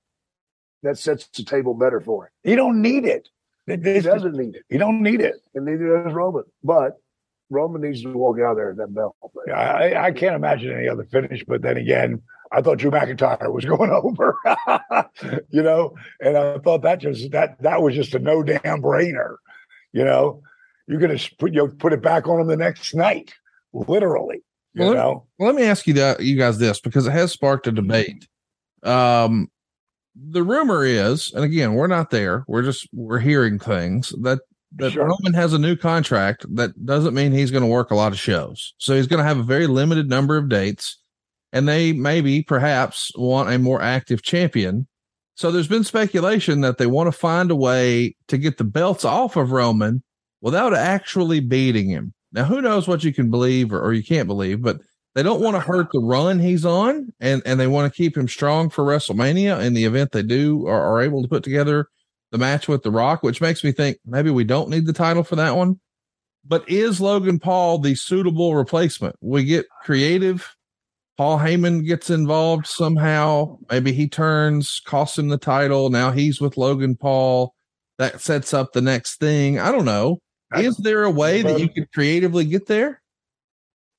that 0.82 0.98
sets 0.98 1.28
the 1.28 1.44
table 1.44 1.74
better 1.74 2.00
for 2.00 2.24
him. 2.26 2.30
He 2.42 2.56
don't 2.56 2.82
need 2.82 3.04
it. 3.04 3.28
He 3.66 3.76
doesn't 3.76 4.34
need 4.34 4.56
it. 4.56 4.64
He 4.68 4.78
don't 4.78 5.02
need 5.02 5.20
it, 5.20 5.36
and 5.54 5.64
neither 5.64 6.02
does 6.02 6.12
Roman. 6.12 6.42
But 6.64 6.98
Roman 7.48 7.82
needs 7.82 8.02
to 8.02 8.12
walk 8.12 8.40
out 8.40 8.56
there 8.56 8.70
at 8.70 8.76
that 8.78 8.92
belt. 8.94 9.14
I, 9.54 9.94
I 9.94 10.10
can't 10.10 10.34
imagine 10.34 10.72
any 10.72 10.88
other 10.88 11.04
finish. 11.04 11.44
But 11.46 11.62
then 11.62 11.76
again, 11.76 12.22
I 12.50 12.60
thought 12.60 12.78
Drew 12.78 12.90
McIntyre 12.90 13.52
was 13.52 13.64
going 13.64 13.90
over, 13.90 14.36
you 15.50 15.62
know, 15.62 15.94
and 16.20 16.36
I 16.36 16.58
thought 16.58 16.82
that 16.82 17.00
just 17.00 17.30
that 17.30 17.62
that 17.62 17.82
was 17.82 17.94
just 17.94 18.14
a 18.14 18.18
no 18.18 18.42
damn 18.42 18.82
brainer, 18.82 19.36
you 19.92 20.04
know. 20.04 20.42
You're 20.88 21.00
gonna 21.00 21.18
put 21.38 21.52
you 21.52 21.58
know, 21.58 21.68
put 21.68 21.92
it 21.92 22.02
back 22.02 22.26
on 22.26 22.40
him 22.40 22.48
the 22.48 22.56
next 22.56 22.92
night, 22.94 23.32
literally. 23.72 24.42
You 24.74 24.84
well, 24.84 24.94
know. 24.94 25.26
Let, 25.38 25.46
let 25.46 25.54
me 25.54 25.64
ask 25.64 25.86
you 25.86 25.94
that 25.94 26.20
you 26.20 26.36
guys 26.36 26.58
this 26.58 26.80
because 26.80 27.06
it 27.06 27.12
has 27.12 27.32
sparked 27.32 27.66
a 27.66 27.72
debate. 27.72 28.26
Um, 28.82 29.50
the 30.14 30.42
rumor 30.42 30.84
is, 30.84 31.32
and 31.32 31.44
again, 31.44 31.74
we're 31.74 31.86
not 31.86 32.10
there. 32.10 32.44
We're 32.46 32.62
just 32.62 32.88
we're 32.92 33.18
hearing 33.18 33.58
things 33.58 34.14
that 34.22 34.40
that 34.76 34.92
sure. 34.92 35.06
Roman 35.06 35.34
has 35.34 35.52
a 35.52 35.58
new 35.58 35.76
contract. 35.76 36.46
That 36.54 36.86
doesn't 36.86 37.14
mean 37.14 37.32
he's 37.32 37.50
going 37.50 37.62
to 37.62 37.68
work 37.68 37.90
a 37.90 37.94
lot 37.94 38.12
of 38.12 38.18
shows. 38.18 38.74
So 38.78 38.94
he's 38.94 39.06
going 39.06 39.18
to 39.18 39.24
have 39.24 39.38
a 39.38 39.42
very 39.42 39.66
limited 39.66 40.08
number 40.08 40.36
of 40.36 40.48
dates 40.48 40.98
and 41.52 41.68
they 41.68 41.92
maybe 41.92 42.42
perhaps 42.42 43.12
want 43.14 43.52
a 43.52 43.58
more 43.58 43.82
active 43.82 44.22
champion. 44.22 44.86
So 45.34 45.50
there's 45.50 45.68
been 45.68 45.84
speculation 45.84 46.62
that 46.62 46.78
they 46.78 46.86
want 46.86 47.08
to 47.08 47.12
find 47.12 47.50
a 47.50 47.56
way 47.56 48.16
to 48.28 48.38
get 48.38 48.58
the 48.58 48.64
belts 48.64 49.04
off 49.04 49.36
of 49.36 49.52
Roman 49.52 50.02
without 50.40 50.74
actually 50.74 51.40
beating 51.40 51.88
him. 51.88 52.14
Now, 52.32 52.44
who 52.44 52.60
knows 52.60 52.88
what 52.88 53.04
you 53.04 53.12
can 53.12 53.30
believe 53.30 53.72
or, 53.72 53.80
or 53.80 53.92
you 53.92 54.02
can't 54.02 54.26
believe, 54.26 54.62
but 54.62 54.78
they 55.14 55.22
don't 55.22 55.42
want 55.42 55.56
to 55.56 55.60
hurt 55.60 55.88
the 55.92 56.00
run 56.00 56.38
he's 56.38 56.64
on 56.64 57.12
and, 57.20 57.42
and 57.44 57.60
they 57.60 57.66
want 57.66 57.92
to 57.92 57.96
keep 57.96 58.16
him 58.16 58.28
strong 58.28 58.70
for 58.70 58.84
WrestleMania 58.84 59.62
in 59.62 59.74
the 59.74 59.84
event 59.84 60.12
they 60.12 60.22
do 60.22 60.66
or 60.66 60.80
are 60.80 61.02
able 61.02 61.22
to 61.22 61.28
put 61.28 61.44
together 61.44 61.88
the 62.30 62.38
match 62.38 62.66
with 62.66 62.82
The 62.82 62.90
Rock, 62.90 63.22
which 63.22 63.42
makes 63.42 63.62
me 63.62 63.72
think 63.72 63.98
maybe 64.06 64.30
we 64.30 64.44
don't 64.44 64.70
need 64.70 64.86
the 64.86 64.92
title 64.94 65.22
for 65.22 65.36
that 65.36 65.56
one. 65.56 65.78
But 66.44 66.68
is 66.68 67.00
Logan 67.00 67.38
Paul 67.38 67.78
the 67.78 67.94
suitable 67.94 68.54
replacement? 68.56 69.16
We 69.20 69.44
get 69.44 69.66
creative 69.82 70.56
Paul 71.16 71.38
Heyman 71.38 71.86
gets 71.86 72.10
involved 72.10 72.66
somehow. 72.66 73.58
Maybe 73.70 73.92
he 73.92 74.08
turns, 74.08 74.80
costs 74.84 75.18
him 75.18 75.28
the 75.28 75.38
title. 75.38 75.90
Now 75.90 76.10
he's 76.10 76.40
with 76.40 76.56
Logan 76.56 76.96
Paul. 76.96 77.54
That 77.98 78.20
sets 78.20 78.54
up 78.54 78.72
the 78.72 78.80
next 78.80 79.20
thing. 79.20 79.58
I 79.58 79.70
don't 79.70 79.84
know. 79.84 80.18
Is 80.56 80.76
there 80.76 81.04
a 81.04 81.10
way 81.10 81.42
that 81.42 81.60
you 81.60 81.68
could 81.68 81.92
creatively 81.92 82.44
get 82.44 82.66
there? 82.66 83.00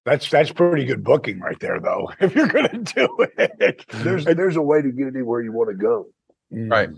That's 0.05 0.29
that's 0.29 0.51
pretty 0.51 0.85
good 0.85 1.03
booking 1.03 1.39
right 1.39 1.59
there, 1.59 1.79
though. 1.79 2.11
If 2.19 2.35
you're 2.35 2.47
going 2.47 2.69
to 2.69 2.93
do 2.93 3.27
it, 3.37 3.85
there's 3.89 4.25
there's 4.25 4.55
a 4.57 4.61
way 4.61 4.81
to 4.81 4.91
get 4.91 5.07
anywhere 5.07 5.41
you 5.41 5.53
want 5.53 5.69
to 5.69 5.75
go, 5.75 6.07
right? 6.51 6.89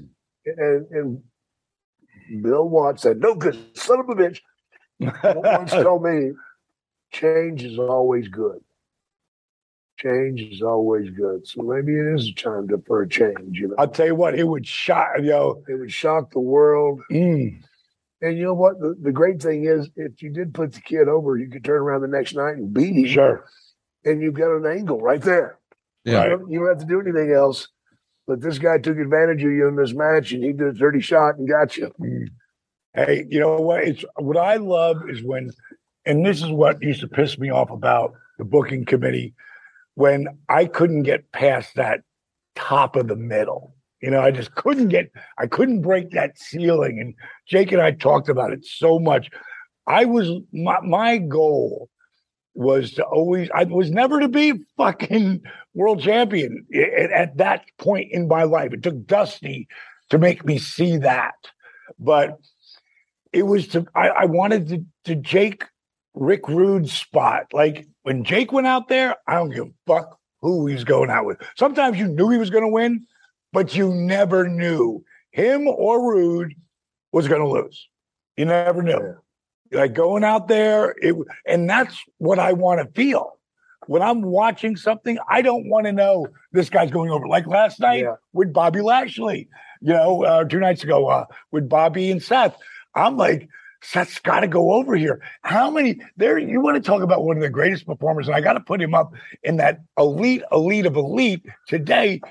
And 0.46 0.88
and 0.92 1.24
Bill 2.42 2.68
Watts 2.68 3.04
said, 3.04 3.20
"No 3.20 3.36
good, 3.36 3.58
son 3.78 4.00
of 4.00 4.10
a 4.10 4.16
bitch." 4.16 4.40
once 5.00 5.72
told 5.72 6.04
me, 6.04 6.32
change 7.12 7.64
is 7.64 7.78
always 7.78 8.28
good 8.28 8.62
change 9.98 10.42
is 10.42 10.62
always 10.62 11.10
good. 11.12 11.48
So 11.48 11.62
maybe 11.64 11.94
it 11.94 12.16
is 12.16 12.34
time 12.34 12.68
to, 12.70 12.82
for 12.86 13.02
a 13.02 13.10
change. 13.10 13.58
You 13.60 13.70
know, 13.70 13.76
I'll 13.78 13.88
tell 13.88 14.06
you 14.06 14.16
what, 14.16 14.38
it 14.38 14.46
would 14.46 14.68
shock 14.68 15.10
you 15.18 15.30
know, 15.30 15.64
it 15.68 15.76
would 15.76 15.92
shock 15.92 16.32
the 16.32 16.40
world. 16.40 17.02
Mm. 17.12 17.62
And 18.26 18.40
you 18.40 18.44
know 18.44 18.56
what? 18.56 18.80
The, 18.80 18.96
the 19.00 19.12
great 19.12 19.40
thing 19.40 19.66
is, 19.66 19.88
if 19.96 20.24
you 20.24 20.32
did 20.32 20.52
put 20.52 20.74
the 20.74 20.82
kid 20.82 21.08
over, 21.08 21.38
you 21.38 21.48
could 21.48 21.64
turn 21.64 21.80
around 21.80 22.02
the 22.02 22.08
next 22.08 22.34
night 22.34 22.56
and 22.56 22.74
beat 22.74 22.96
him. 22.96 23.06
Sure. 23.06 23.46
And 24.04 24.20
you've 24.20 24.34
got 24.34 24.56
an 24.56 24.66
angle 24.66 25.00
right 25.00 25.22
there. 25.22 25.60
Yeah. 26.06 26.24
You 26.24 26.30
don't, 26.32 26.52
you 26.52 26.60
don't 26.60 26.70
have 26.70 26.80
to 26.80 26.86
do 26.86 27.00
anything 27.00 27.32
else. 27.32 27.68
But 28.26 28.42
this 28.42 28.58
guy 28.58 28.80
took 28.80 28.98
advantage 28.98 29.44
of 29.44 29.52
you 29.52 29.68
in 29.68 29.76
this 29.76 29.94
match, 29.94 30.32
and 30.32 30.44
he 30.44 30.54
did 30.54 30.68
a 30.68 30.74
dirty 30.74 31.02
shot 31.02 31.38
and 31.38 31.48
got 31.48 31.78
you. 31.78 31.94
Mm. 32.02 32.30
Hey, 32.96 33.28
you 33.30 33.40
know 33.40 33.62
what? 33.62 33.84
It's 33.84 34.04
what 34.16 34.38
I 34.38 34.56
love 34.56 35.08
is 35.08 35.22
when, 35.22 35.52
and 36.08 36.26
this 36.26 36.42
is 36.42 36.50
what 36.50 36.82
used 36.82 37.02
to 37.02 37.08
piss 37.08 37.38
me 37.38 37.52
off 37.52 37.70
about 37.70 38.14
the 38.40 38.46
booking 38.46 38.86
committee 38.86 39.36
when 39.94 40.40
I 40.50 40.66
couldn't 40.66 41.04
get 41.04 41.32
past 41.32 41.76
that 41.76 42.02
top 42.56 42.96
of 42.96 43.08
the 43.08 43.16
middle. 43.16 43.75
You 44.06 44.12
know, 44.12 44.22
I 44.22 44.30
just 44.30 44.54
couldn't 44.54 44.90
get, 44.90 45.12
I 45.40 45.48
couldn't 45.48 45.82
break 45.82 46.12
that 46.12 46.38
ceiling. 46.38 47.00
And 47.00 47.16
Jake 47.48 47.72
and 47.72 47.82
I 47.82 47.90
talked 47.90 48.30
about 48.30 48.54
it 48.54 48.64
so 48.64 49.00
much. 49.00 49.32
I 49.88 50.06
was, 50.06 50.30
my, 50.54 50.80
my 50.82 51.18
goal 51.18 51.90
was 52.54 52.92
to 52.92 53.04
always, 53.04 53.50
I 53.52 53.64
was 53.64 53.90
never 53.90 54.20
to 54.20 54.28
be 54.28 54.54
fucking 54.78 55.42
world 55.74 56.04
champion 56.04 56.68
at, 56.72 57.12
at 57.12 57.38
that 57.38 57.64
point 57.80 58.10
in 58.12 58.28
my 58.28 58.44
life. 58.44 58.74
It 58.74 58.84
took 58.84 59.08
Dusty 59.08 59.68
to 60.12 60.20
make 60.20 60.46
me 60.46 60.60
see 60.60 60.98
that. 60.98 61.34
But 61.98 62.38
it 63.34 63.48
was 63.48 63.68
to, 63.70 63.88
I, 63.96 64.10
I 64.10 64.26
wanted 64.26 64.68
to, 64.68 64.86
to 65.06 65.16
Jake 65.16 65.64
Rick 66.14 66.48
Rude's 66.48 66.94
spot. 66.94 67.48
Like 67.54 67.88
when 68.04 68.24
Jake 68.24 68.52
went 68.52 68.68
out 68.68 68.88
there, 68.88 69.16
I 69.28 69.34
don't 69.34 69.50
give 69.50 69.66
a 69.66 69.72
fuck 69.88 70.20
who 70.42 70.68
he's 70.68 70.84
going 70.84 71.10
out 71.10 71.26
with. 71.26 71.40
Sometimes 71.58 71.98
you 71.98 72.08
knew 72.08 72.30
he 72.30 72.38
was 72.38 72.52
going 72.52 72.66
to 72.66 72.72
win, 72.72 73.08
but 73.56 73.76
you 73.76 73.94
never 73.94 74.48
knew 74.48 75.04
him 75.32 75.68
or 75.68 76.14
Rude 76.14 76.54
was 77.12 77.28
going 77.28 77.42
to 77.42 77.48
lose. 77.48 77.88
You 78.38 78.46
never 78.46 78.84
knew. 78.84 79.16
Like 79.72 79.94
going 79.94 80.24
out 80.24 80.48
there, 80.48 80.94
it 81.02 81.16
and 81.48 81.70
that's 81.70 81.98
what 82.20 82.38
I 82.38 82.54
want 82.54 82.82
to 82.82 82.94
feel. 82.94 83.40
When 83.88 84.02
I'm 84.02 84.22
watching 84.22 84.76
something, 84.76 85.18
I 85.30 85.42
don't 85.42 85.70
want 85.70 85.86
to 85.86 85.92
know 85.92 86.28
this 86.52 86.70
guy's 86.70 86.92
going 86.92 87.12
over. 87.12 87.28
Like 87.28 87.48
last 87.48 87.80
night 87.80 88.02
Yeah. 88.02 88.16
with 88.34 88.52
Bobby 88.54 88.82
Lashley, 88.82 89.48
you 89.82 89.94
know, 89.94 90.24
uh, 90.24 90.44
two 90.44 90.60
nights 90.60 90.84
ago 90.84 91.08
uh, 91.08 91.26
with 91.52 91.70
Bobby 91.70 92.12
and 92.12 92.22
Seth. 92.22 92.56
I'm 92.94 93.18
like, 93.18 93.48
Seth's 93.82 94.20
got 94.20 94.40
to 94.40 94.48
go 94.48 94.74
over 94.74 94.96
here. 94.96 95.22
How 95.44 95.70
many 95.70 96.00
there? 96.18 96.38
You 96.38 96.60
want 96.62 96.76
to 96.76 96.82
talk 96.82 97.02
about 97.04 97.24
one 97.24 97.38
of 97.38 97.44
the 97.44 97.50
greatest 97.50 97.86
performers, 97.86 98.28
and 98.28 98.36
I 98.36 98.42
got 98.42 98.54
to 98.54 98.60
put 98.60 98.82
him 98.82 98.96
up 98.96 99.14
in 99.44 99.58
that 99.58 99.82
elite, 99.98 100.42
elite 100.52 100.86
of 100.86 100.96
elite 100.96 101.46
today. 101.68 102.22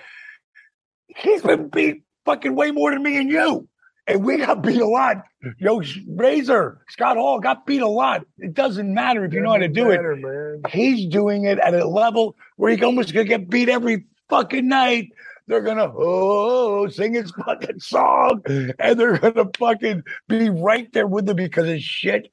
He's 1.09 1.43
been 1.43 1.69
beat 1.69 2.03
fucking 2.25 2.55
way 2.55 2.71
more 2.71 2.91
than 2.91 3.03
me 3.03 3.19
and 3.19 3.31
you. 3.31 3.69
And 4.07 4.23
we 4.23 4.37
got 4.37 4.63
beat 4.63 4.81
a 4.81 4.87
lot. 4.87 5.25
Yo, 5.59 5.81
Razor, 6.09 6.81
Scott 6.89 7.17
Hall 7.17 7.41
got 7.41 7.67
beat 7.67 7.81
a 7.81 7.89
lot. 7.89 8.27
It 8.39 8.53
doesn't 8.53 8.93
matter 8.93 9.25
if 9.25 9.33
you 9.33 9.41
know 9.41 9.53
how 9.53 9.57
to 9.59 9.69
do 9.69 9.91
it. 9.91 10.01
Man. 10.03 10.63
He's 10.69 11.07
doing 11.07 11.45
it 11.45 11.59
at 11.59 11.75
a 11.75 11.89
level 11.89 12.37
where 12.57 12.75
he 12.75 12.83
almost 12.85 13.15
gonna 13.15 13.25
get 13.25 13.49
beat 13.49 13.71
every 13.71 14.05
fucking 14.29 14.69
night. 14.69 15.11
They're 15.47 15.63
gonna 15.63 15.91
oh 15.95 16.89
sing 16.89 17.15
his 17.15 17.31
fucking 17.31 17.81
song, 17.81 18.43
and 18.47 19.01
they're 19.01 19.19
gonna 19.19 19.49
fucking 19.57 20.03
be 20.29 20.51
right 20.51 20.93
there 20.93 21.07
with 21.07 21.29
him 21.29 21.37
because 21.37 21.67
his 21.67 21.83
shit 21.83 22.31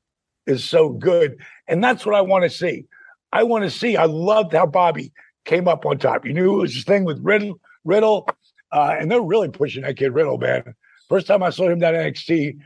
is 0.48 0.66
so 0.66 0.90
good. 0.90 1.38
And 1.68 1.82
that's 1.82 2.06
what 2.06 2.16
I 2.16 2.22
want 2.22 2.44
to 2.44 2.50
see. 2.50 2.86
I 3.32 3.44
want 3.44 3.64
to 3.64 3.70
see. 3.70 3.96
I 3.96 4.06
loved 4.06 4.54
how 4.54 4.66
Bobby 4.66 5.14
came 5.46 5.68
up 5.68 5.86
on 5.86 5.98
top. 5.98 6.26
You 6.26 6.34
knew 6.34 6.56
it 6.56 6.62
was 6.62 6.76
his 6.76 6.84
thing 6.84 7.06
with 7.06 7.20
Riddle, 7.24 7.60
Riddle, 7.86 8.28
uh, 8.72 8.96
and 9.00 9.12
they're 9.12 9.22
really 9.22 9.50
pushing 9.50 9.84
that 9.84 9.98
kid 9.98 10.14
Riddle, 10.14 10.38
man. 10.38 10.76
First 11.10 11.28
time 11.28 11.44
I 11.44 11.50
saw 11.50 11.68
him 11.70 11.80
down 11.80 11.96
at 11.96 12.14
NXT, 12.14 12.58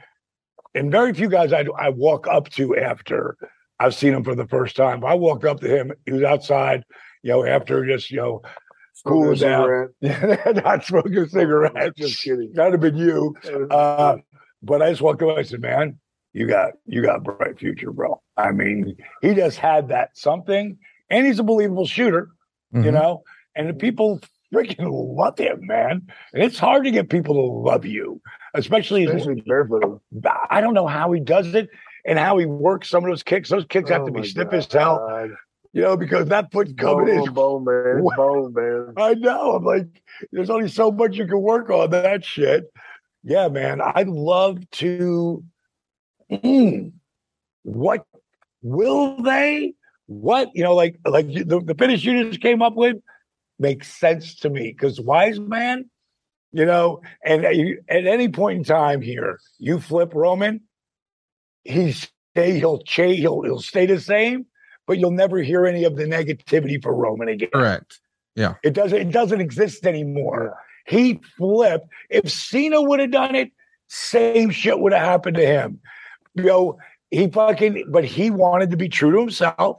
and 0.75 0.91
very 0.91 1.13
few 1.13 1.29
guys 1.29 1.51
I 1.53 1.65
I 1.77 1.89
walk 1.89 2.27
up 2.27 2.49
to 2.51 2.77
after 2.77 3.37
I've 3.79 3.95
seen 3.95 4.13
him 4.13 4.23
for 4.23 4.35
the 4.35 4.47
first 4.47 4.75
time. 4.75 5.03
I 5.03 5.15
walked 5.15 5.45
up 5.45 5.59
to 5.61 5.67
him. 5.67 5.91
He 6.05 6.11
was 6.11 6.23
outside, 6.23 6.83
you 7.23 7.31
know, 7.31 7.45
after 7.45 7.85
just 7.85 8.11
you 8.11 8.17
know 8.17 8.41
cooling 9.05 9.37
down, 9.39 9.89
Cigarette. 10.01 10.55
not 10.63 10.85
smoking 10.85 11.17
a 11.17 11.29
cigarette. 11.29 11.95
Just 11.97 12.21
kidding. 12.21 12.51
That'd 12.53 12.73
have 12.73 12.81
been 12.81 12.97
you. 12.97 13.35
Uh, 13.69 14.17
but 14.61 14.81
I 14.81 14.89
just 14.89 15.01
walked 15.01 15.21
away. 15.21 15.37
I 15.37 15.41
said, 15.43 15.61
"Man, 15.61 15.99
you 16.33 16.47
got 16.47 16.73
you 16.85 17.01
got 17.01 17.17
a 17.17 17.19
bright 17.21 17.59
future, 17.59 17.91
bro." 17.91 18.21
I 18.37 18.51
mean, 18.51 18.95
he 19.21 19.33
just 19.33 19.57
had 19.57 19.89
that 19.89 20.17
something, 20.17 20.77
and 21.09 21.25
he's 21.25 21.39
a 21.39 21.43
believable 21.43 21.87
shooter, 21.87 22.29
you 22.73 22.81
Mhm. 22.81 22.93
know. 22.93 23.23
And 23.55 23.69
the 23.69 23.73
people 23.73 24.19
freaking 24.53 24.89
love 24.91 25.37
him, 25.37 25.65
man. 25.65 26.07
And 26.33 26.43
it's 26.43 26.59
hard 26.59 26.83
to 26.85 26.91
get 26.91 27.09
people 27.09 27.35
to 27.35 27.41
love 27.41 27.85
you, 27.85 28.21
especially. 28.53 29.05
Especially 29.05 29.41
barefoot. 29.41 30.01
I 30.49 30.61
don't 30.61 30.73
know 30.73 30.87
how 30.87 31.11
he 31.11 31.19
does 31.19 31.53
it 31.53 31.69
and 32.05 32.19
how 32.19 32.37
he 32.37 32.45
works 32.45 32.89
some 32.89 33.03
of 33.03 33.09
those 33.09 33.23
kicks. 33.23 33.49
Those 33.49 33.65
kicks 33.65 33.89
have 33.89 34.03
Oh 34.03 34.05
to 34.07 34.11
be 34.11 34.23
stiff 34.23 34.51
God. 34.51 34.55
as 34.55 34.71
hell, 34.71 35.29
you 35.73 35.81
know, 35.81 35.97
because 35.97 36.27
that 36.29 36.51
foot 36.51 36.77
coming 36.77 37.09
in. 37.09 37.33
Bone, 37.33 37.65
bone, 37.65 37.65
man. 37.65 38.03
Bone, 38.15 38.53
man. 38.53 38.93
I 38.97 39.13
know. 39.15 39.55
I'm 39.55 39.65
like, 39.65 39.87
there's 40.31 40.49
only 40.49 40.69
so 40.69 40.91
much 40.91 41.15
you 41.15 41.27
can 41.27 41.41
work 41.41 41.69
on 41.69 41.89
that 41.89 42.23
shit. 42.23 42.71
Yeah, 43.23 43.47
man. 43.49 43.81
I'd 43.81 44.07
love 44.07 44.69
to. 44.71 45.43
Mm, 46.31 46.93
what 47.63 48.05
will 48.61 49.21
they? 49.21 49.73
What 50.07 50.51
you 50.53 50.63
know, 50.63 50.75
like 50.75 50.99
like 51.05 51.27
the, 51.27 51.61
the 51.63 51.75
finish 51.75 52.03
you 52.03 52.29
just 52.29 52.41
came 52.41 52.61
up 52.61 52.75
with 52.75 52.97
makes 53.59 53.91
sense 53.91 54.35
to 54.35 54.49
me 54.49 54.71
because 54.71 54.99
wise 54.99 55.39
man, 55.39 55.89
you 56.51 56.65
know, 56.65 57.01
and 57.23 57.45
uh, 57.45 57.49
at 57.89 58.05
any 58.07 58.29
point 58.29 58.57
in 58.59 58.63
time 58.63 59.01
here, 59.01 59.39
you 59.57 59.79
flip 59.79 60.13
Roman, 60.13 60.61
he's 61.63 62.09
stay 62.35 62.59
he'll 62.59 62.79
change 62.79 63.19
he'll 63.19 63.41
he'll 63.41 63.61
stay 63.61 63.85
the 63.85 63.99
same, 63.99 64.45
but 64.87 64.97
you'll 64.97 65.11
never 65.11 65.39
hear 65.39 65.65
any 65.65 65.83
of 65.83 65.95
the 65.95 66.05
negativity 66.05 66.81
for 66.81 66.93
Roman 66.93 67.29
again. 67.29 67.49
Correct. 67.53 67.99
Yeah. 68.35 68.55
It 68.63 68.73
doesn't 68.73 68.97
it 68.97 69.11
doesn't 69.11 69.41
exist 69.41 69.85
anymore. 69.85 70.57
He 70.85 71.19
flipped. 71.37 71.87
If 72.09 72.29
Cena 72.29 72.81
would 72.81 72.99
have 72.99 73.11
done 73.11 73.35
it, 73.35 73.51
same 73.87 74.49
shit 74.49 74.79
would 74.79 74.93
have 74.93 75.05
happened 75.05 75.37
to 75.37 75.45
him. 75.45 75.79
You 76.35 76.43
know, 76.43 76.77
he 77.11 77.27
fucking 77.29 77.85
but 77.89 78.03
he 78.03 78.29
wanted 78.29 78.71
to 78.71 78.77
be 78.77 78.89
true 78.89 79.11
to 79.11 79.19
himself. 79.19 79.77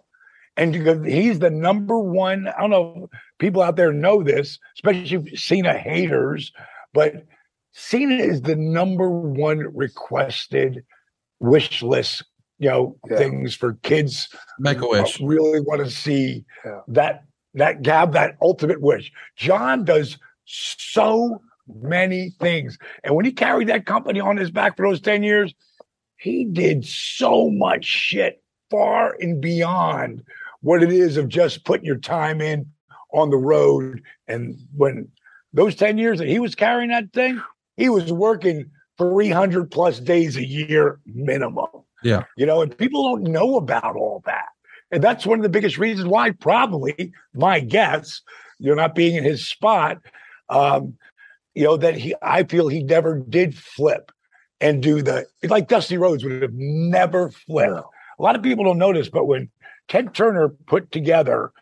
And 0.57 0.72
because 0.72 1.05
he's 1.05 1.39
the 1.39 1.51
number 1.51 1.99
one, 1.99 2.49
I 2.49 2.61
don't 2.62 2.70
know, 2.70 3.11
people 3.39 3.62
out 3.62 3.76
there 3.76 3.93
know 3.93 4.22
this, 4.22 4.59
especially 4.76 5.37
Cena 5.37 5.74
haters, 5.76 6.53
but 6.93 7.24
Cena 7.72 8.14
is 8.22 8.43
the 8.43 8.57
number 8.57 9.11
one 9.11 9.59
requested 9.74 10.82
wish 11.41 11.82
list, 11.82 12.24
you 12.59 12.68
know, 12.70 12.97
Yeah. 13.11 13.18
things 13.18 13.55
for 13.55 13.74
kids 13.82 14.28
Make 14.59 14.80
a 14.80 14.89
wish. 14.89 15.20
really 15.20 15.61
want 15.61 15.84
to 15.84 15.91
see 15.91 16.45
Yeah. 16.64 16.80
that 16.89 17.22
that 17.55 17.80
gab, 17.80 18.12
that 18.12 18.37
ultimate 18.43 18.82
wish. 18.82 19.11
John 19.37 19.82
does 19.84 20.18
so 20.45 21.41
many 21.66 22.30
things, 22.39 22.76
and 23.03 23.14
when 23.16 23.24
he 23.24 23.32
carried 23.32 23.68
that 23.68 23.87
company 23.87 24.20
on 24.20 24.37
his 24.37 24.51
back 24.51 24.76
for 24.76 24.87
those 24.87 25.01
ten 25.01 25.22
years, 25.22 25.55
he 26.18 26.45
did 26.45 26.84
so 26.84 27.51
much 27.51 27.84
shit 27.84 28.43
far 28.70 29.16
and 29.20 29.41
beyond 29.41 30.22
what 30.61 30.82
it 30.82 30.93
is 30.93 31.16
of 31.16 31.28
just 31.28 31.64
putting 31.64 31.87
your 31.87 31.97
time 31.99 32.41
in 32.43 32.66
on 33.17 33.31
the 33.31 33.37
road. 33.37 34.03
And 34.29 34.57
when 34.77 35.09
those 35.53 35.75
ten 35.75 35.99
years 35.99 36.19
that 36.19 36.29
he 36.29 36.39
was 36.39 36.55
carrying 36.55 36.91
that 36.91 37.12
thing, 37.12 37.43
he 37.77 37.89
was 37.89 38.12
working 38.12 38.71
three 38.99 39.31
hundred 39.31 39.71
plus 39.71 39.99
days 39.99 40.37
a 40.37 40.47
year 40.47 41.01
minimum. 41.07 41.67
Yeah. 42.03 42.25
You 42.37 42.47
know, 42.47 42.62
and 42.62 42.77
people 42.77 43.03
don't 43.03 43.33
know 43.33 43.57
about 43.57 43.97
all 43.97 44.23
that. 44.27 44.47
And 44.93 45.03
that's 45.03 45.27
one 45.27 45.39
of 45.39 45.43
the 45.43 45.49
biggest 45.49 45.79
reasons 45.79 46.07
why, 46.07 46.31
probably, 46.31 47.12
my 47.35 47.59
guess, 47.59 48.23
you're 48.61 48.77
not 48.77 48.95
being 48.95 49.17
in 49.17 49.25
his 49.25 49.45
spot, 49.45 49.99
um, 50.49 50.95
you 51.55 51.64
know, 51.64 51.77
that 51.77 51.97
he, 51.97 52.14
I 52.23 52.45
feel 52.45 52.69
he 52.69 52.85
never 52.85 53.19
did 53.19 53.59
flip 53.59 54.12
and 54.61 54.81
do 54.83 55.03
the, 55.03 55.27
like 55.43 55.67
Dusty 55.69 55.97
Rhodes 55.97 56.23
would 56.23 56.41
have 56.41 56.55
never 56.55 57.31
flipped. 57.31 57.83
A 58.19 58.23
lot 58.23 58.37
of 58.37 58.43
people 58.43 58.64
don't 58.64 58.79
notice, 58.79 59.09
but 59.09 59.27
when 59.27 59.51
Ted 59.89 60.14
Turner 60.14 60.51
put 60.51 60.93
together, 60.93 61.53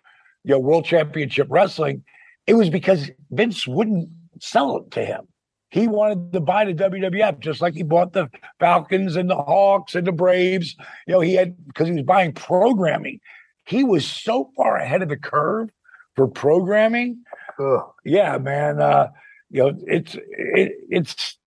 you 0.45 0.53
know, 0.53 0.59
World 0.59 0.85
Championship 0.85 1.49
Wrestling, 1.51 2.05
it 2.47 2.55
was 2.55 2.71
because 2.71 3.11
Vince 3.31 3.67
wouldn't 3.67 4.09
sell 4.41 4.77
it 4.77 4.91
to 4.93 5.05
him. 5.05 5.27
He 5.71 5.89
wanted 5.89 6.33
to 6.33 6.41
buy 6.41 6.67
the 6.67 6.75
WWF 6.75 7.41
just 7.41 7.61
like 7.61 7.75
he 7.75 7.83
bought 7.83 8.13
the 8.13 8.31
Falcons 8.61 9.17
and 9.17 9.29
the 9.29 9.35
Hawks 9.35 9.97
and 9.97 10.07
the 10.07 10.13
Braves. 10.13 10.77
You 11.07 11.15
know, 11.15 11.21
he 11.21 11.35
had 11.35 11.57
because 11.67 11.89
he 11.89 11.95
was 11.95 12.05
buying 12.05 12.33
programming. 12.33 13.19
He 13.67 13.83
was 13.83 14.07
so 14.07 14.51
far 14.57 14.77
ahead 14.77 15.03
of 15.03 15.09
the 15.09 15.17
curve 15.17 15.71
for 16.15 16.29
programming. 16.29 17.25
Ugh. 17.59 17.81
Yeah, 18.05 18.39
man. 18.39 18.81
Uh, 18.81 19.09
you 19.51 19.63
know, 19.63 19.79
it's 19.87 20.15
it, 20.15 20.73
it's 20.91 21.39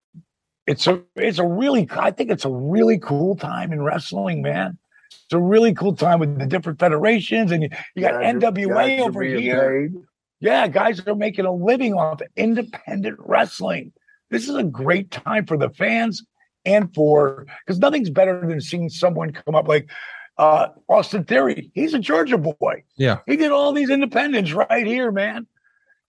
it's 0.66 0.88
a 0.88 1.02
it's 1.16 1.40
a 1.40 1.48
really 1.48 1.88
I 1.92 2.12
think 2.12 2.30
it's 2.30 2.46
a 2.46 2.52
really 2.52 3.00
cool 3.00 3.38
time 3.38 3.72
in 3.72 3.82
wrestling, 3.82 4.42
man. 4.42 4.78
It's 5.10 5.34
a 5.34 5.40
really 5.40 5.74
cool 5.74 5.96
time 5.96 6.20
with 6.20 6.38
the 6.40 6.46
different 6.46 6.80
federations, 6.80 7.52
and 7.52 7.64
you, 7.64 7.70
you 7.96 8.02
got 8.02 8.22
Guys 8.22 8.36
NWA 8.36 8.68
guys 8.74 9.00
are 9.00 9.04
over 9.04 9.24
here. 9.24 9.90
paid. 9.92 10.02
Yeah, 10.40 10.68
guys 10.68 11.06
are 11.08 11.16
making 11.16 11.46
a 11.46 11.52
living 11.52 11.94
off 11.96 12.22
independent 12.36 13.18
wrestling. 13.20 13.92
This 14.30 14.48
is 14.48 14.56
a 14.56 14.64
great 14.64 15.10
time 15.12 15.46
for 15.46 15.58
the 15.58 15.70
fans 15.70 16.24
and 16.66 16.94
for 16.94 17.46
because 17.66 17.80
nothing's 17.80 18.10
better 18.10 18.46
than 18.46 18.62
seeing 18.62 18.90
someone 18.90 19.32
come 19.32 19.56
up 19.56 19.68
like 19.68 19.90
uh 20.38 20.68
Austin 20.88 21.24
Theory. 21.24 21.72
He's 21.74 21.94
a 21.94 22.00
Georgia 22.00 22.38
boy. 22.38 22.84
Yeah. 22.98 23.20
He 23.26 23.36
did 23.38 23.52
all 23.52 23.74
these 23.74 23.90
independents 23.90 24.52
right 24.54 24.86
here, 24.86 25.12
man. 25.12 25.48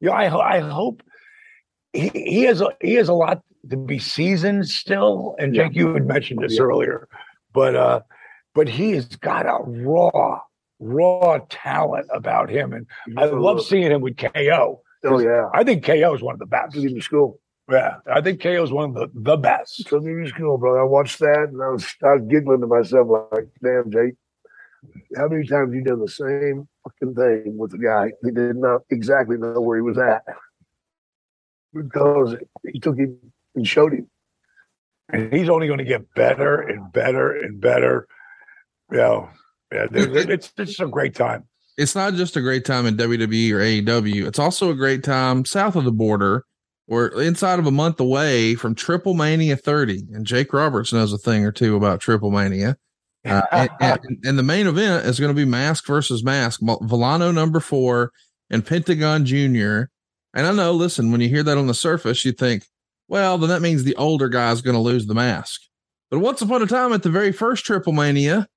You 0.01 0.09
know, 0.09 0.15
I 0.15 0.57
I 0.57 0.59
hope 0.61 1.03
he, 1.93 2.09
he 2.15 2.43
has 2.43 2.61
a 2.61 2.69
he 2.81 2.95
has 2.95 3.09
a 3.09 3.15
lot 3.15 3.43
to 3.71 3.77
be 3.77 3.99
seasoned 3.99 4.69
still. 4.69 5.35
And 5.39 5.55
Jake, 5.55 5.75
you 5.75 5.95
had 5.95 6.07
mentioned 6.07 6.43
this 6.43 6.57
Yeah. 6.57 6.63
earlier, 6.65 7.09
but 7.55 7.75
uh, 7.77 8.01
but 8.59 8.69
he 8.69 8.91
has 8.91 9.07
got 9.07 9.47
a 9.47 9.61
raw, 9.63 10.41
raw 10.81 11.39
talent 11.49 12.09
about 12.13 12.51
him, 12.51 12.73
and 12.73 12.89
I 13.17 13.27
love 13.27 13.63
seeing 13.63 13.93
him 13.93 14.01
with 14.01 14.17
KO. 14.17 14.83
Oh 15.05 15.21
yeah. 15.21 15.49
I 15.55 15.63
think 15.63 15.85
KO 15.85 16.13
is 16.13 16.23
one 16.23 16.35
of 16.35 16.41
the 16.41 16.47
best. 16.47 16.75
To 16.75 17.01
school. 17.01 17.39
Yeah, 17.71 17.99
I 18.13 18.21
think 18.21 18.43
KO 18.43 18.65
is 18.65 18.73
one 18.73 18.91
of 18.91 18.95
the 18.97 19.11
the 19.15 19.37
best. 19.37 19.93
Him 19.93 20.25
to 20.25 20.29
school, 20.29 20.59
bro. 20.59 20.77
I 20.77 20.83
watched 20.83 21.21
that 21.21 21.51
and 21.53 21.63
I 21.63 21.69
was 21.69 21.87
I 22.03 22.15
was 22.15 22.23
giggling 22.29 22.61
to 22.63 22.67
myself 22.67 23.07
like, 23.31 23.47
damn, 23.63 23.93
Jake. 23.93 24.15
How 25.17 25.29
many 25.29 25.47
times 25.47 25.73
you 25.73 25.85
done 25.85 26.01
the 26.01 26.09
same 26.09 26.69
fucking 26.83 27.15
thing 27.15 27.57
with 27.57 27.71
the 27.71 27.79
guy? 27.79 28.11
He 28.25 28.33
did 28.33 28.57
not 28.57 28.81
exactly 28.91 29.37
know 29.37 29.61
where 29.61 29.77
he 29.77 29.83
was 29.83 29.99
at. 29.99 30.25
Because 31.73 32.35
he 32.73 32.81
took 32.81 32.99
him 32.99 33.19
and 33.55 33.69
showed 33.69 33.93
him. 33.93 34.11
And 35.11 35.33
he's 35.33 35.49
only 35.49 35.69
going 35.69 35.79
to 35.79 35.85
get 35.85 36.13
better 36.15 36.61
and 36.61 36.93
better 36.93 37.31
and 37.31 37.61
better. 37.61 38.09
Yeah, 39.72 39.86
there- 39.91 40.30
it's 40.30 40.53
it's 40.57 40.80
a 40.80 40.86
great 40.86 41.14
time. 41.14 41.45
It's 41.76 41.95
not 41.95 42.14
just 42.14 42.36
a 42.36 42.41
great 42.41 42.64
time 42.64 42.86
in 42.86 42.97
WWE 42.97 43.53
or 43.53 43.61
AEW. 43.61 44.26
It's 44.26 44.39
also 44.39 44.70
a 44.70 44.74
great 44.74 45.05
time 45.05 45.45
south 45.45 45.76
of 45.76 45.84
the 45.84 45.93
border 45.93 46.45
We're 46.89 47.09
inside 47.22 47.59
of 47.59 47.66
a 47.66 47.70
month 47.70 48.01
away 48.01 48.55
from 48.55 48.74
Triple 48.74 49.12
Mania 49.14 49.57
30, 49.57 50.07
and 50.12 50.26
Jake 50.26 50.53
Roberts 50.55 50.93
knows 50.93 51.12
a 51.12 51.18
thing 51.18 51.45
or 51.45 51.53
two 51.53 51.76
about 51.76 52.01
Triple 52.01 52.30
Mania. 52.30 52.78
Uh, 53.26 53.43
and, 53.53 53.70
and, 53.80 54.18
and, 54.24 54.39
the 54.39 54.43
main 54.43 54.66
event 54.66 55.05
is 55.05 55.20
going 55.20 55.28
to 55.28 55.34
be 55.39 55.45
Mask 55.45 55.86
versus 55.86 56.24
Mask, 56.24 56.61
Villano 56.82 57.30
number 57.30 57.61
four 57.61 58.11
and 58.49 58.64
Pentagon 58.64 59.26
Jr. 59.26 59.82
And 60.34 60.47
I 60.47 60.53
know, 60.53 60.72
listen, 60.72 61.12
when 61.12 61.20
you 61.20 61.28
hear 61.28 61.43
that 61.43 61.59
on 61.59 61.66
the 61.66 61.74
surface, 61.74 62.24
you 62.24 62.32
think, 62.32 62.64
well, 63.07 63.36
then 63.36 63.51
that 63.51 63.61
means 63.62 63.84
the 63.84 63.97
older 63.97 64.28
guy 64.30 64.51
is 64.53 64.62
going 64.62 64.76
to 64.76 64.80
lose 64.80 65.07
the 65.07 65.14
mask. 65.14 65.61
But 66.11 66.20
once 66.20 66.41
upon 66.41 66.62
a 66.62 66.66
time 66.66 66.93
at 66.93 67.03
the 67.03 67.11
very 67.11 67.32
first 67.32 67.66
Triple 67.66 67.93
Mania, 67.93 68.49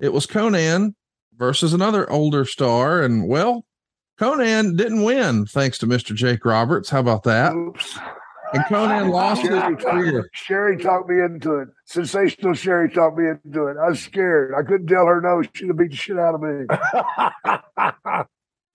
it 0.00 0.12
was 0.12 0.26
Konnan 0.26 0.94
versus 1.36 1.72
another 1.72 2.10
older 2.10 2.44
star. 2.44 3.02
And 3.02 3.28
well, 3.28 3.64
Konnan 4.18 4.76
didn't 4.76 5.02
win 5.02 5.46
thanks 5.46 5.78
to 5.78 5.86
Mr. 5.86 6.14
Jake 6.14 6.44
Roberts. 6.44 6.90
How 6.90 7.00
about 7.00 7.24
that? 7.24 7.54
Oops. 7.54 7.98
And 8.52 8.64
Konnan 8.64 9.10
lost 9.10 9.42
Sherry 9.42 9.74
his 9.74 9.84
career. 9.84 10.30
Sherry 10.32 10.76
talked 10.76 11.08
me 11.08 11.20
into 11.20 11.56
it. 11.60 11.68
Sensational 11.86 12.52
Sherry 12.52 12.90
talked 12.90 13.16
me 13.16 13.30
into 13.30 13.66
it. 13.66 13.78
I 13.78 13.88
was 13.88 14.00
scared. 14.00 14.54
I 14.54 14.62
couldn't 14.62 14.88
tell 14.88 15.06
her 15.06 15.20
no. 15.20 15.42
She'd 15.54 15.68
have 15.68 15.78
beat 15.78 15.90
the 15.90 15.96
shit 15.96 16.18
out 16.18 16.34
of 16.34 16.42
me. 16.42 16.66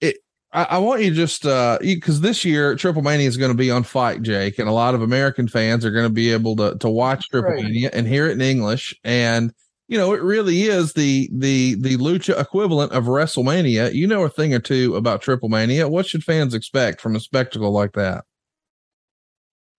it, 0.00 0.16
I, 0.52 0.64
I, 0.64 0.78
want 0.78 1.02
you 1.02 1.14
just 1.14 1.46
uh 1.46 1.78
because 1.80 2.20
this 2.20 2.44
year 2.44 2.74
Triple 2.74 3.02
Mania 3.02 3.28
is 3.28 3.36
going 3.36 3.52
to 3.52 3.56
be 3.56 3.70
on 3.70 3.84
Fight 3.84 4.22
Jake, 4.22 4.58
and 4.58 4.68
a 4.68 4.72
lot 4.72 4.96
of 4.96 5.02
American 5.02 5.46
fans 5.46 5.84
are 5.84 5.92
going 5.92 6.06
to 6.06 6.12
be 6.12 6.32
able 6.32 6.56
to 6.56 6.76
to 6.78 6.88
watch 6.88 7.28
Triple. 7.28 7.54
Mania 7.54 7.90
and 7.92 8.06
hear 8.06 8.26
it 8.26 8.32
in 8.32 8.40
English. 8.40 8.98
And 9.04 9.52
you 9.88 9.96
know, 9.96 10.12
it 10.12 10.22
really 10.22 10.62
is 10.62 10.92
the 10.92 11.30
the 11.32 11.74
the 11.80 11.96
lucha 11.96 12.38
equivalent 12.38 12.92
of 12.92 13.04
WrestleMania. 13.04 13.92
You 13.94 14.06
know 14.06 14.22
a 14.22 14.28
thing 14.28 14.52
or 14.52 14.58
two 14.58 14.94
about 14.96 15.22
Triple 15.22 15.48
Mania. 15.48 15.88
What 15.88 16.06
should 16.06 16.22
fans 16.22 16.54
expect 16.54 17.00
from 17.00 17.16
a 17.16 17.20
spectacle 17.20 17.72
like 17.72 17.94
that? 17.94 18.24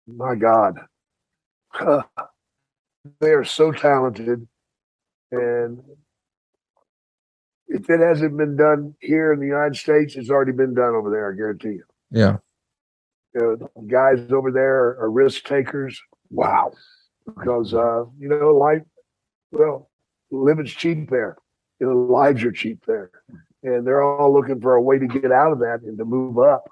My 0.06 0.34
God, 0.34 0.78
they 3.20 3.30
are 3.30 3.44
so 3.44 3.70
talented, 3.70 4.48
and 5.30 5.82
if 7.66 7.90
it 7.90 8.00
hasn't 8.00 8.36
been 8.38 8.56
done 8.56 8.94
here 9.00 9.34
in 9.34 9.40
the 9.40 9.46
United 9.46 9.76
States, 9.76 10.16
it's 10.16 10.30
already 10.30 10.52
been 10.52 10.72
done 10.72 10.94
over 10.94 11.10
there. 11.10 11.30
I 11.30 11.36
guarantee 11.36 11.68
you. 11.68 11.84
Yeah. 12.10 12.38
You 13.34 13.58
know, 13.60 13.86
guys 13.86 14.32
over 14.32 14.50
there 14.50 14.98
are 14.98 15.10
risk 15.10 15.44
takers. 15.44 16.00
Wow. 16.30 16.72
Because 17.26 17.74
uh, 17.74 18.04
you 18.18 18.28
know, 18.28 18.54
life 18.54 18.80
well, 19.50 19.87
living's 20.30 20.72
cheap 20.72 21.10
there. 21.10 21.36
You 21.80 21.86
know, 21.86 21.96
lives 21.96 22.42
are 22.44 22.52
cheap 22.52 22.84
there. 22.86 23.10
And 23.62 23.86
they're 23.86 24.02
all 24.02 24.32
looking 24.32 24.60
for 24.60 24.74
a 24.74 24.82
way 24.82 24.98
to 24.98 25.06
get 25.06 25.32
out 25.32 25.52
of 25.52 25.58
that 25.60 25.80
and 25.82 25.98
to 25.98 26.04
move 26.04 26.38
up. 26.38 26.68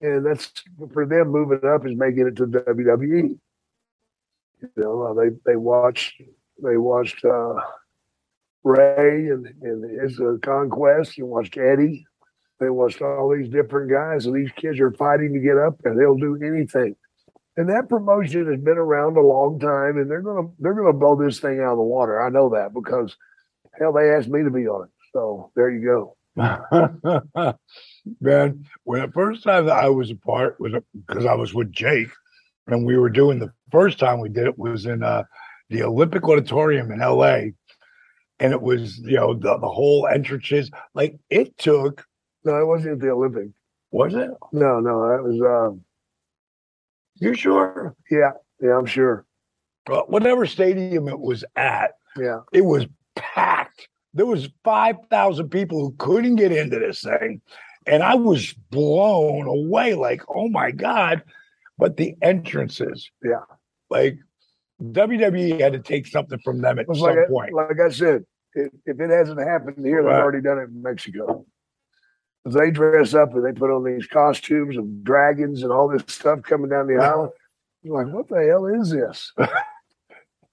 And 0.00 0.24
that's 0.24 0.52
for 0.92 1.06
them 1.06 1.28
moving 1.28 1.68
up 1.68 1.86
is 1.86 1.96
making 1.96 2.26
it 2.28 2.36
to 2.36 2.46
WWE. 2.46 3.38
You 4.60 4.70
know, 4.76 5.02
uh, 5.02 5.14
they 5.14 5.30
they 5.44 5.56
watched 5.56 6.20
they 6.62 6.76
watched 6.76 7.24
uh, 7.24 7.54
Rey 8.64 9.28
and, 9.28 9.46
and 9.62 10.00
his 10.00 10.20
uh, 10.20 10.36
conquest. 10.42 11.16
You 11.16 11.26
watched 11.26 11.56
Eddie. 11.56 12.06
They 12.60 12.70
watched 12.70 13.02
all 13.02 13.34
these 13.36 13.48
different 13.48 13.90
guys, 13.90 14.26
and 14.26 14.34
these 14.34 14.50
kids 14.56 14.80
are 14.80 14.90
fighting 14.92 15.32
to 15.32 15.38
get 15.38 15.58
up 15.58 15.78
there. 15.82 15.94
They'll 15.96 16.16
do 16.16 16.38
anything 16.42 16.96
and 17.58 17.68
that 17.70 17.88
promotion 17.88 18.46
has 18.46 18.60
been 18.60 18.78
around 18.78 19.16
a 19.16 19.20
long 19.20 19.58
time, 19.58 19.98
and 19.98 20.08
they're 20.08 20.22
gonna 20.22 20.48
they're 20.60 20.74
gonna 20.74 20.92
blow 20.92 21.16
this 21.16 21.40
thing 21.40 21.58
out 21.58 21.72
of 21.72 21.78
the 21.78 21.82
water. 21.82 22.22
I 22.22 22.30
know 22.30 22.50
that 22.50 22.72
because 22.72 23.16
hell, 23.76 23.92
they 23.92 24.10
asked 24.10 24.28
me 24.28 24.44
to 24.44 24.50
be 24.50 24.68
on 24.68 24.84
it. 24.84 24.90
So 25.12 25.50
there 25.56 25.68
you 25.68 25.84
go. 25.84 26.16
Man, 28.20 28.64
when 28.84 29.02
the 29.02 29.12
first 29.12 29.42
time 29.42 29.66
that 29.66 29.76
I 29.76 29.88
was 29.88 30.12
a 30.12 30.14
part 30.14 30.60
was 30.60 30.72
because 31.06 31.26
I 31.26 31.34
was 31.34 31.52
with 31.52 31.72
Jake, 31.72 32.10
and 32.68 32.86
we 32.86 32.96
were 32.96 33.10
doing 33.10 33.40
the 33.40 33.52
first 33.72 33.98
time 33.98 34.20
we 34.20 34.28
did 34.28 34.46
it 34.46 34.56
was 34.56 34.86
in 34.86 35.02
uh, 35.02 35.24
the 35.68 35.82
Olympic 35.82 36.28
Auditorium 36.28 36.92
in 36.92 37.02
L.A. 37.02 37.54
And 38.38 38.52
it 38.52 38.62
was, 38.62 38.98
you 38.98 39.16
know, 39.16 39.34
the, 39.34 39.58
the 39.58 39.68
whole 39.68 40.06
entrances. 40.06 40.70
Like 40.94 41.18
it 41.28 41.58
took. 41.58 42.06
No, 42.44 42.56
it 42.56 42.66
wasn't 42.66 42.92
at 42.92 43.00
the 43.00 43.10
Olympic. 43.10 43.48
Was 43.90 44.14
it? 44.14 44.30
No, 44.52 44.78
no, 44.78 45.08
that 45.08 45.24
was. 45.24 45.40
Um, 45.40 45.84
you 47.20 47.34
sure? 47.34 47.94
Yeah, 48.10 48.32
yeah, 48.60 48.76
I'm 48.76 48.86
sure. 48.86 49.24
Well, 49.88 50.04
whatever 50.08 50.46
stadium 50.46 51.08
it 51.08 51.18
was 51.18 51.44
at, 51.56 51.92
yeah, 52.16 52.40
it 52.52 52.64
was 52.64 52.86
packed. 53.16 53.88
There 54.14 54.26
was 54.26 54.48
five 54.64 54.96
thousand 55.10 55.50
people 55.50 55.80
who 55.80 55.94
couldn't 55.98 56.36
get 56.36 56.52
into 56.52 56.78
this 56.78 57.02
thing, 57.02 57.40
and 57.86 58.02
I 58.02 58.14
was 58.14 58.52
blown 58.70 59.46
away. 59.46 59.94
Like, 59.94 60.22
oh 60.28 60.48
my 60.48 60.70
god! 60.70 61.22
But 61.78 61.96
the 61.96 62.14
entrances, 62.22 63.10
yeah, 63.22 63.44
like 63.90 64.18
WWE 64.82 65.60
had 65.60 65.72
to 65.72 65.80
take 65.80 66.06
something 66.06 66.38
from 66.40 66.60
them 66.60 66.78
at 66.78 66.86
some 66.86 66.98
like 66.98 67.28
point. 67.28 67.52
like 67.52 67.80
I 67.80 67.90
said, 67.90 68.24
if, 68.54 68.70
it 68.86 69.10
hasn't 69.10 69.40
happened 69.40 69.84
here, 69.84 70.02
right. 70.02 70.12
they've 70.12 70.22
already 70.22 70.42
done 70.42 70.58
it 70.58 70.70
in 70.70 70.82
Mexico 70.82 71.46
they 72.54 72.70
dress 72.70 73.14
up 73.14 73.34
and 73.34 73.44
they 73.44 73.52
put 73.52 73.70
on 73.70 73.84
these 73.84 74.06
costumes 74.06 74.76
of 74.76 75.04
dragons 75.04 75.62
and 75.62 75.72
all 75.72 75.88
this 75.88 76.02
stuff 76.08 76.42
coming 76.42 76.70
down 76.70 76.86
the 76.86 77.02
aisle. 77.02 77.32
You're 77.82 78.04
like, 78.04 78.12
what 78.12 78.28
the 78.28 78.46
hell 78.46 78.66
is 78.66 78.90
this? 78.90 79.32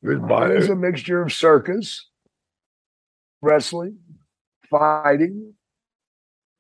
it's 0.04 0.70
a 0.70 0.76
mixture 0.76 1.22
of 1.22 1.34
circus, 1.34 2.08
wrestling, 3.42 3.98
fighting. 4.70 5.54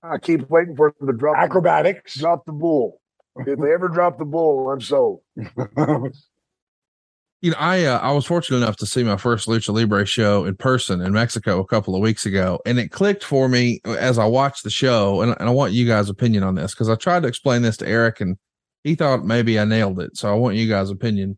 I 0.04 0.18
keep 0.18 0.50
waiting 0.50 0.76
for 0.76 0.94
them 1.00 1.08
to 1.08 1.14
drop 1.14 1.38
acrobatics. 1.38 2.16
The, 2.16 2.22
drop 2.22 2.46
the 2.46 2.52
bull. 2.52 3.02
If 3.38 3.60
they 3.60 3.74
ever 3.74 3.90
drop 3.90 4.18
the 4.18 4.26
bull, 4.26 4.72
I'm 4.72 4.82
sold. 4.82 5.22
you 7.42 7.52
know, 7.52 7.58
I 7.60 7.86
uh, 7.86 8.00
I 8.00 8.12
was 8.12 8.26
fortunate 8.26 8.58
enough 8.58 8.78
to 8.78 8.86
see 8.86 9.04
my 9.04 9.18
first 9.18 9.48
Lucha 9.48 9.74
Libre 9.74 10.06
show 10.06 10.46
in 10.46 10.56
person 10.56 11.02
in 11.02 11.14
Mexico 11.14 11.60
a 11.60 11.66
couple 11.68 11.96
of 11.96 12.02
weeks 12.02 12.26
ago, 12.26 12.60
and 12.66 12.80
it 12.80 12.90
clicked 12.90 13.24
for 13.24 13.48
me 13.50 13.82
as 13.86 14.18
I 14.18 14.26
watched 14.26 14.64
the 14.64 14.70
show. 14.70 15.22
And, 15.22 15.36
and 15.40 15.50
I 15.50 15.52
want 15.52 15.74
you 15.74 15.86
guys' 15.86 16.10
opinion 16.10 16.44
on 16.44 16.56
this 16.56 16.74
because 16.74 16.90
I 16.90 16.96
tried 16.96 17.24
to 17.24 17.28
explain 17.28 17.62
this 17.62 17.78
to 17.78 17.88
Eric, 17.88 18.22
and 18.22 18.38
he 18.84 18.96
thought 18.96 19.26
maybe 19.26 19.60
I 19.60 19.66
nailed 19.66 20.00
it. 20.00 20.18
So 20.18 20.32
I 20.32 20.36
want 20.36 20.56
you 20.56 20.68
guys' 20.68 20.90
opinion. 20.90 21.38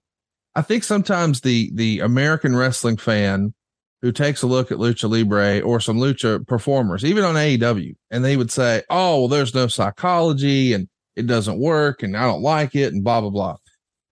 I 0.56 0.62
think 0.62 0.84
sometimes 0.84 1.42
the 1.42 1.72
the 1.74 2.00
American 2.00 2.56
wrestling 2.56 2.98
fan 2.98 3.54
who 4.02 4.12
takes 4.12 4.44
a 4.44 4.48
look 4.48 4.72
at 4.72 4.78
Lucha 4.78 5.10
Libre 5.10 5.60
or 5.62 5.80
some 5.80 5.98
Lucha 5.98 6.46
performers, 6.48 7.04
even 7.04 7.24
on 7.24 7.36
AEW, 7.36 7.96
and 8.12 8.24
they 8.24 8.38
would 8.38 8.52
say, 8.52 8.84
"Oh, 8.90 9.20
well, 9.22 9.28
there's 9.28 9.56
no 9.56 9.68
psychology, 9.68 10.74
and 10.74 10.88
it 11.16 11.28
doesn't 11.28 11.60
work, 11.60 12.04
and 12.04 12.16
I 12.16 12.24
don't 12.24 12.44
like 12.44 12.76
it, 12.76 12.94
and 12.94 13.04
blah 13.04 13.22
blah 13.22 13.30
blah." 13.30 13.58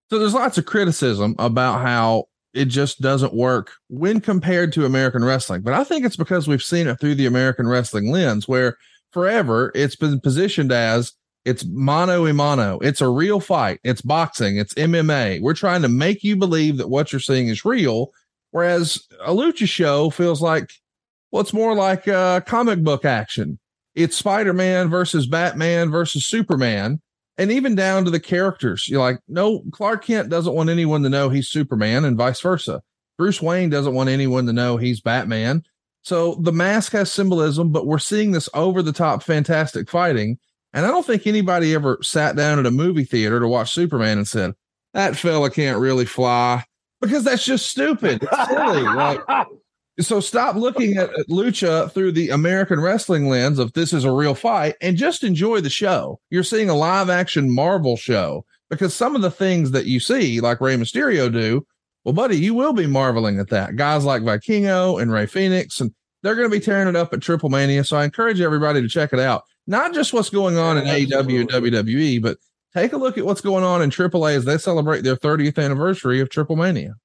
So 0.09 0.19
there's 0.19 0.33
lots 0.33 0.57
of 0.57 0.65
criticism 0.65 1.35
about 1.39 1.81
how 1.81 2.25
it 2.53 2.65
just 2.65 3.01
doesn't 3.01 3.33
work 3.33 3.71
when 3.89 4.21
compared 4.21 4.71
to 4.73 4.85
American 4.85 5.23
wrestling. 5.23 5.61
But 5.61 5.73
I 5.73 5.83
think 5.83 6.05
it's 6.05 6.15
because 6.15 6.47
we've 6.47 6.63
seen 6.63 6.87
it 6.87 6.99
through 6.99 7.15
the 7.15 7.25
American 7.25 7.67
wrestling 7.67 8.11
lens 8.11 8.47
where 8.47 8.77
forever 9.11 9.71
it's 9.75 9.95
been 9.95 10.19
positioned 10.19 10.71
as 10.71 11.13
it's 11.43 11.65
mano 11.65 12.25
a 12.25 12.33
mano. 12.33 12.79
It's 12.79 13.01
a 13.01 13.09
real 13.09 13.39
fight. 13.39 13.79
It's 13.83 14.01
boxing. 14.01 14.57
It's 14.57 14.73
MMA. 14.73 15.41
We're 15.41 15.53
trying 15.53 15.83
to 15.83 15.89
make 15.89 16.23
you 16.23 16.35
believe 16.35 16.77
that 16.77 16.89
what 16.89 17.11
you're 17.11 17.19
seeing 17.19 17.47
is 17.49 17.63
real. 17.63 18.11
Whereas 18.51 19.03
a 19.23 19.31
lucha 19.31 19.67
show 19.67 20.09
feels 20.09 20.41
like, 20.41 20.71
well, 21.31 21.41
it's 21.41 21.53
more 21.53 21.75
like 21.75 22.07
a 22.07 22.41
comic 22.47 22.83
book 22.83 23.05
action. 23.05 23.59
It's 23.93 24.15
Spider 24.15 24.53
Man 24.53 24.89
versus 24.89 25.27
Batman 25.27 25.91
versus 25.91 26.25
Superman 26.25 27.01
and 27.37 27.51
even 27.51 27.75
down 27.75 28.05
to 28.05 28.11
the 28.11 28.19
characters. 28.19 28.87
You're 28.87 29.01
like, 29.01 29.19
no, 29.27 29.63
Clark 29.71 30.05
Kent 30.05 30.29
doesn't 30.29 30.53
want 30.53 30.69
anyone 30.69 31.03
to 31.03 31.09
know 31.09 31.29
he's 31.29 31.47
Superman, 31.47 32.05
and 32.05 32.17
vice 32.17 32.41
versa. 32.41 32.81
Bruce 33.17 33.41
Wayne 33.41 33.69
doesn't 33.69 33.93
want 33.93 34.09
anyone 34.09 34.45
to 34.45 34.53
know 34.53 34.77
he's 34.77 35.01
Batman. 35.01 35.63
So 36.01 36.35
the 36.35 36.51
mask 36.51 36.91
has 36.91 37.11
symbolism, 37.11 37.71
but 37.71 37.87
we're 37.87 37.97
seeing 37.97 38.31
this 38.31 38.49
over 38.53 38.81
the 38.81 38.93
top, 38.93 39.23
fantastic 39.23 39.89
fighting. 39.89 40.37
And 40.73 40.85
I 40.85 40.89
don't 40.89 41.05
think 41.05 41.25
anybody 41.25 41.73
ever 41.73 41.97
sat 42.01 42.35
down 42.35 42.59
at 42.59 42.65
a 42.65 42.71
movie 42.71 43.05
theater 43.05 43.39
to 43.39 43.47
watch 43.47 43.73
Superman 43.73 44.17
and 44.17 44.27
said, 44.27 44.53
that 44.93 45.15
fella 45.15 45.49
can't 45.49 45.79
really 45.79 46.05
fly 46.05 46.63
because 47.01 47.23
that's 47.23 47.45
just 47.45 47.67
stupid. 47.67 48.23
It's 48.23 48.47
silly. 48.49 48.81
like, 48.81 49.19
so 49.99 50.19
stop 50.19 50.55
looking 50.55 50.97
at 50.97 51.09
lucha 51.29 51.91
through 51.91 52.11
the 52.11 52.29
American 52.29 52.79
wrestling 52.79 53.29
lens 53.29 53.59
of 53.59 53.73
this 53.73 53.93
is 53.93 54.03
a 54.03 54.11
real 54.11 54.35
fight 54.35 54.75
and 54.81 54.97
just 54.97 55.23
enjoy 55.23 55.61
the 55.61 55.69
show. 55.69 56.19
You're 56.29 56.43
seeing 56.43 56.69
a 56.69 56.75
live 56.75 57.09
action 57.09 57.53
Marvel 57.53 57.95
show 57.95 58.45
because 58.69 58.93
some 58.93 59.15
of 59.15 59.21
the 59.21 59.31
things 59.31 59.71
that 59.71 59.85
you 59.85 59.99
see, 59.99 60.41
like 60.41 60.59
Rey 60.59 60.75
Mysterio 60.75 61.31
do, 61.31 61.65
well, 62.03 62.13
buddy, 62.13 62.37
you 62.37 62.53
will 62.53 62.73
be 62.73 62.87
marveling 62.87 63.39
at 63.39 63.49
that. 63.49 63.77
Guys 63.77 64.03
like 64.03 64.21
Vikingo 64.21 65.01
and 65.01 65.11
Rey 65.11 65.25
Fénix, 65.25 65.81
and 65.81 65.93
they're 66.21 66.35
going 66.35 66.49
to 66.49 66.55
be 66.55 66.63
tearing 66.63 66.87
it 66.87 66.95
up 66.95 67.13
at 67.13 67.21
Triple 67.21 67.49
Mania. 67.49 67.83
So 67.83 67.97
I 67.97 68.03
encourage 68.03 68.41
everybody 68.41 68.81
to 68.81 68.87
check 68.87 69.13
it 69.13 69.19
out. 69.19 69.43
Not 69.65 69.93
just 69.93 70.13
what's 70.13 70.29
going 70.29 70.57
on 70.57 70.77
in 70.77 70.83
AEW 70.83 71.41
and 71.41 71.49
WWE, 71.49 72.21
but 72.21 72.37
take 72.73 72.93
a 72.93 72.97
look 72.97 73.17
at 73.17 73.25
what's 73.25 73.41
going 73.41 73.63
on 73.63 73.81
in 73.81 73.89
AAA 73.89 74.35
as 74.35 74.45
they 74.45 74.57
celebrate 74.57 75.01
their 75.01 75.15
30th 75.15 75.63
anniversary 75.63 76.19
of 76.19 76.29
Triple 76.29 76.55
Mania. 76.55 76.95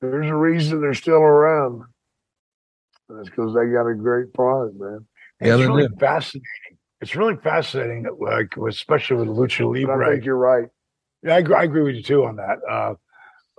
There's 0.00 0.28
a 0.28 0.34
reason 0.34 0.80
they're 0.80 0.94
still 0.94 1.14
around. 1.14 1.82
That's 3.08 3.28
because 3.28 3.54
they 3.54 3.66
got 3.66 3.86
a 3.86 3.94
great 3.94 4.32
product, 4.34 4.78
man. 4.78 5.06
Yeah, 5.40 5.56
it's 5.56 5.66
really 5.66 5.88
fascinating 5.98 6.42
it's 7.00 7.14
really 7.14 7.36
fascinating, 7.36 8.06
like 8.18 8.56
especially 8.56 9.18
with 9.18 9.28
lucha 9.28 9.86
But 9.86 10.02
I 10.02 10.10
think 10.12 10.24
you're 10.24 10.36
right. 10.36 10.66
Yeah, 11.22 11.36
I 11.36 11.38
agree, 11.38 11.56
I 11.56 11.62
agree 11.64 11.82
with 11.82 11.96
you 11.96 12.02
too 12.02 12.24
on 12.24 12.36
that. 12.36 12.58
Uh, 12.68 12.94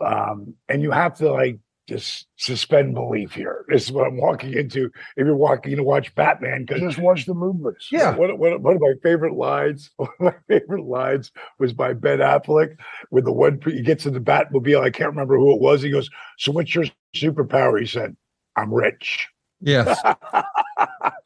um, 0.04 0.56
and 0.70 0.82
you 0.82 0.92
have 0.92 1.16
to 1.18 1.32
like 1.32 1.60
just 1.88 2.28
suspend 2.36 2.94
belief 2.94 3.34
here. 3.34 3.66
This 3.70 3.86
is 3.86 3.92
what 3.92 4.08
I'm 4.08 4.18
walking 4.18 4.54
into. 4.54 4.86
If 5.16 5.26
you're 5.26 5.36
walking 5.36 5.76
to 5.78 5.84
watch 5.84 6.14
Batman, 6.16 6.66
because 6.66 6.82
Just 6.82 6.98
watch 6.98 7.26
the 7.26 7.34
movements. 7.34 7.90
Yeah. 7.92 8.16
one, 8.16 8.38
one, 8.38 8.62
one 8.62 8.76
of 8.76 8.82
my 8.82 8.94
favorite 9.02 9.36
lines, 9.36 9.90
one 9.98 10.10
of 10.20 10.26
my 10.26 10.36
favorite 10.48 10.84
lines 10.84 11.32
was 11.60 11.74
by 11.74 11.94
Ben 11.94 12.20
Affleck 12.20 12.76
with 13.10 13.26
the 13.26 13.32
one 13.32 13.60
he 13.64 13.82
gets 13.82 14.06
in 14.06 14.14
the 14.14 14.20
Batmobile. 14.20 14.82
I 14.82 14.90
can't 14.90 15.10
remember 15.10 15.38
who 15.38 15.54
it 15.56 15.62
was. 15.62 15.82
He 15.82 15.90
goes, 15.90 16.10
"So 16.38 16.52
what's 16.52 16.76
your 16.76 16.86
superpower?" 17.16 17.80
He 17.80 17.88
said, 17.88 18.16
"I'm 18.56 18.74
rich." 18.74 19.28
Yes. 19.62 20.00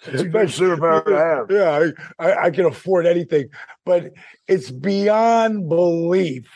It's 0.07 0.21
a 0.23 0.27
good 0.27 0.47
superpower 0.47 1.05
to 1.05 1.17
have. 1.17 1.51
Yeah, 1.51 1.91
I, 2.17 2.25
I, 2.25 2.45
I 2.45 2.49
can 2.49 2.65
afford 2.65 3.05
anything, 3.05 3.49
but 3.85 4.13
it's 4.47 4.71
beyond 4.71 5.69
belief 5.69 6.49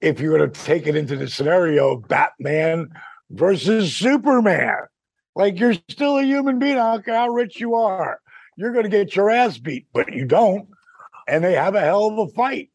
if 0.00 0.20
you're 0.20 0.36
going 0.36 0.50
to 0.50 0.60
take 0.64 0.86
it 0.86 0.94
into 0.94 1.16
the 1.16 1.28
scenario 1.28 1.96
of 1.96 2.06
Batman 2.06 2.88
versus 3.30 3.96
Superman. 3.96 4.76
Like 5.34 5.58
you're 5.58 5.74
still 5.88 6.18
a 6.18 6.22
human 6.24 6.58
being. 6.58 6.78
I 6.78 6.92
don't 6.94 7.04
care 7.04 7.14
how 7.16 7.28
rich 7.28 7.60
you 7.60 7.74
are, 7.74 8.20
you're 8.56 8.72
going 8.72 8.84
to 8.84 8.90
get 8.90 9.14
your 9.14 9.30
ass 9.30 9.58
beat, 9.58 9.86
but 9.92 10.12
you 10.12 10.24
don't. 10.24 10.68
And 11.28 11.44
they 11.44 11.52
have 11.54 11.74
a 11.74 11.80
hell 11.80 12.06
of 12.08 12.18
a 12.18 12.32
fight, 12.32 12.70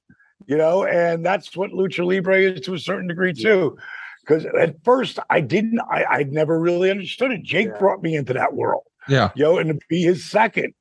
you 0.45 0.55
know. 0.57 0.85
And 0.85 1.25
that's 1.25 1.57
what 1.57 1.71
lucha 1.71 2.05
libre 2.05 2.39
is 2.39 2.61
to 2.61 2.73
a 2.75 2.79
certain 2.79 3.07
degree 3.07 3.33
too. 3.33 3.77
Because 4.21 4.45
at 4.45 4.81
first 4.85 5.19
I 5.29 5.41
didn't, 5.41 5.79
I 5.81 6.05
I 6.05 6.23
never 6.23 6.57
really 6.59 6.89
understood 6.89 7.31
it. 7.31 7.43
Jake 7.43 7.67
Yeah. 7.67 7.79
brought 7.79 8.01
me 8.01 8.15
into 8.15 8.31
that 8.33 8.53
world 8.53 8.83
Yeah. 9.09 9.31
you 9.35 9.43
know, 9.43 9.57
and 9.57 9.69
to 9.69 9.85
be 9.89 10.03
his 10.03 10.23
second. 10.29 10.73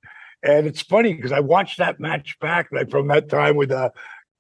And 0.45 0.67
it's 0.67 0.83
funny 0.83 1.15
because 1.15 1.33
I 1.33 1.41
watched 1.41 1.79
that 1.79 1.99
match 1.99 2.39
back 2.41 2.69
like 2.73 2.91
from 2.91 3.09
that 3.09 3.29
time 3.29 3.57
with 3.57 3.73
uh 3.73 3.91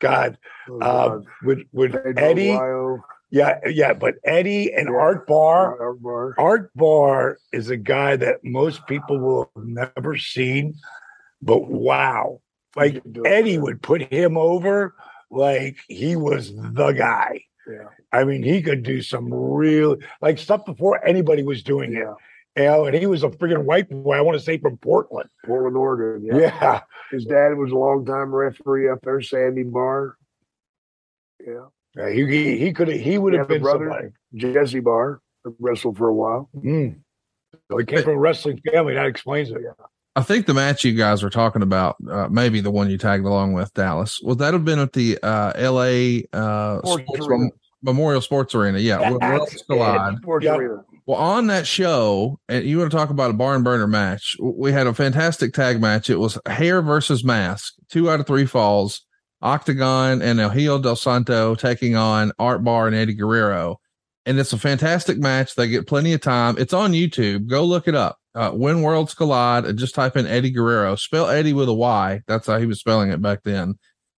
God, 0.00 0.36
Oh, 0.68 0.78
uh, 0.80 1.08
God. 1.08 1.24
with 1.42 1.58
with 1.72 1.92
Pedro 1.92 2.12
Eddie. 2.16 2.48
Guayo, 2.50 3.00
Yeah, 3.32 3.60
yeah, 3.66 3.94
but 3.94 4.16
Eddie 4.24 4.72
and 4.74 4.90
Yeah. 4.90 4.96
Art 4.96 5.26
Barr. 5.26 5.80
Art 5.80 6.02
Barr. 6.02 6.34
Art 6.38 6.70
Barr 6.76 7.38
is 7.50 7.70
a 7.70 7.78
guy 7.78 8.14
that 8.16 8.44
most 8.44 8.86
people 8.86 9.18
will 9.18 9.50
have 9.56 9.64
never 9.64 10.18
seen, 10.18 10.74
but 11.40 11.66
wow. 11.66 12.42
Like 12.76 13.02
do 13.10 13.22
it. 13.24 13.28
Eddie 13.28 13.58
would 13.58 13.80
put 13.80 14.02
him 14.12 14.36
over 14.36 14.94
like 15.30 15.78
he 15.88 16.14
was 16.14 16.54
the 16.54 16.92
guy. 16.92 17.40
Yeah. 17.66 17.88
I 18.12 18.24
mean, 18.24 18.42
he 18.42 18.60
could 18.60 18.82
do 18.82 19.00
some 19.00 19.32
real 19.32 19.96
like 20.20 20.38
stuff 20.38 20.66
before 20.66 21.02
anybody 21.04 21.42
was 21.42 21.62
doing 21.62 21.94
it. 21.94 22.00
Yeah. 22.00 22.14
You 22.54 22.64
know, 22.64 22.84
and 22.84 22.94
he 22.94 23.06
was 23.06 23.22
a 23.22 23.30
freaking 23.30 23.64
white 23.64 23.88
boy, 23.88 24.14
I 24.14 24.20
want 24.20 24.38
to 24.38 24.44
say 24.44 24.58
from 24.58 24.76
Portland. 24.76 25.30
Portland, 25.46 25.74
Oregon. 25.76 26.26
Yeah. 26.26 26.36
Yeah. 26.38 26.80
His 27.10 27.24
dad 27.24 27.56
was 27.56 27.70
a 27.70 27.76
longtime 27.76 28.34
referee 28.34 28.90
up 28.90 28.98
there, 29.02 29.22
Sandy 29.22 29.62
Barr. 29.62 30.18
Yeah. 31.46 31.68
Yeah, 31.96 32.10
he 32.10 32.26
he, 32.26 32.58
he 32.58 32.72
could 32.72 32.88
have 32.88 33.00
he 33.00 33.18
would 33.18 33.34
have 33.34 33.48
been 33.48 33.62
brother. 33.62 33.88
somebody. 33.90 34.08
Jesse 34.54 34.80
Barr 34.80 35.20
wrestled 35.58 35.98
for 35.98 36.08
a 36.08 36.14
while. 36.14 36.48
Mm. 36.56 36.96
So 37.70 37.78
he 37.78 37.84
came 37.84 38.02
from 38.02 38.14
a 38.14 38.18
wrestling 38.18 38.60
family. 38.72 38.94
That 38.94 39.06
explains 39.06 39.50
it. 39.50 39.58
I 40.14 40.22
think 40.22 40.46
the 40.46 40.54
match 40.54 40.84
you 40.84 40.92
guys 40.94 41.22
were 41.22 41.30
talking 41.30 41.62
about, 41.62 41.96
uh, 42.10 42.28
maybe 42.28 42.60
the 42.60 42.70
one 42.70 42.90
you 42.90 42.98
tagged 42.98 43.24
along 43.24 43.54
with 43.54 43.72
Dallas, 43.72 44.20
would 44.22 44.38
that 44.38 44.52
have 44.52 44.64
been 44.64 44.78
at 44.78 44.92
the 44.92 45.18
uh, 45.22 45.52
L.A. 45.56 46.24
Uh, 46.34 46.78
Sports 46.80 47.02
Sports 47.04 47.26
Arena. 47.26 47.38
Mem- 47.44 47.50
Memorial 47.82 48.20
Sports 48.20 48.54
Arena? 48.54 48.78
Yeah, 48.78 49.10
World- 49.10 49.22
Worlds 49.22 49.50
That's 49.52 49.62
Collide. 49.64 50.18
Sports 50.18 50.44
Yeah. 50.44 50.56
Arena. 50.56 50.84
Well, 51.06 51.18
on 51.18 51.46
that 51.48 51.66
show, 51.66 52.38
and 52.48 52.64
you 52.64 52.78
want 52.78 52.90
to 52.90 52.96
talk 52.96 53.08
about 53.10 53.30
a 53.30 53.34
barn 53.34 53.62
burner 53.64 53.86
match? 53.88 54.36
We 54.40 54.70
had 54.70 54.86
a 54.86 54.94
fantastic 54.94 55.52
tag 55.54 55.80
match. 55.80 56.08
It 56.10 56.16
was 56.20 56.38
hair 56.46 56.80
versus 56.82 57.24
mask, 57.24 57.74
two 57.90 58.08
out 58.10 58.20
of 58.20 58.26
three 58.26 58.46
falls. 58.46 59.04
Octagon 59.42 60.22
and 60.22 60.40
El 60.40 60.50
Hijo 60.50 60.78
del 60.78 60.96
Santo 60.96 61.54
taking 61.54 61.96
on 61.96 62.32
Art 62.38 62.64
Barr 62.64 62.86
and 62.86 62.96
Eddie 62.96 63.14
Guerrero. 63.14 63.80
And 64.24 64.38
it's 64.38 64.52
a 64.52 64.58
fantastic 64.58 65.18
match. 65.18 65.54
They 65.54 65.68
get 65.68 65.86
plenty 65.86 66.12
of 66.12 66.20
time. 66.20 66.56
It's 66.58 66.72
on 66.72 66.92
YouTube. 66.92 67.48
Go 67.48 67.64
look 67.64 67.88
it 67.88 67.94
up. 67.94 68.18
Uh, 68.34 68.50
when 68.50 68.80
Worlds 68.80 69.12
Collide, 69.12 69.66
and 69.66 69.78
just 69.78 69.94
type 69.94 70.16
in 70.16 70.26
Eddie 70.26 70.50
Guerrero. 70.50 70.96
Spell 70.96 71.28
Eddie 71.28 71.52
with 71.52 71.68
a 71.68 71.74
Y. 71.74 72.22
That's 72.26 72.46
how 72.46 72.58
he 72.58 72.64
was 72.64 72.80
spelling 72.80 73.10
it 73.10 73.20
back 73.20 73.42
then. 73.42 73.74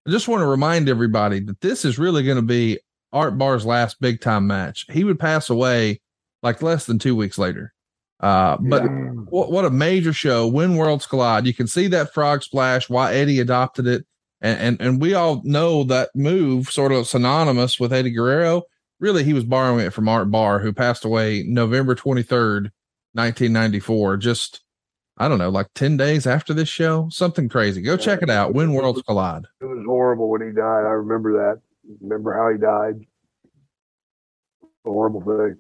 I 0.07 0.11
just 0.11 0.29
want 0.29 0.43
to 0.43 0.47
remind 0.47 0.89
everybody 0.89 1.41
that 1.41 1.61
this 1.61 1.85
is 1.85 1.99
really 1.99 2.23
going 2.23 2.37
to 2.37 2.43
be 2.43 2.79
Art 3.13 3.39
Barr's 3.39 3.65
last 3.65 4.01
big 4.01 4.21
time 4.21 4.47
match. 4.47 4.85
He 4.91 5.05
would 5.05 5.19
pass 5.19 5.49
away 5.49 6.01
like 6.43 6.61
less 6.61 6.85
than 6.85 6.99
two 6.99 7.17
weeks 7.17 7.39
later. 7.39 7.73
Uh, 8.21 8.57
but 8.61 8.83
what, 9.31 9.51
what 9.51 9.65
a 9.65 9.71
major 9.71 10.13
show 10.13 10.47
when 10.47 10.77
worlds 10.77 11.07
collide. 11.07 11.47
You 11.47 11.55
can 11.55 11.67
see 11.67 11.89
that 11.89 12.13
frog 12.15 12.43
splash, 12.43 12.89
why 12.89 13.15
Eddie 13.15 13.41
adopted 13.41 13.87
it. 13.87 14.05
And, 14.43 14.59
and, 14.59 14.81
and 14.81 15.01
we 15.01 15.15
all 15.15 15.41
know 15.45 15.85
that 15.85 16.11
move 16.15 16.69
sort 16.69 16.93
of 16.93 17.07
synonymous 17.07 17.79
with 17.79 17.93
Eddie 17.93 18.11
Guerrero. 18.11 18.65
Really, 18.99 19.25
he 19.25 19.33
was 19.33 19.45
borrowing 19.45 19.87
it 19.87 19.93
from 19.93 20.09
Art 20.09 20.31
Barr, 20.31 20.59
who 20.59 20.73
passed 20.73 21.05
away 21.05 21.45
November 21.47 21.95
23rd, 21.95 22.71
1994. 23.15 24.17
Just, 24.17 24.63
I 25.17 25.29
don't 25.29 25.39
know, 25.39 25.49
like 25.49 25.69
10 25.75 25.97
days 25.97 26.27
after 26.27 26.53
this 26.53 26.69
show, 26.69 27.09
something 27.11 27.49
crazy. 27.49 27.83
Go 27.83 27.97
check 27.97 28.21
it 28.23 28.31
out. 28.31 28.53
When 28.53 28.73
worlds 28.73 29.03
collide. 29.03 29.45
It 29.61 29.65
was 29.65 29.85
horrible 29.87 30.29
when 30.29 30.43
he 30.43 30.53
died. 30.53 30.85
I 30.85 30.95
remember 30.95 31.33
that. 31.35 31.61
Remember 32.01 32.35
how 32.35 32.51
he 32.51 32.59
died. 32.59 33.07
A 34.85 34.91
horrible 34.91 35.21
thing. 35.21 35.57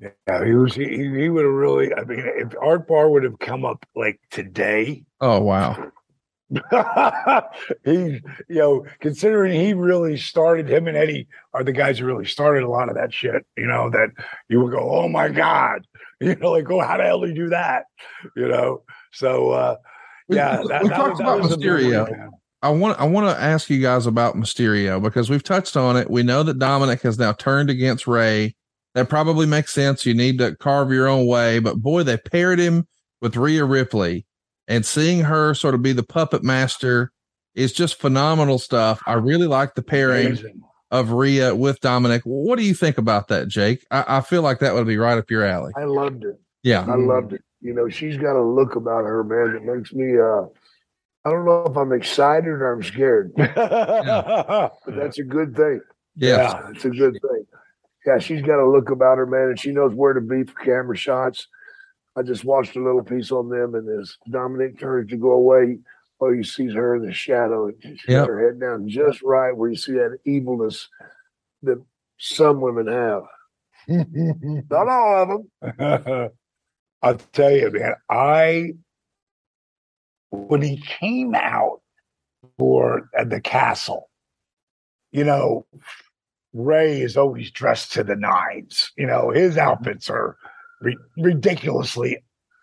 Yeah, 0.00 0.44
he 0.44 0.52
was. 0.52 0.74
He, 0.74 0.84
he 0.86 1.28
would 1.28 1.44
have 1.44 1.52
really. 1.52 1.92
I 1.92 2.04
mean, 2.04 2.22
if 2.36 2.54
Art 2.62 2.86
Barr 2.86 3.10
would 3.10 3.24
have 3.24 3.38
come 3.38 3.64
up 3.64 3.84
like 3.96 4.20
today, 4.30 5.04
Oh, 5.20 5.40
wow. 5.40 5.90
he, 7.84 8.20
you 8.48 8.58
know, 8.58 8.86
considering 9.00 9.58
he 9.60 9.74
really 9.74 10.16
started 10.16 10.68
him 10.68 10.86
and 10.88 10.96
Eddie 10.96 11.28
are 11.52 11.62
the 11.64 11.72
guys 11.72 11.98
who 11.98 12.06
really 12.06 12.24
started 12.26 12.62
a 12.62 12.68
lot 12.68 12.88
of 12.88 12.94
that 12.96 13.12
shit. 13.12 13.44
You 13.56 13.66
know 13.66 13.90
that 13.90 14.10
you 14.48 14.60
would 14.62 14.72
go, 14.72 14.78
oh 14.80 15.08
my 15.08 15.28
god, 15.28 15.86
you 16.20 16.34
know, 16.36 16.50
like, 16.52 16.70
oh, 16.70 16.80
how 16.80 16.96
the 16.96 17.04
hell 17.04 17.20
do 17.20 17.28
you 17.28 17.34
do 17.34 17.48
that? 17.50 17.84
You 18.36 18.48
know, 18.48 18.82
so 19.12 19.50
uh 19.50 19.76
yeah, 20.28 20.60
we- 20.60 20.68
that, 20.68 20.82
we 20.82 20.88
that 20.88 20.96
talked 20.96 21.10
was- 21.12 21.20
about 21.20 21.40
one, 21.40 21.50
Mysterio. 21.50 22.28
I 22.60 22.70
want 22.70 22.98
I 22.98 23.04
want 23.04 23.28
to 23.28 23.40
ask 23.42 23.70
you 23.70 23.80
guys 23.80 24.06
about 24.06 24.34
Mysterio 24.34 25.00
because 25.00 25.30
we've 25.30 25.44
touched 25.44 25.76
on 25.76 25.96
it. 25.96 26.10
We 26.10 26.24
know 26.24 26.42
that 26.42 26.58
Dominic 26.58 27.02
has 27.02 27.16
now 27.18 27.32
turned 27.32 27.70
against 27.70 28.06
Rey. 28.08 28.56
That 28.94 29.08
probably 29.08 29.46
makes 29.46 29.72
sense. 29.72 30.04
You 30.04 30.14
need 30.14 30.38
to 30.38 30.56
carve 30.56 30.90
your 30.90 31.06
own 31.06 31.26
way, 31.28 31.60
but 31.60 31.76
boy, 31.76 32.02
they 32.02 32.16
paired 32.16 32.58
him 32.58 32.88
with 33.20 33.36
Rhea 33.36 33.64
Ripley, 33.64 34.26
and 34.68 34.86
seeing 34.86 35.20
her 35.20 35.54
sort 35.54 35.74
of 35.74 35.82
be 35.82 35.92
the 35.92 36.04
puppet 36.04 36.44
master 36.44 37.10
is 37.56 37.72
just 37.72 37.98
phenomenal 37.98 38.58
stuff. 38.60 39.02
I 39.06 39.14
really 39.14 39.48
like 39.48 39.74
the 39.74 39.82
pairing 39.82 40.26
Amazing. 40.28 40.60
of 40.92 41.10
Rhea 41.10 41.54
with 41.56 41.80
Dominic. 41.80 42.22
What 42.24 42.56
do 42.58 42.64
you 42.64 42.74
think 42.74 42.98
about 42.98 43.26
that, 43.28 43.48
Jake? 43.48 43.84
I, 43.90 44.18
I 44.18 44.20
feel 44.20 44.42
like 44.42 44.60
that 44.60 44.74
would 44.74 44.86
be 44.86 44.98
right 44.98 45.18
up 45.18 45.30
your 45.30 45.44
alley. 45.44 45.72
I 45.76 45.84
loved 45.84 46.24
it. 46.24 46.40
Yeah, 46.62 46.84
I 46.88 46.94
loved 46.94 47.32
it. 47.32 47.42
You 47.60 47.74
know, 47.74 47.88
she's 47.88 48.16
got 48.16 48.36
a 48.38 48.42
look 48.42 48.76
about 48.76 49.04
her, 49.04 49.24
man, 49.24 49.54
that 49.54 49.64
makes 49.64 49.92
me 49.92 50.16
uh 50.18 50.42
I 51.24 51.30
don't 51.30 51.44
know 51.44 51.64
if 51.68 51.76
I'm 51.76 51.92
excited 51.92 52.46
or 52.48 52.72
I'm 52.72 52.82
scared, 52.82 53.32
but 53.36 54.76
that's 54.86 55.18
a 55.18 55.24
good 55.24 55.56
thing. 55.56 55.80
yeah, 56.16 56.68
It's 56.70 56.84
a 56.84 56.90
good 56.90 57.14
thing. 57.20 57.46
Yeah, 58.06 58.18
she's 58.18 58.40
got 58.42 58.60
a 58.62 58.66
look 58.70 58.88
about 58.90 59.18
her, 59.18 59.26
man, 59.26 59.48
and 59.48 59.60
she 59.60 59.72
knows 59.72 59.92
where 59.92 60.12
to 60.14 60.20
be 60.20 60.44
for 60.44 60.54
camera 60.64 60.96
shots. 60.96 61.48
I 62.18 62.22
just 62.22 62.44
watched 62.44 62.74
a 62.76 62.82
little 62.82 63.04
piece 63.04 63.30
on 63.30 63.48
them, 63.48 63.76
and 63.76 63.88
as 64.00 64.16
Dominic 64.28 64.80
turns 64.80 65.10
to 65.10 65.16
go 65.16 65.32
away, 65.32 65.78
oh, 66.20 66.30
you 66.32 66.42
sees 66.42 66.74
her 66.74 66.96
in 66.96 67.06
the 67.06 67.12
shadow. 67.12 67.68
and 67.68 67.76
She's 67.82 68.00
Yep. 68.08 68.26
her 68.26 68.46
head 68.48 68.60
down 68.60 68.88
just 68.88 69.22
right 69.22 69.56
where 69.56 69.70
you 69.70 69.76
see 69.76 69.92
that 69.92 70.18
evilness 70.24 70.88
that 71.62 71.80
some 72.18 72.60
women 72.60 72.88
have. 72.88 73.22
Not 73.88 74.88
all 74.88 75.22
of 75.22 75.28
them. 75.78 76.30
I'll 77.02 77.14
tell 77.32 77.52
you, 77.52 77.70
man, 77.70 77.94
I 78.10 78.72
when 80.30 80.60
he 80.60 80.78
came 80.78 81.34
out 81.34 81.80
for 82.58 83.08
at 83.16 83.30
the 83.30 83.40
castle, 83.40 84.10
you 85.12 85.24
know, 85.24 85.66
Rey 86.52 87.00
is 87.00 87.16
always 87.16 87.50
dressed 87.52 87.92
to 87.92 88.02
the 88.04 88.16
nines. 88.16 88.90
You 88.96 89.06
know, 89.06 89.30
his 89.30 89.56
outfits 89.56 90.10
are 90.10 90.36
ri- 90.80 90.96
ridiculously 91.16 92.22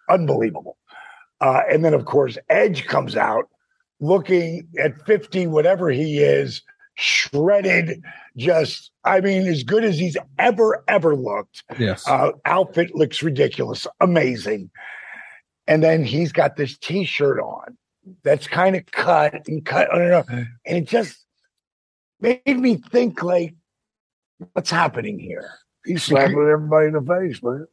unbelievable. 0.10 0.78
Uh, 1.42 1.62
and 1.70 1.84
then, 1.84 1.94
of 1.94 2.06
course, 2.06 2.38
Edge 2.50 2.86
comes 2.86 3.16
out 3.16 3.46
looking 4.00 4.68
at 4.80 5.06
50, 5.06 5.48
whatever 5.48 5.90
he 5.90 6.20
is, 6.20 6.62
shredded, 6.96 8.02
just, 8.38 8.92
I 9.04 9.20
mean, 9.22 9.48
as 9.48 9.64
good 9.64 9.84
as 9.84 9.98
he's 10.00 10.18
ever, 10.40 10.84
ever 10.88 11.16
looked. 11.16 11.64
yes, 11.78 12.08
Uh, 12.08 12.32
outfit 12.46 12.96
looks 12.96 13.22
ridiculous, 13.22 13.86
amazing. 14.00 14.70
And 15.68 15.84
then 15.84 16.04
he's 16.06 16.32
got 16.32 16.56
this 16.56 16.78
T-shirt 16.78 17.40
on 17.40 17.78
that's 18.24 18.48
kind 18.48 18.76
of 18.76 18.86
cut 18.88 19.48
and 19.48 19.66
cut, 19.66 19.92
I 19.94 19.98
don't 19.98 20.10
know, 20.10 20.46
and 20.66 20.78
it 20.78 20.88
just 20.88 21.26
made 22.22 22.42
me 22.46 22.76
think 22.78 23.24
like, 23.24 23.56
what's 24.54 24.70
happening 24.70 25.20
here? 25.20 25.50
He's 25.86 26.04
slapping 26.04 26.38
everybody 26.38 26.88
in 26.88 26.94
the 26.94 27.02
face, 27.02 27.42
man. 27.44 27.66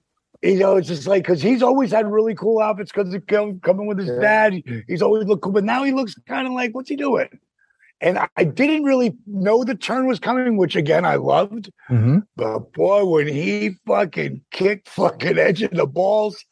You 0.42 0.58
know, 0.58 0.76
it's 0.76 0.88
just 0.88 1.06
like 1.06 1.22
because 1.22 1.40
he's 1.40 1.62
always 1.62 1.92
had 1.92 2.10
really 2.10 2.34
cool 2.34 2.60
outfits 2.60 2.90
because 2.92 3.14
of 3.14 3.24
com- 3.28 3.60
coming 3.60 3.86
with 3.86 3.98
his 3.98 4.08
Yeah. 4.08 4.20
dad. 4.50 4.62
He's 4.88 5.00
always 5.02 5.24
looked 5.26 5.42
cool, 5.42 5.52
but 5.52 5.62
now 5.64 5.84
he 5.84 5.92
looks 5.92 6.14
kind 6.26 6.46
of 6.48 6.52
like, 6.52 6.74
what's 6.74 6.88
he 6.88 6.96
doing? 6.96 7.28
And 8.00 8.18
I- 8.18 8.28
I 8.36 8.42
didn't 8.42 8.82
really 8.82 9.16
know 9.26 9.62
the 9.62 9.76
turn 9.76 10.08
was 10.08 10.18
coming, 10.18 10.56
which 10.56 10.74
again 10.74 11.04
I 11.04 11.14
loved. 11.14 11.70
Mm-hmm. 11.88 12.18
But 12.34 12.72
boy, 12.72 13.04
when 13.04 13.28
he 13.28 13.76
fucking 13.86 14.42
kicked 14.50 14.88
fucking 14.88 15.38
Edge 15.38 15.62
in 15.62 15.76
the 15.76 15.86
balls, 15.86 16.44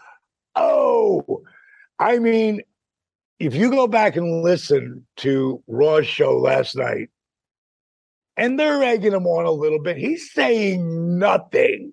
oh, 0.55 1.43
I 1.99 2.21
mean, 2.21 2.63
if 3.41 3.57
you 3.57 3.71
go 3.71 3.89
back 3.89 4.15
and 4.15 4.43
listen 4.43 5.05
to 5.17 5.61
Raw's 5.67 6.07
show 6.07 6.39
last 6.39 6.77
night, 6.77 7.09
and 8.37 8.59
they're 8.59 8.83
egging 8.85 9.13
him 9.13 9.27
on 9.27 9.47
a 9.47 9.51
little 9.51 9.81
bit, 9.83 9.97
he's 9.97 10.33
saying 10.33 11.19
nothing. 11.19 11.93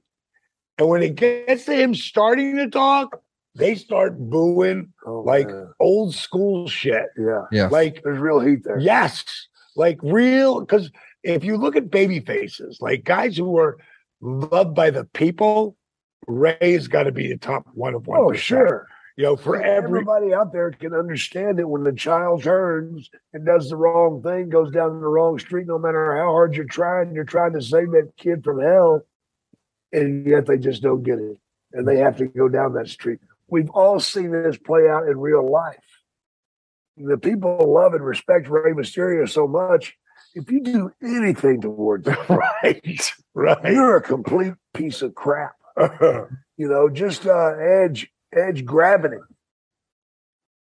And 0.77 0.87
when 0.87 1.01
it 1.01 1.15
gets 1.15 1.65
to 1.65 1.73
him 1.73 1.95
starting 1.95 2.55
to 2.57 2.69
talk, 2.69 3.21
they 3.55 3.75
start 3.75 4.17
booing 4.19 4.93
Oh, 5.05 5.21
like 5.21 5.47
man. 5.47 5.73
old 5.79 6.13
school 6.13 6.67
shit. 6.67 7.07
yeah, 7.17 7.45
Yeah. 7.51 7.67
Like 7.67 8.01
there's 8.03 8.19
real 8.19 8.39
heat 8.39 8.63
there. 8.63 8.77
Yes, 8.79 9.25
like 9.75 9.99
real. 10.03 10.59
Because 10.59 10.91
if 11.23 11.43
you 11.43 11.57
look 11.57 11.75
at 11.75 11.89
baby 11.89 12.19
faces, 12.19 12.77
like 12.81 13.03
guys 13.03 13.35
who 13.35 13.57
are 13.57 13.77
loved 14.21 14.75
by 14.75 14.91
the 14.91 15.05
people, 15.05 15.75
Rey's 16.27 16.87
got 16.87 17.03
to 17.03 17.11
be 17.11 17.27
the 17.29 17.37
top 17.37 17.65
one 17.73 17.95
of 17.95 18.05
one. 18.05 18.19
Oh, 18.19 18.33
sure. 18.33 18.87
You 19.15 19.23
know, 19.23 19.35
for 19.35 19.55
every 19.59 19.99
Everybody 20.01 20.31
out 20.35 20.53
there 20.53 20.69
can 20.69 20.93
understand 20.93 21.59
it 21.59 21.67
when 21.67 21.83
the 21.83 21.91
child 21.93 22.43
turns 22.43 23.09
and 23.33 23.43
does 23.47 23.69
the 23.69 23.75
wrong 23.75 24.21
thing, 24.21 24.49
goes 24.49 24.71
down 24.71 25.01
the 25.01 25.07
wrong 25.07 25.39
street, 25.39 25.65
no 25.65 25.79
matter 25.79 26.15
how 26.15 26.25
hard 26.31 26.53
you're 26.53 26.65
trying, 26.65 27.15
you're 27.15 27.23
trying 27.23 27.53
to 27.53 27.61
save 27.61 27.89
that 27.91 28.11
kid 28.17 28.43
from 28.43 28.61
hell, 28.61 29.01
and 29.91 30.25
yet 30.25 30.45
they 30.45 30.57
just 30.57 30.81
don't 30.81 31.03
get 31.03 31.19
it. 31.19 31.37
And 31.73 31.87
they 31.87 31.97
have 31.97 32.17
to 32.17 32.25
go 32.25 32.47
down 32.47 32.73
that 32.73 32.87
street. 32.87 33.19
We've 33.47 33.69
all 33.69 33.99
seen 33.99 34.31
this 34.31 34.57
play 34.57 34.89
out 34.89 35.07
in 35.07 35.19
real 35.19 35.49
life. 35.49 35.77
The 36.97 37.17
people 37.17 37.73
love 37.73 37.93
and 37.93 38.03
respect 38.03 38.49
Rey 38.49 38.71
Mysterio 38.71 39.29
so 39.29 39.47
much. 39.47 39.95
If 40.33 40.51
you 40.51 40.61
do 40.61 40.91
anything 41.01 41.61
towards 41.61 42.07
it, 42.07 42.17
right, 42.29 43.13
right. 43.33 43.73
you're 43.73 43.97
a 43.97 44.01
complete 44.01 44.53
piece 44.73 45.01
of 45.01 45.15
crap. 45.15 45.55
You 46.57 46.67
know, 46.67 46.89
just 46.89 47.27
uh, 47.27 47.53
Edge 47.59 48.11
Edge 48.35 48.65
grabbing 48.65 49.11
him, 49.11 49.27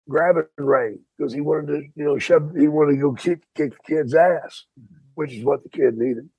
grabbing 0.09 0.43
Rey 0.57 0.97
because 1.18 1.34
he 1.34 1.39
wanted 1.39 1.68
to, 1.68 1.82
you 1.95 2.03
know, 2.03 2.20
shove. 2.20 2.51
He 2.57 2.68
wanted 2.68 2.95
to 2.95 3.01
go 3.01 3.13
kick 3.13 3.39
kick 3.55 3.72
the 3.72 3.78
kid's 3.88 4.13
ass, 4.13 4.65
which 5.15 5.32
is 5.32 5.45
what 5.45 5.63
the 5.63 5.70
kid 5.70 5.97
needed. 5.97 6.30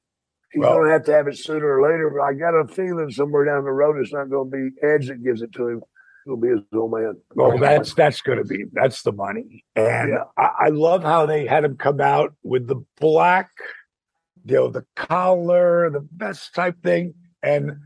He's 0.53 0.61
Well- 0.61 0.75
going 0.75 0.87
to 0.87 0.93
have 0.93 1.05
to 1.05 1.13
have 1.13 1.29
it 1.29 1.37
sooner 1.37 1.79
or 1.79 1.83
later, 1.83 2.11
but 2.11 2.23
I 2.23 2.33
got 2.35 2.55
a 2.59 2.67
feeling 2.69 3.11
somewhere 3.11 3.45
down 3.45 3.65
the 3.65 3.71
road 3.71 3.99
it's 3.99 4.13
not 4.13 4.31
going 4.31 4.51
to 4.51 4.57
be 4.71 4.87
Edge 4.87 5.09
that 5.09 5.23
gives 5.23 5.43
it 5.43 5.53
to 5.53 5.69
him. 5.69 5.83
It'll 6.27 6.37
be 6.37 6.49
his 6.49 6.61
old 6.75 6.93
man. 6.93 7.15
Well, 7.35 7.57
that's 7.59 7.95
that's 7.95 8.21
going 8.21 8.39
to 8.39 8.45
be 8.45 8.65
that's 8.73 9.03
the 9.03 9.13
money, 9.13 9.65
and 9.75 10.11
Yeah. 10.11 10.25
I, 10.37 10.51
I 10.67 10.69
love 10.69 11.03
how 11.03 11.25
they 11.25 11.47
had 11.47 11.65
him 11.65 11.77
come 11.77 12.01
out 12.03 12.35
with 12.43 12.67
the 12.67 12.77
black, 13.01 13.51
you 14.45 14.55
know, 14.57 14.69
the 14.69 14.85
collar, 14.95 15.89
the 15.91 16.07
best 16.13 16.55
type 16.55 16.83
thing, 16.83 17.15
and 17.43 17.79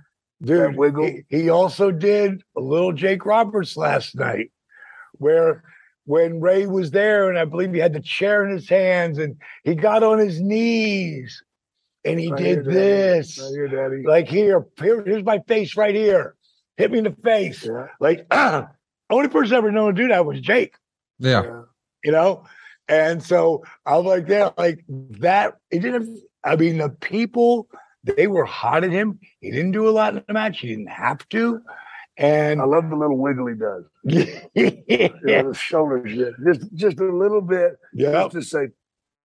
dude. 0.42 0.74
He, 0.98 1.22
he 1.28 1.48
also 1.50 1.92
did 1.92 2.42
a 2.56 2.60
little 2.60 2.92
Jake 2.92 3.24
Roberts 3.26 3.76
last 3.76 4.16
night, 4.16 4.50
where 5.12 5.62
when 6.04 6.40
Rey 6.40 6.66
was 6.66 6.90
there, 6.90 7.28
and 7.28 7.38
I 7.38 7.44
believe 7.44 7.72
he 7.72 7.78
had 7.78 7.92
the 7.92 8.00
chair 8.00 8.44
in 8.44 8.50
his 8.56 8.68
hands, 8.68 9.18
and 9.18 9.36
he 9.62 9.76
got 9.76 10.02
on 10.02 10.18
his 10.18 10.40
knees, 10.40 11.44
and 12.04 12.18
he 12.20 12.30
Right 12.30 12.38
did 12.42 12.64
Daddy. 12.64 12.74
this, 12.74 13.38
Right 13.38 13.50
here, 13.50 13.68
Daddy. 13.68 14.02
like 14.06 14.28
here, 14.28 14.66
here, 14.80 15.02
here's 15.04 15.24
my 15.24 15.38
face 15.46 15.76
right 15.76 15.94
here, 15.94 16.34
hit 16.76 16.90
me 16.90 16.98
in 16.98 17.04
the 17.04 17.16
face. 17.22 17.64
yeah, 17.64 17.86
Like, 18.00 18.26
only 19.10 19.28
person 19.28 19.56
ever 19.56 19.70
known 19.70 19.94
to 19.94 20.02
do 20.02 20.08
that 20.08 20.24
was 20.26 20.40
Jake, 20.40 20.74
Yeah. 21.18 21.42
yeah. 21.42 21.62
you 22.04 22.12
know? 22.12 22.44
And 22.88 23.22
so 23.22 23.62
I 23.86 23.96
was 23.96 24.04
like, 24.06 24.28
yeah, 24.28 24.50
like 24.58 24.84
that. 24.88 25.56
It 25.70 25.80
didn't, 25.80 26.18
I 26.44 26.56
mean, 26.56 26.78
the 26.78 26.88
people, 26.90 27.68
they 28.04 28.26
were 28.26 28.44
hot 28.44 28.82
at 28.84 28.90
him. 28.90 29.20
He 29.40 29.50
didn't 29.52 29.70
do 29.72 29.88
a 29.88 29.90
lot 29.90 30.16
in 30.16 30.24
the 30.26 30.32
match. 30.34 30.58
He 30.58 30.68
didn't 30.68 30.88
have 30.90 31.26
to. 31.30 31.60
And 32.18 32.60
I 32.60 32.64
love 32.64 32.90
the 32.90 32.96
little 32.96 33.16
wiggle 33.16 33.46
he 33.46 33.54
does. 33.54 33.84
yeah, 34.54 34.68
You 34.84 35.10
know, 35.24 35.48
the 35.52 35.54
shoulders, 35.54 36.12
just 36.44 36.74
just 36.74 37.00
a 37.00 37.04
little 37.04 37.40
bit, 37.40 37.76
yeah, 37.94 38.10
just 38.24 38.32
to 38.32 38.42
say, 38.42 38.68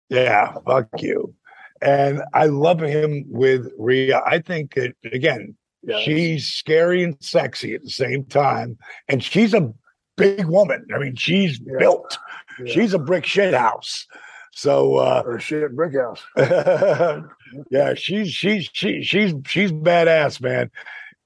yeah, 0.09 0.55
fuck 0.66 0.89
you. 0.99 1.35
And 1.83 2.22
I 2.33 2.47
love 2.47 2.80
him 2.80 3.24
with 3.28 3.70
Rhea. 3.78 4.22
I 4.24 4.39
think 4.39 4.74
that, 4.74 4.95
again, 5.12 5.57
yeah, 5.83 5.99
she's 6.01 6.47
scary 6.49 7.03
and 7.03 7.16
sexy 7.20 7.74
at 7.74 7.83
the 7.83 7.91
same 7.91 8.24
time. 8.24 8.78
And 9.09 9.22
she's 9.22 9.53
a 9.53 9.72
big 10.16 10.45
woman. 10.47 10.87
I 10.95 10.99
mean, 10.99 11.16
she's 11.16 11.59
Yeah. 11.64 11.78
built. 11.78 12.18
yeah. 12.64 12.72
She's 12.72 12.95
a 12.95 12.99
brick 12.99 13.26
shit 13.26 13.53
house. 13.55 14.07
So 14.55 14.97
uh 14.97 15.22
or 15.24 15.41
shit 15.41 15.74
brick 15.74 15.95
house. 15.95 16.22
yeah, 17.70 17.95
she's 17.95 18.30
she's 18.33 18.68
she, 18.72 19.03
she's 19.03 19.35
she's 19.47 19.72
badass, 19.72 20.41
man. 20.41 20.70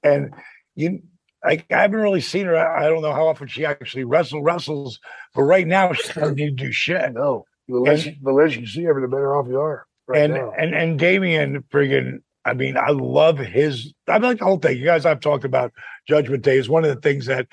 And 0.03 0.33
you 0.75 1.01
I, 1.43 1.63
I 1.71 1.81
haven't 1.81 1.99
really 1.99 2.21
seen 2.21 2.45
her. 2.45 2.57
I, 2.57 2.85
I 2.85 2.89
don't 2.89 3.01
know 3.01 3.13
how 3.13 3.27
often 3.27 3.47
she 3.47 3.65
actually 3.65 4.05
wrestle 4.05 4.41
wrestles, 4.41 4.99
but 5.35 5.43
right 5.43 5.67
now 5.67 5.93
she 5.93 6.11
doesn't 6.13 6.35
need 6.35 6.57
to 6.57 6.65
do 6.65 6.71
shit. 6.71 7.13
No, 7.13 7.45
the 7.67 7.77
less, 7.79 8.05
And- 8.05 8.17
the 8.21 8.31
less 8.31 8.55
you 8.55 8.65
see 8.65 8.83
her, 8.83 8.99
the 8.99 9.07
better 9.07 9.35
off 9.35 9.47
you 9.47 9.59
are. 9.59 9.85
Right 10.07 10.23
and 10.23 10.33
now. 10.33 10.53
and 10.57 10.73
and 10.73 10.99
Damian 10.99 11.63
friggin' 11.71 12.19
I 12.45 12.53
mean, 12.53 12.77
I 12.77 12.91
love 12.91 13.37
his 13.37 13.93
I 14.07 14.17
like 14.17 14.39
the 14.39 14.45
whole 14.45 14.57
thing. 14.57 14.77
You 14.77 14.85
guys 14.85 15.05
I've 15.05 15.19
talked 15.19 15.43
about 15.43 15.73
Judgment 16.07 16.43
Day 16.43 16.57
is 16.57 16.69
one 16.69 16.85
of 16.85 16.95
the 16.95 17.01
things 17.01 17.25
that 17.25 17.47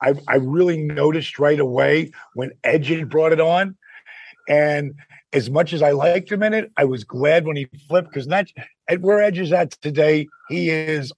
I 0.00 0.14
I 0.28 0.36
really 0.36 0.82
noticed 0.82 1.38
right 1.38 1.58
away 1.58 2.12
when 2.34 2.52
Edge 2.62 3.08
brought 3.08 3.32
it 3.32 3.40
on. 3.40 3.76
And 4.48 4.94
as 5.32 5.50
much 5.50 5.72
as 5.72 5.82
I 5.82 5.90
liked 5.90 6.30
him 6.30 6.42
in 6.42 6.54
it, 6.54 6.70
I 6.76 6.84
was 6.84 7.04
glad 7.04 7.46
when 7.46 7.56
he 7.56 7.68
flipped 7.88 8.08
because 8.08 8.26
that's 8.26 8.52
at 8.88 9.00
where 9.00 9.20
Edge 9.20 9.38
is 9.38 9.52
at 9.52 9.72
today, 9.72 10.28
he 10.48 10.70
is, 10.70 11.12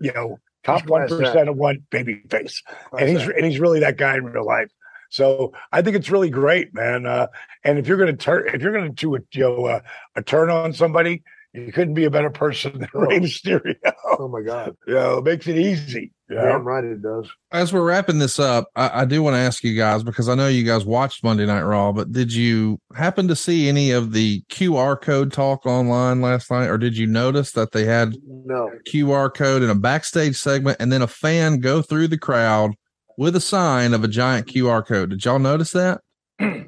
you 0.00 0.12
know, 0.12 0.38
top 0.62 0.86
one 0.86 1.02
of 1.02 1.56
one 1.56 1.82
baby 1.90 2.22
face. 2.30 2.62
and 2.96 3.08
he's 3.08 3.22
and 3.22 3.44
he's 3.44 3.58
really 3.58 3.80
that 3.80 3.96
guy 3.96 4.16
in 4.16 4.24
real 4.24 4.46
life. 4.46 4.70
So 5.10 5.52
I 5.72 5.82
think 5.82 5.96
it's 5.96 6.10
really 6.10 6.30
great, 6.30 6.72
man. 6.72 7.04
Uh, 7.04 7.26
and 7.64 7.78
if 7.78 7.86
you're 7.86 7.98
going 7.98 8.16
to 8.16 8.24
turn, 8.24 8.48
if 8.54 8.62
you're 8.62 8.72
going 8.72 8.88
to 8.88 8.94
do 8.94 9.16
a 9.16 9.18
you 9.32 9.40
know 9.40 9.66
uh, 9.66 9.80
a 10.16 10.22
turn 10.22 10.50
on 10.50 10.72
somebody, 10.72 11.22
you 11.52 11.72
couldn't 11.72 11.94
be 11.94 12.04
a 12.04 12.10
better 12.10 12.30
person 12.30 12.78
than 12.78 12.88
Rey 12.94 13.18
Mysterio. 13.18 13.74
oh 14.18 14.28
my 14.28 14.40
god, 14.40 14.76
you 14.86 14.94
know, 14.94 15.18
it 15.18 15.24
makes 15.24 15.46
it 15.48 15.58
easy. 15.58 16.12
Yeah, 16.28 16.36
know? 16.36 16.46
damn 16.46 16.64
right 16.64 16.84
it 16.84 17.02
does. 17.02 17.28
As 17.50 17.72
we're 17.72 17.84
wrapping 17.84 18.20
this 18.20 18.38
up, 18.38 18.68
I, 18.76 19.02
I 19.02 19.04
do 19.04 19.20
want 19.20 19.34
to 19.34 19.40
ask 19.40 19.64
you 19.64 19.76
guys 19.76 20.04
because 20.04 20.28
I 20.28 20.36
know 20.36 20.46
you 20.46 20.62
guys 20.62 20.84
watched 20.84 21.24
Monday 21.24 21.44
Night 21.44 21.62
Raw, 21.62 21.90
but 21.90 22.12
did 22.12 22.32
you 22.32 22.78
happen 22.94 23.26
to 23.26 23.34
see 23.34 23.68
any 23.68 23.90
of 23.90 24.12
the 24.12 24.42
QR 24.48 25.00
code 25.00 25.32
talk 25.32 25.66
online 25.66 26.20
last 26.20 26.52
night, 26.52 26.68
or 26.68 26.78
did 26.78 26.96
you 26.96 27.08
notice 27.08 27.50
that 27.52 27.72
they 27.72 27.84
had 27.84 28.14
No, 28.44 28.70
QR 28.88 29.34
code 29.34 29.62
in 29.62 29.70
a 29.70 29.74
backstage 29.74 30.36
segment 30.36 30.76
and 30.78 30.92
then 30.92 31.02
a 31.02 31.08
fan 31.08 31.58
go 31.58 31.82
through 31.82 32.06
the 32.06 32.18
crowd 32.18 32.76
with 33.20 33.36
a 33.36 33.40
sign 33.40 33.92
of 33.92 34.02
a 34.02 34.08
giant 34.08 34.46
QR 34.46 34.84
code? 34.84 35.10
Did 35.10 35.22
y'all 35.26 35.38
notice 35.38 35.72
that? 35.72 36.00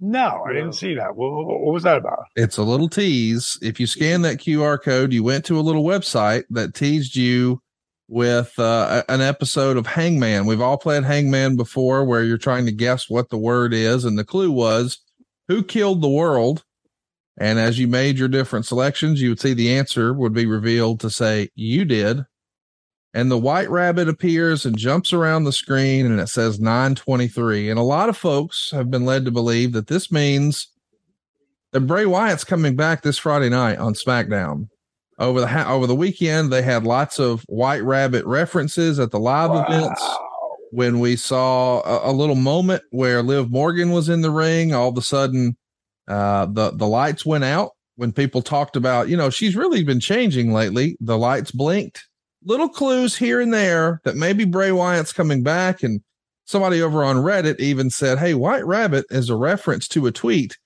No, 0.00 0.44
I 0.46 0.52
didn't 0.52 0.74
see 0.74 0.94
that. 0.96 1.16
What, 1.16 1.32
what, 1.32 1.46
what 1.46 1.72
was 1.72 1.84
that 1.84 1.96
about? 1.96 2.24
It's 2.36 2.58
a 2.58 2.62
little 2.62 2.90
tease. 2.90 3.56
If 3.62 3.80
you 3.80 3.86
scan 3.86 4.20
that 4.22 4.36
QR 4.36 4.82
code, 4.82 5.14
you 5.14 5.22
went 5.22 5.46
to 5.46 5.58
a 5.58 5.62
little 5.62 5.84
website 5.84 6.42
that 6.50 6.74
teased 6.74 7.16
you 7.16 7.62
with 8.06 8.52
uh, 8.58 9.02
a- 9.08 9.10
an 9.10 9.22
episode 9.22 9.78
of 9.78 9.86
Hangman. 9.86 10.44
We've 10.44 10.60
all 10.60 10.76
played 10.76 11.04
Hangman 11.04 11.56
before 11.56 12.04
where 12.04 12.22
you're 12.22 12.36
trying 12.36 12.66
to 12.66 12.72
guess 12.72 13.08
what 13.08 13.30
the 13.30 13.38
word 13.38 13.72
is. 13.72 14.04
And 14.04 14.18
the 14.18 14.24
clue 14.24 14.50
was 14.50 14.98
who 15.48 15.62
killed 15.62 16.02
the 16.02 16.08
world? 16.08 16.64
And 17.38 17.58
as 17.58 17.78
you 17.78 17.88
made 17.88 18.18
your 18.18 18.28
different 18.28 18.66
selections, 18.66 19.22
you 19.22 19.30
would 19.30 19.40
see 19.40 19.54
the 19.54 19.74
answer 19.74 20.12
would 20.12 20.34
be 20.34 20.44
revealed 20.44 21.00
to 21.00 21.08
say 21.08 21.48
you 21.54 21.86
did. 21.86 22.24
And 23.14 23.30
the 23.30 23.38
white 23.38 23.70
rabbit 23.70 24.08
appears 24.08 24.66
and 24.66 24.76
jumps 24.76 25.12
around 25.12 25.44
the 25.44 25.52
screen 25.52 26.04
and 26.04 26.18
it 26.18 26.28
says 26.28 26.58
923. 26.58 27.70
And 27.70 27.78
a 27.78 27.82
lot 27.82 28.08
of 28.08 28.16
folks 28.16 28.72
have 28.72 28.90
been 28.90 29.04
led 29.04 29.24
to 29.24 29.30
believe 29.30 29.72
that 29.72 29.86
this 29.86 30.10
means 30.10 30.66
that 31.70 31.82
Bray 31.82 32.06
Wyatt's 32.06 32.42
coming 32.42 32.74
back 32.74 33.02
this 33.02 33.16
Friday 33.16 33.48
night 33.48 33.78
on 33.78 33.94
SmackDown. 33.94 34.68
Over 35.16 35.40
the 35.40 35.46
ha- 35.46 35.72
over 35.72 35.86
the 35.86 35.94
weekend, 35.94 36.52
they 36.52 36.62
had 36.62 36.82
lots 36.82 37.20
of 37.20 37.42
White 37.42 37.84
Rabbit 37.84 38.26
references 38.26 38.98
at 38.98 39.12
the 39.12 39.20
live 39.20 39.50
events. 39.52 40.02
When 40.72 40.98
we 40.98 41.14
saw 41.14 41.82
a, 41.82 42.10
a 42.10 42.12
little 42.12 42.34
moment 42.34 42.82
where 42.90 43.22
Liv 43.22 43.48
Morgan 43.48 43.92
was 43.92 44.08
in 44.08 44.22
the 44.22 44.30
ring, 44.32 44.74
all 44.74 44.88
of 44.88 44.98
a 44.98 45.02
sudden, 45.02 45.56
uh, 46.08 46.46
the 46.46 46.72
the 46.72 46.88
lights 46.88 47.24
went 47.24 47.44
out. 47.44 47.70
When 47.94 48.10
people 48.10 48.42
talked 48.42 48.74
about, 48.74 49.08
you 49.08 49.16
know, 49.16 49.30
she's 49.30 49.54
really 49.54 49.84
been 49.84 50.00
changing 50.00 50.52
lately. 50.52 50.96
The 50.98 51.16
lights 51.16 51.52
blinked. 51.52 52.08
Little 52.44 52.68
clues 52.68 53.16
here 53.16 53.40
and 53.40 53.52
there 53.52 54.00
that 54.04 54.16
maybe 54.16 54.44
Bray 54.44 54.70
Wyatt's 54.72 55.12
coming 55.12 55.42
back. 55.42 55.82
And 55.82 56.02
somebody 56.44 56.82
over 56.82 57.02
on 57.02 57.16
Reddit 57.16 57.58
even 57.60 57.90
said, 57.90 58.18
"Hey, 58.18 58.34
White 58.34 58.66
Rabbit 58.66 59.06
is 59.10 59.30
a 59.30 59.36
reference 59.36 59.88
to 59.88 60.06
a 60.06 60.12
tweet." 60.12 60.58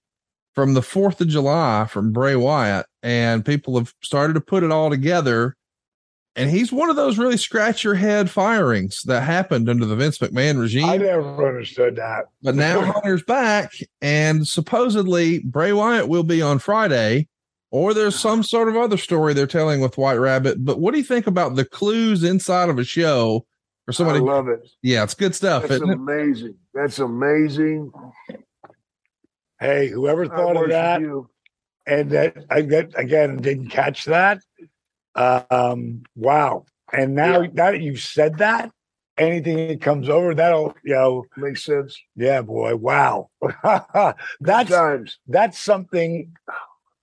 from 0.54 0.74
the 0.74 0.80
4th 0.80 1.20
of 1.20 1.28
July 1.28 1.86
from 1.88 2.10
Bray 2.10 2.34
Wyatt, 2.34 2.86
and 3.00 3.44
people 3.44 3.78
have 3.78 3.94
started 4.02 4.32
to 4.32 4.40
put 4.40 4.64
it 4.64 4.72
all 4.72 4.90
together. 4.90 5.54
and 6.34 6.50
he's 6.50 6.72
one 6.72 6.90
of 6.90 6.96
those 6.96 7.16
really 7.16 7.36
scratch 7.36 7.84
your 7.84 7.94
head 7.94 8.28
firings 8.28 9.02
that 9.04 9.22
happened 9.22 9.68
under 9.68 9.86
the 9.86 9.94
Vince 9.94 10.18
McMahon 10.18 10.60
regime. 10.60 10.84
I 10.84 10.96
never 10.96 11.48
understood 11.48 11.94
that. 11.94 12.24
But 12.42 12.56
now 12.56 12.80
Hunter's 12.92 13.22
back, 13.22 13.72
and 14.02 14.48
supposedly 14.48 15.38
Bray 15.40 15.72
Wyatt 15.72 16.08
will 16.08 16.24
be 16.24 16.42
on 16.42 16.58
Friday, 16.58 17.28
or 17.70 17.92
there's 17.94 18.18
some 18.18 18.42
sort 18.42 18.68
of 18.68 18.76
other 18.76 18.96
story 18.96 19.34
they're 19.34 19.46
telling 19.46 19.80
with 19.80 19.98
White 19.98 20.16
Rabbit. 20.16 20.64
But 20.64 20.80
what 20.80 20.92
do 20.92 20.98
you 20.98 21.04
think 21.04 21.26
about 21.26 21.54
the 21.54 21.64
clues 21.64 22.24
inside 22.24 22.68
of 22.68 22.78
a 22.78 22.84
show 22.84 23.46
for 23.84 23.92
somebody? 23.92 24.20
I 24.20 24.22
love 24.22 24.48
it. 24.48 24.68
Yeah, 24.82 25.02
it's 25.02 25.14
good 25.14 25.34
stuff. 25.34 25.62
That's 25.62 25.74
isn't 25.74 25.90
it? 25.90 25.94
amazing. 25.94 26.54
That's 26.72 26.98
amazing. 26.98 27.92
Hey, 29.60 29.88
whoever 29.88 30.26
thought 30.26 30.56
of 30.56 30.70
that, 30.70 31.00
you. 31.00 31.28
and 31.86 32.10
that 32.10 32.44
I 32.48 32.62
get 32.62 32.92
again 32.98 33.38
didn't 33.38 33.70
catch 33.70 34.04
that. 34.04 34.40
Um, 35.14 36.04
wow. 36.14 36.64
And 36.92 37.14
now, 37.14 37.42
now 37.42 37.72
that 37.72 37.82
you've 37.82 38.00
said 38.00 38.38
that, 38.38 38.70
anything 39.18 39.56
that 39.68 39.80
comes 39.80 40.08
over, 40.08 40.34
that'll 40.34 40.74
you 40.84 40.94
know, 40.94 41.24
Makes 41.36 41.64
sense. 41.64 42.00
yeah, 42.16 42.40
boy, 42.40 42.76
wow. 42.76 43.30
that's 44.40 44.70
Times. 44.70 45.18
that's 45.26 45.58
something 45.58 46.32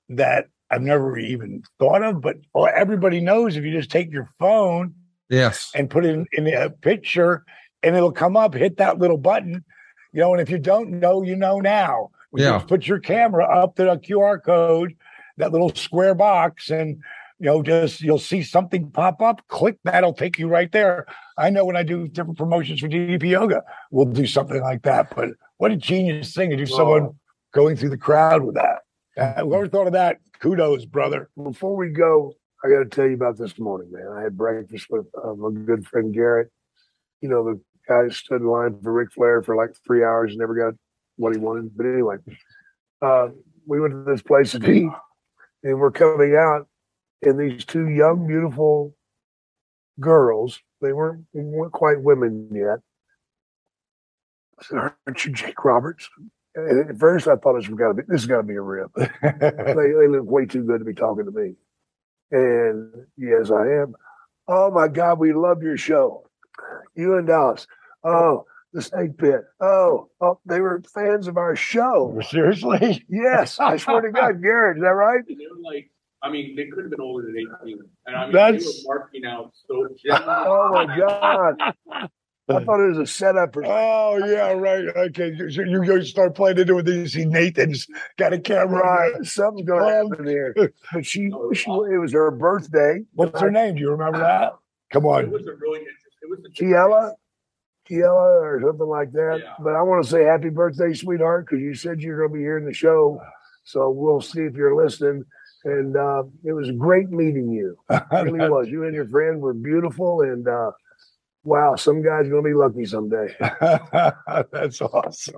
that 0.10 0.48
I've 0.76 0.82
never 0.82 1.18
even 1.18 1.64
thought 1.80 2.04
of, 2.04 2.22
but 2.22 2.36
well, 2.54 2.70
everybody 2.76 3.22
knows 3.22 3.56
if 3.56 3.64
you 3.64 3.72
just 3.72 3.90
take 3.90 4.12
your 4.12 4.30
phone 4.40 4.94
Yes. 5.30 5.72
and 5.74 5.90
put 5.90 6.06
it 6.06 6.10
in, 6.10 6.28
in 6.34 6.54
a 6.54 6.70
picture 6.70 7.46
and 7.82 7.96
it'll 7.96 8.12
come 8.12 8.36
up, 8.36 8.54
hit 8.54 8.76
that 8.78 9.00
little 9.00 9.18
button, 9.18 9.64
you 10.12 10.20
know, 10.20 10.34
and 10.34 10.42
if 10.42 10.50
you 10.50 10.58
don't 10.58 10.92
know, 10.92 11.22
you 11.24 11.36
know 11.38 11.62
now. 11.62 12.10
You 12.34 12.44
Yeah. 12.44 12.58
just 12.58 12.68
put 12.68 12.86
your 12.88 13.00
camera 13.00 13.46
up 13.46 13.78
to 13.78 13.86
the 13.86 13.98
QR 13.98 14.44
code, 14.44 14.96
that 15.38 15.54
little 15.54 15.74
square 15.74 16.14
box, 16.14 16.70
and 16.70 16.98
you 17.40 17.46
know, 17.46 17.64
just 17.64 18.02
you'll 18.02 18.20
see 18.20 18.44
something 18.44 18.92
pop 18.92 19.22
up, 19.22 19.42
click 19.48 19.78
that'll 19.86 20.14
take 20.14 20.38
you 20.38 20.48
right 20.50 20.72
there. 20.72 21.06
I 21.38 21.50
know 21.50 21.64
when 21.64 21.78
I 21.78 21.84
do 21.84 22.08
different 22.08 22.38
promotions 22.38 22.82
for 22.82 22.88
DDP 22.90 23.30
yoga, 23.30 23.64
we'll 23.92 24.06
do 24.06 24.26
something 24.26 24.62
like 24.62 24.84
that. 24.84 25.14
But 25.16 25.30
what 25.58 25.72
a 25.72 25.78
genius 25.78 26.34
thing 26.34 26.50
to 26.50 26.58
do 26.58 26.66
someone 26.66 27.12
going 27.54 27.78
through 27.78 27.90
the 27.90 27.98
crowd 27.98 28.44
with 28.44 28.56
that. 28.56 28.80
Whoever 29.40 29.68
thought 29.68 29.88
of 29.88 29.94
that, 29.94 30.18
kudos, 30.40 30.86
brother. 30.86 31.30
Before 31.42 31.76
we 31.76 31.90
go, 31.90 32.34
I 32.64 32.70
got 32.70 32.80
to 32.80 32.86
tell 32.86 33.08
you 33.08 33.14
about 33.14 33.38
this 33.38 33.58
morning, 33.58 33.90
man. 33.92 34.08
I 34.14 34.22
had 34.22 34.36
breakfast 34.38 34.88
with 34.90 35.06
um, 35.24 35.44
a 35.46 35.52
good 35.52 35.88
friend, 35.88 36.14
Garrett. 36.14 36.52
You 37.22 37.30
know, 37.30 37.44
the 37.46 37.62
guy 37.88 38.14
stood 38.14 38.42
in 38.42 38.48
line 38.48 38.78
for 38.82 38.92
Ric 38.92 39.14
Flair 39.14 39.42
for 39.42 39.56
like 39.56 39.72
three 39.86 40.04
hours 40.04 40.32
and 40.32 40.40
never 40.40 40.56
got 40.56 40.74
what 41.16 41.34
he 41.34 41.40
wanted. 41.40 41.78
But 41.78 41.86
anyway, 41.86 42.18
uh, 43.02 43.30
we 43.66 43.80
went 43.80 43.94
to 43.94 44.12
this 44.12 44.22
place 44.22 44.52
to 44.52 44.70
eat, 44.70 44.92
and 45.64 45.80
we're 45.80 45.92
coming 45.92 46.36
out, 46.36 46.68
and 47.22 47.40
these 47.40 47.64
two 47.64 47.88
young, 47.88 48.28
beautiful 48.28 48.96
girls, 50.00 50.60
they 50.82 50.92
weren't, 50.92 51.26
they 51.34 51.42
weren't 51.42 51.72
quite 51.72 52.02
women 52.02 52.50
yet. 52.52 52.80
I 54.60 54.64
said, 54.64 54.92
Aren't 55.08 55.26
you 55.26 55.32
Jake 55.32 55.64
Roberts? 55.64 56.10
And 56.56 56.90
at 56.90 56.98
first, 56.98 57.28
I 57.28 57.36
thought 57.36 57.60
this 57.60 57.68
was 57.68 57.78
got 57.78 57.90
to 57.90 57.94
be 57.96 58.04
this 58.08 58.22
is 58.22 58.28
got 58.28 58.38
to 58.38 58.44
be 58.44 58.56
a 58.56 58.62
rip 58.62 58.92
they, 58.96 59.12
they 59.22 60.08
look 60.08 60.24
way 60.30 60.46
too 60.46 60.64
good 60.64 60.80
to 60.80 60.86
be 60.86 60.94
talking 60.94 61.26
to 61.26 61.32
me. 61.32 61.56
And 62.32 62.92
yes, 63.18 63.52
I 63.52 63.82
am. 63.82 63.96
Oh 64.48 64.72
my 64.72 64.88
God, 64.88 65.20
we 65.20 65.34
love 65.34 65.64
your 65.64 65.78
show. 65.78 66.28
You 66.96 67.18
and 67.18 67.28
Dallas. 67.28 67.68
Oh, 68.04 68.46
the 68.74 68.82
snake 68.82 69.18
pit. 69.18 69.42
Oh, 69.60 70.10
oh, 70.22 70.40
they 70.46 70.62
were 70.62 70.82
fans 70.94 71.28
of 71.28 71.38
our 71.38 71.56
show. 71.56 72.20
Seriously? 72.30 73.06
Yes, 73.10 73.60
I 73.60 73.78
swear 73.78 74.02
to 74.02 74.12
God, 74.12 74.42
Garrett, 74.42 74.78
is 74.78 74.84
that 74.84 74.90
right? 74.90 75.22
And 75.28 75.40
they 75.40 75.46
were 75.50 75.62
like, 75.62 75.90
I 76.22 76.30
mean, 76.30 76.56
they 76.56 76.68
could 76.68 76.84
have 76.86 76.92
been 76.92 77.02
older 77.02 77.28
than 77.28 77.36
18. 77.64 77.80
And 78.06 78.16
I 78.16 78.24
mean, 78.24 78.34
That's- 78.34 78.64
they 78.64 78.84
were 78.88 78.98
marking 78.98 79.26
out 79.26 79.52
so 79.68 79.88
Oh 80.12 80.70
my 80.74 80.98
God. 80.98 82.10
I 82.48 82.64
thought 82.64 82.80
it 82.80 82.90
was 82.90 83.00
a 83.00 83.08
setup 83.08 83.56
or 83.58 83.64
Oh 83.66 84.18
yeah, 84.26 84.52
right. 84.54 84.86
Okay, 85.10 85.34
so 85.50 85.64
you 85.64 85.84
go 85.84 86.00
start 86.02 86.36
playing 86.36 86.60
into 86.60 86.78
it. 86.78 86.86
Then 86.86 87.00
you 87.00 87.08
see 87.08 87.26
Nathan's 87.26 87.88
got 88.18 88.34
a 88.34 88.40
camera. 88.40 88.82
right. 88.84 89.26
Something's 89.26 89.68
gonna 89.68 89.86
Um, 89.86 90.12
happen 90.12 90.28
here. 90.28 90.56
But 90.94 91.06
she, 91.06 91.32
she 91.54 91.72
it 91.72 92.00
was 92.00 92.14
her 92.14 92.30
birthday. 92.32 93.02
What's 93.14 93.42
her 93.42 93.50
name? 93.50 93.76
Do 93.76 93.82
you 93.82 93.90
remember 93.92 94.20
that? 94.20 94.54
Come 94.92 95.06
on. 95.08 95.24
It 95.26 95.32
was 95.32 95.48
a 95.48 95.54
really 95.56 95.80
interesting. 95.80 96.12
It 96.22 96.30
was 96.30 96.40
a 96.46 96.50
Kiela, 96.64 97.14
Kiela, 97.90 98.42
or 98.44 98.62
something 98.64 98.88
like 98.88 99.12
that. 99.14 99.40
Yeah. 99.44 99.54
But 99.60 99.76
I 99.76 99.82
want 99.82 100.04
to 100.04 100.10
say 100.10 100.24
happy 100.24 100.50
birthday, 100.50 100.94
sweetheart, 100.94 101.46
because 101.48 101.62
you 101.62 101.74
said 101.74 102.00
you're 102.02 102.18
going 102.20 102.30
to 102.30 102.34
be 102.36 102.42
here 102.42 102.58
in 102.58 102.66
the 102.66 102.74
show. 102.74 103.20
So 103.68 103.90
we'll 103.90 104.22
see 104.22 104.42
if 104.42 104.54
you're 104.54 104.76
listening. 104.76 105.24
And 105.64 105.98
uh, 105.98 106.22
it 106.44 106.54
was 106.54 106.70
great 106.78 107.10
meeting 107.10 107.50
you. 107.52 107.76
It 107.90 108.04
really 108.12 108.48
was. 108.48 108.68
You 108.68 108.84
and 108.84 108.94
your 108.94 109.08
friend 109.08 109.42
were 109.42 109.56
beautiful. 109.56 110.22
And 110.22 110.48
uh, 110.48 110.70
wow, 111.46 111.76
some 111.76 112.02
guy's 112.02 112.28
going 112.28 112.44
to 112.44 112.50
be 112.50 112.54
lucky 112.54 112.86
someday. 112.86 113.36
That's 114.52 114.82
awesome. 114.82 115.36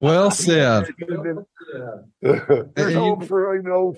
Well 0.00 0.30
said. 0.30 0.86
There's 2.22 2.94
hope 2.94 3.24
for 3.24 3.56
you 3.56 3.62
know 3.62 3.96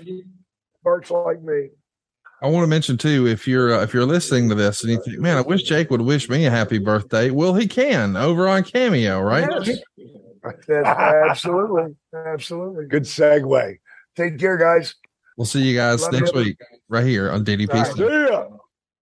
parts 0.82 1.10
like 1.10 1.42
me. 1.42 1.70
I 2.40 2.46
want 2.46 2.62
to 2.62 2.68
mention 2.68 2.96
too, 2.96 3.26
if 3.26 3.48
you're 3.48 3.74
uh, 3.74 3.82
if 3.82 3.92
you're 3.92 4.06
listening 4.06 4.48
to 4.50 4.54
this 4.54 4.82
and 4.82 4.92
you 4.92 5.02
think, 5.02 5.18
man, 5.18 5.36
I 5.36 5.40
wish 5.40 5.64
Jake 5.64 5.90
would 5.90 6.02
wish 6.02 6.28
me 6.28 6.46
a 6.46 6.50
happy 6.50 6.78
birthday. 6.78 7.30
Well, 7.30 7.54
he 7.54 7.66
can 7.66 8.16
over 8.16 8.48
on 8.48 8.62
Cameo, 8.62 9.20
right? 9.20 9.48
Yes. 9.66 9.78
Absolutely, 10.86 11.96
absolutely. 12.14 12.86
Good 12.86 13.02
segue. 13.02 13.78
Take 14.14 14.38
care, 14.38 14.56
guys. 14.56 14.94
We'll 15.36 15.46
see 15.46 15.62
you 15.62 15.76
guys 15.76 16.02
Love 16.02 16.12
next 16.12 16.34
you. 16.34 16.40
week 16.40 16.58
right 16.88 17.04
here 17.04 17.30
on 17.30 17.44
DDP. 17.44 17.70
All 17.70 17.82
right. 17.82 17.96
See 17.96 18.04
ya. 18.04 18.46